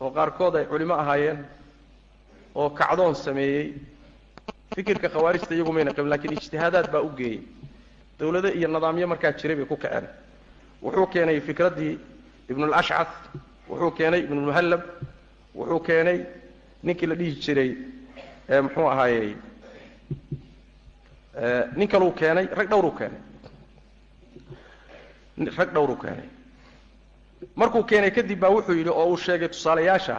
[0.00, 1.38] oo qaarkood ay culimo ahaayeen
[2.54, 3.74] oo kacdoon sameeyey.
[4.74, 7.40] Fikirka khawaarijta iyagu mayna qabin lakiin ijtihaadaad baa u geeyey.
[8.18, 10.06] Dawlado iyo nidaamyo markaa jiray bay ku kaceen
[10.82, 11.98] wuxuu keenay fikraddii
[12.50, 13.08] ibnulashcad
[13.70, 14.82] wuxuu keenay ibnulmuhallab
[15.54, 16.18] wuxuu keenay
[16.82, 17.70] ninkii la dhihi jiray
[18.66, 19.36] muxuu ahaayey
[21.76, 23.20] nin kaluu keenay rag dhowruu keenay.
[25.58, 26.28] Rag dhowruu keenay
[27.56, 30.16] markuu keenay kadib baa wuxuu yidhi oo uu sheegay tusaalayaasha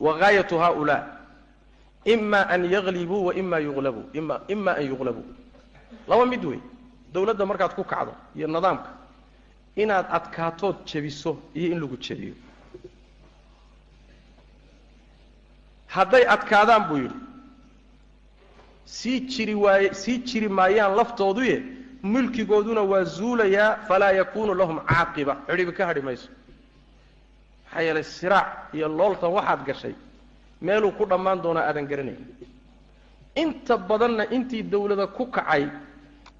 [0.00, 1.02] wagaayatu haulaa
[2.04, 5.26] ima an yaglibuu wa ima yuglabuu ima ima an yuglabuu
[6.08, 6.60] laba mid wey
[7.12, 8.90] dawladda markaad ku kacdo iyo nidaamka
[9.76, 12.34] inaad adkaatood jebiso iyo in lagu jebiyo.
[15.94, 17.18] Hadday adkaadaan buu yidhi
[18.84, 21.62] sii jiri waaye sii jiri maayaan laftooduye
[22.02, 25.34] mulkigooduna waa zuulayaa falaa yakunu lahum caaqiba.
[25.46, 26.28] Cidhibi ka hadhi mayso
[27.70, 29.94] maxaa yeelay siraac iyo looltan waxaad gashay
[30.60, 32.18] meeluu ku dhammaan doonaa aadan garanayn.
[33.36, 35.68] Inta badanna intii dawlada ku kacay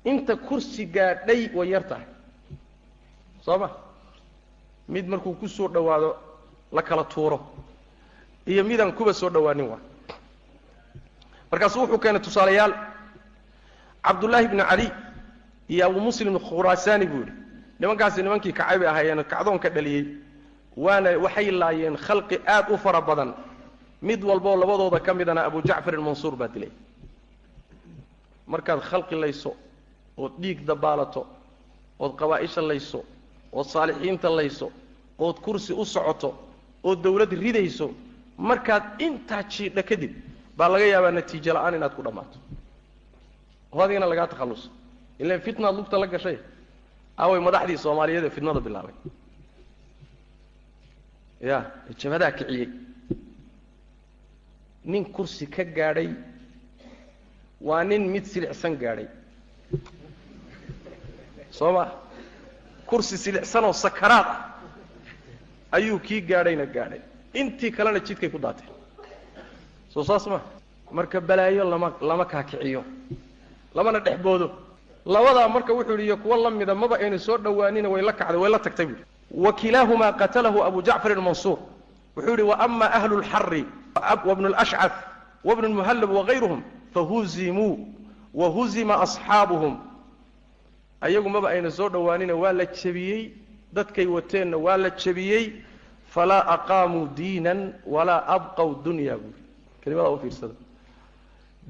[0.04, 2.06] inta kursi gaadhay way yar tahay.
[3.44, 3.68] Soo ma?
[4.88, 6.16] Mid markuu ku soo dhowaado
[6.72, 7.38] la kala tuuro.
[8.46, 9.80] Iyo midaan kuba soo dhowaanin waa.
[11.50, 12.74] Markaasuu wuxuu keenay tusaalayaal
[14.04, 14.90] cabdullaahi ibnu cali
[15.68, 17.32] iyo abu muslim khuraasaani buu yidhi.
[17.80, 20.04] Nimankaasi nimankii kacay bay ahaayeen kacdoon ka dhaliyey
[20.84, 23.30] waana waxay laayeen khalqi aad u fara badan.
[24.08, 26.70] Mid walboo labadooda ka midana abu jacfar ilmansuur baa dilay.
[28.52, 29.50] Markaad khalqi layso
[30.22, 31.22] ood dhiig dabaalato
[32.02, 33.00] ood qabaa'isha layso
[33.52, 34.66] ood saalixiinta layso
[35.18, 36.30] ood kursi u socoto
[36.88, 37.86] ood dawlad ridayso
[38.48, 40.12] markaad intaa jiidha kadib
[40.58, 42.38] baa laga yaabaa natiijo la'aan inaad ku dhammaato.
[43.72, 44.68] Oo adigana lagaa takhalluso.
[45.18, 46.38] Ilaan fitnaad lugta la gashay?
[47.22, 48.94] Away madaxdii soomaaliyeed ee fitnada bilaabay
[51.40, 51.56] ya
[51.98, 52.68] jabadaa kiciyey
[54.84, 56.10] nin kursi ka gaadhay
[57.60, 59.08] waa nin mid silicsan gaadhay
[61.50, 61.84] soo ma
[62.86, 64.38] kursi silicsanoo sakaraad ah
[65.76, 67.00] ayuu kii gaadhayna gaadhay.
[67.34, 68.70] Intii kalena jidkay ku daateen
[69.92, 70.40] soo saas ma
[70.92, 72.82] marka balaayo lama lama kaakiciyo
[73.74, 74.46] lamana dhex boodo
[75.06, 78.36] labadaa marka wuxuu yidhi iyo kuwo la mida maba ayna soo dhowaanina way la kacday
[78.42, 79.04] way la tagtay buui
[79.56, 81.58] kilaahumaa qatalahu abu jacfar ilmansuur
[82.16, 83.64] wuxuu yidhi waama ahlu lxari
[84.26, 84.92] wabnu lashcaf
[85.44, 86.62] wabnu lmuhallab wagayruhum
[86.94, 87.78] fahuzimuu
[88.34, 89.78] wahuzima asxaabuhum
[91.00, 93.32] ayagu maba ayna soo dhowaanina waa la jebiyey
[93.72, 95.52] dadkay wateenna waa la jebiyey
[96.14, 99.42] falaa aqaamuu diinan walaa abqaw dunya buuri
[99.84, 100.54] kelimadaa u fiirsada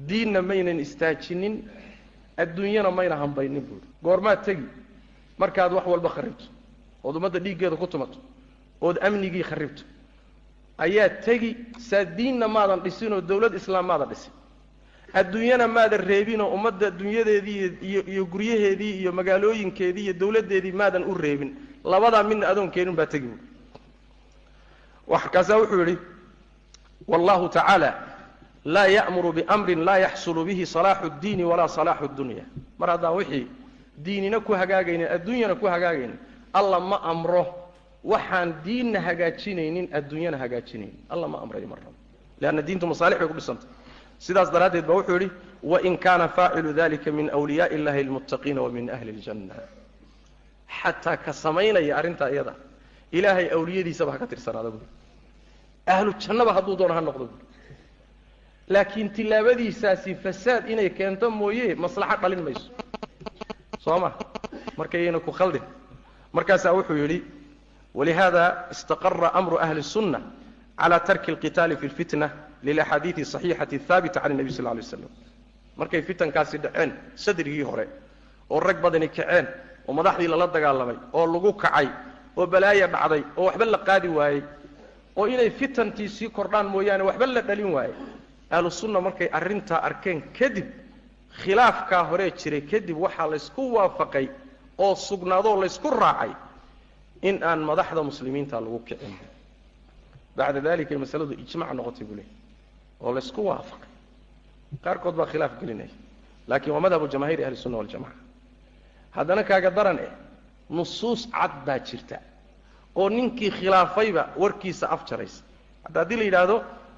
[0.07, 1.55] diinna maynan istaajinin
[2.37, 4.65] adduunyana mayna hambaynin buuri goormaad tegi
[5.37, 6.45] markaad wax walba kharibto
[7.03, 8.17] ood ummadda dhiiggeeda ku tumato
[8.81, 9.83] ood amnigii kharibto
[10.77, 14.31] ayaad tegi saa diinna maadan dhisinoo dawlad islaam maadan dhisin.
[15.13, 21.55] Adduunyana maadan reebinoo ummadda adduunyadeedii iyo iyo guryaheedii iyo magaalooyinkeedii iyo dawladdeedii maadan u reebin.
[21.83, 25.97] Labadaa midna adoon keenin baa tegi buuri kaasaa wuxuu yidhi
[27.07, 27.93] wallahu tacaala
[28.65, 32.43] laa ya'muru biamrin laa yaxsulu bihi salaaxu اddiini walaa salaaxu اdunya
[32.79, 33.47] mar haddaan wixii
[34.05, 36.19] diinina ku hagaagaynin adduunyana ku hagaagaynin
[36.53, 37.45] alla ma amro
[38.03, 41.03] waxaan diinna hagaajinaynin adduunyana hagaajinaynin.
[41.09, 41.93] Alla ma amrayo mar rabo
[42.41, 43.67] leanna diintu masaalix bay ku dhisantay.
[44.19, 45.31] Sidaas daraaddeed ba wuxuu yidhi
[45.63, 49.55] wain kaana faacilu dalika min wliyaai illahi اlmuttaqiina wa min ahli اljanna
[50.81, 52.53] xataa ka samaynaya arrintaa iyada
[53.11, 54.87] ilaahay awliyadiisaba ha tirsanaada buuri
[55.87, 57.45] ahlu jannaba hadduu doono ha noqdo buuri
[58.73, 62.69] laakiin tilaabadiisaasi fasaad inay keento mooye maslaxo dhalin mayso.
[63.83, 64.09] Soo ma?
[64.77, 65.63] Markayayna ku khaldin
[66.32, 67.18] markaasaa wuxuu yidhi
[67.94, 70.20] walihada istaqara amru ahli الsunna
[70.80, 72.26] cala tarki اlqitaali fi اlfitna
[72.66, 75.08] lilaxaadiidi صaxiixati haabita can الnabi sal ly slam
[75.76, 76.90] markay fitankaasi dhaceen
[77.24, 77.86] sadrigii hore
[78.50, 79.46] oo rag badani kaceen
[79.88, 81.88] oo madaxdii lala dagaalamay oo lagu kacay
[82.36, 84.42] oo balaaya dhacday oo waxba la qaadi waayey
[85.16, 87.94] oo inay fitantii sii kordhaan mooyaane waxba la dhalin waayey
[88.50, 90.66] ahlu sunna markay arrintaa arkeen kadib
[91.42, 94.26] khilaafkaa horee jiray kadib waxaa laysku waafaqay
[94.83, 96.31] oo sugnaadoo laysku raacay
[97.27, 99.15] in aan madaxda muslimiinta lagu kicin.
[100.37, 102.29] Bacda dalika masaladu ijmac noqotay buu leey
[103.03, 103.89] oo laysku waafaqay.
[104.83, 105.93] Qaarkood baa khilaaf gelinaya
[106.49, 108.17] laakiin waa madhabu jamaahiiri ahli sunna waljamaca
[109.15, 110.11] haddana kaaga daran eh
[110.77, 112.17] nusuus cad baa jirta
[112.99, 115.43] oo ninkii khilaafayba warkiisa afjaraysa.
[115.85, 116.55] Hadda haddii la yidhaahdo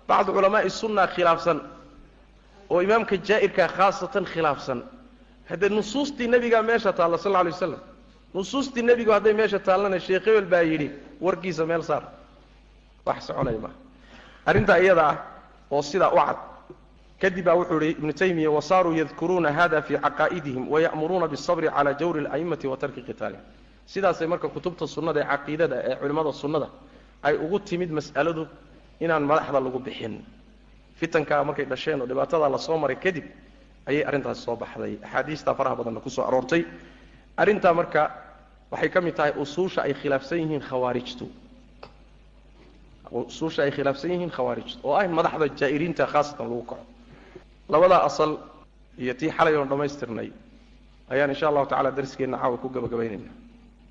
[0.07, 1.57] bacdu culamaai sunna khilaafsan
[2.71, 4.79] oo imaamka jaa'irkaa khaasatan khilaafsan
[5.51, 7.80] haddee nusuustii nebigaa meesha taalla sal lla alay waslam
[8.34, 10.88] nusuustii nebigu hadday meesha taallana sheekh hebel baa yidhi
[11.20, 12.02] warkiisa meel saar
[13.06, 13.74] wax soconaya maaha
[14.47, 15.16] arrintaa iyada ah
[15.70, 16.36] oo sidaa u cad
[17.22, 22.20] kadib baa wuxuu ihi ibnu taymiya wasaaruu yadkuruuna hada fii caqaa'idihim waya'muruuna biالsabri cala jawri
[22.26, 23.44] اla'imati wa tarki qitaalihim
[23.93, 26.68] sidaasay marka kutubta sunnada ee caqiidada ee culimmada sunnada
[27.26, 28.43] ay ugu timid mas'aladu
[29.05, 30.14] inaan madaxda lagu bixin
[31.01, 33.24] fitankaa markay dhasheen oo dhibaatadaa lasoo maray kadib
[33.89, 34.93] ayay arrintaasi soo baxday.
[35.03, 36.63] Axaadiistaa faraha badanna ku soo aroortay.
[37.37, 38.01] Arrintaa marka
[38.71, 41.25] waxay ka mid tahay usuusha ay khilaafsan yihiin khawaarijtu
[43.11, 46.83] usuusha ay khilaafsan yihiin khawaarijtu oo ah madaxda jaa'iriinta khaasatan lagu kaco.
[47.69, 48.31] Labadaa asal
[48.97, 50.29] iyo tii xalay oon dhammaystirnay
[51.09, 53.31] ayaan insha allahu tacala darskeenna caawa ku gabagabaynayna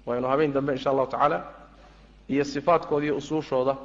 [0.06, 1.38] waynu habeen dambe insha allahu tacaala
[2.28, 3.76] iyo sifaadkooda iyo usuushooda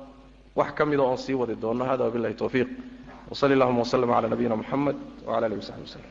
[0.55, 2.69] wax ka mida oon sii wadi doono hada wabillahi towfiiq
[3.31, 4.95] wsali allahuma wslm cala nabiyina muxamed
[5.27, 6.05] wcala alihi wasaxbi waslem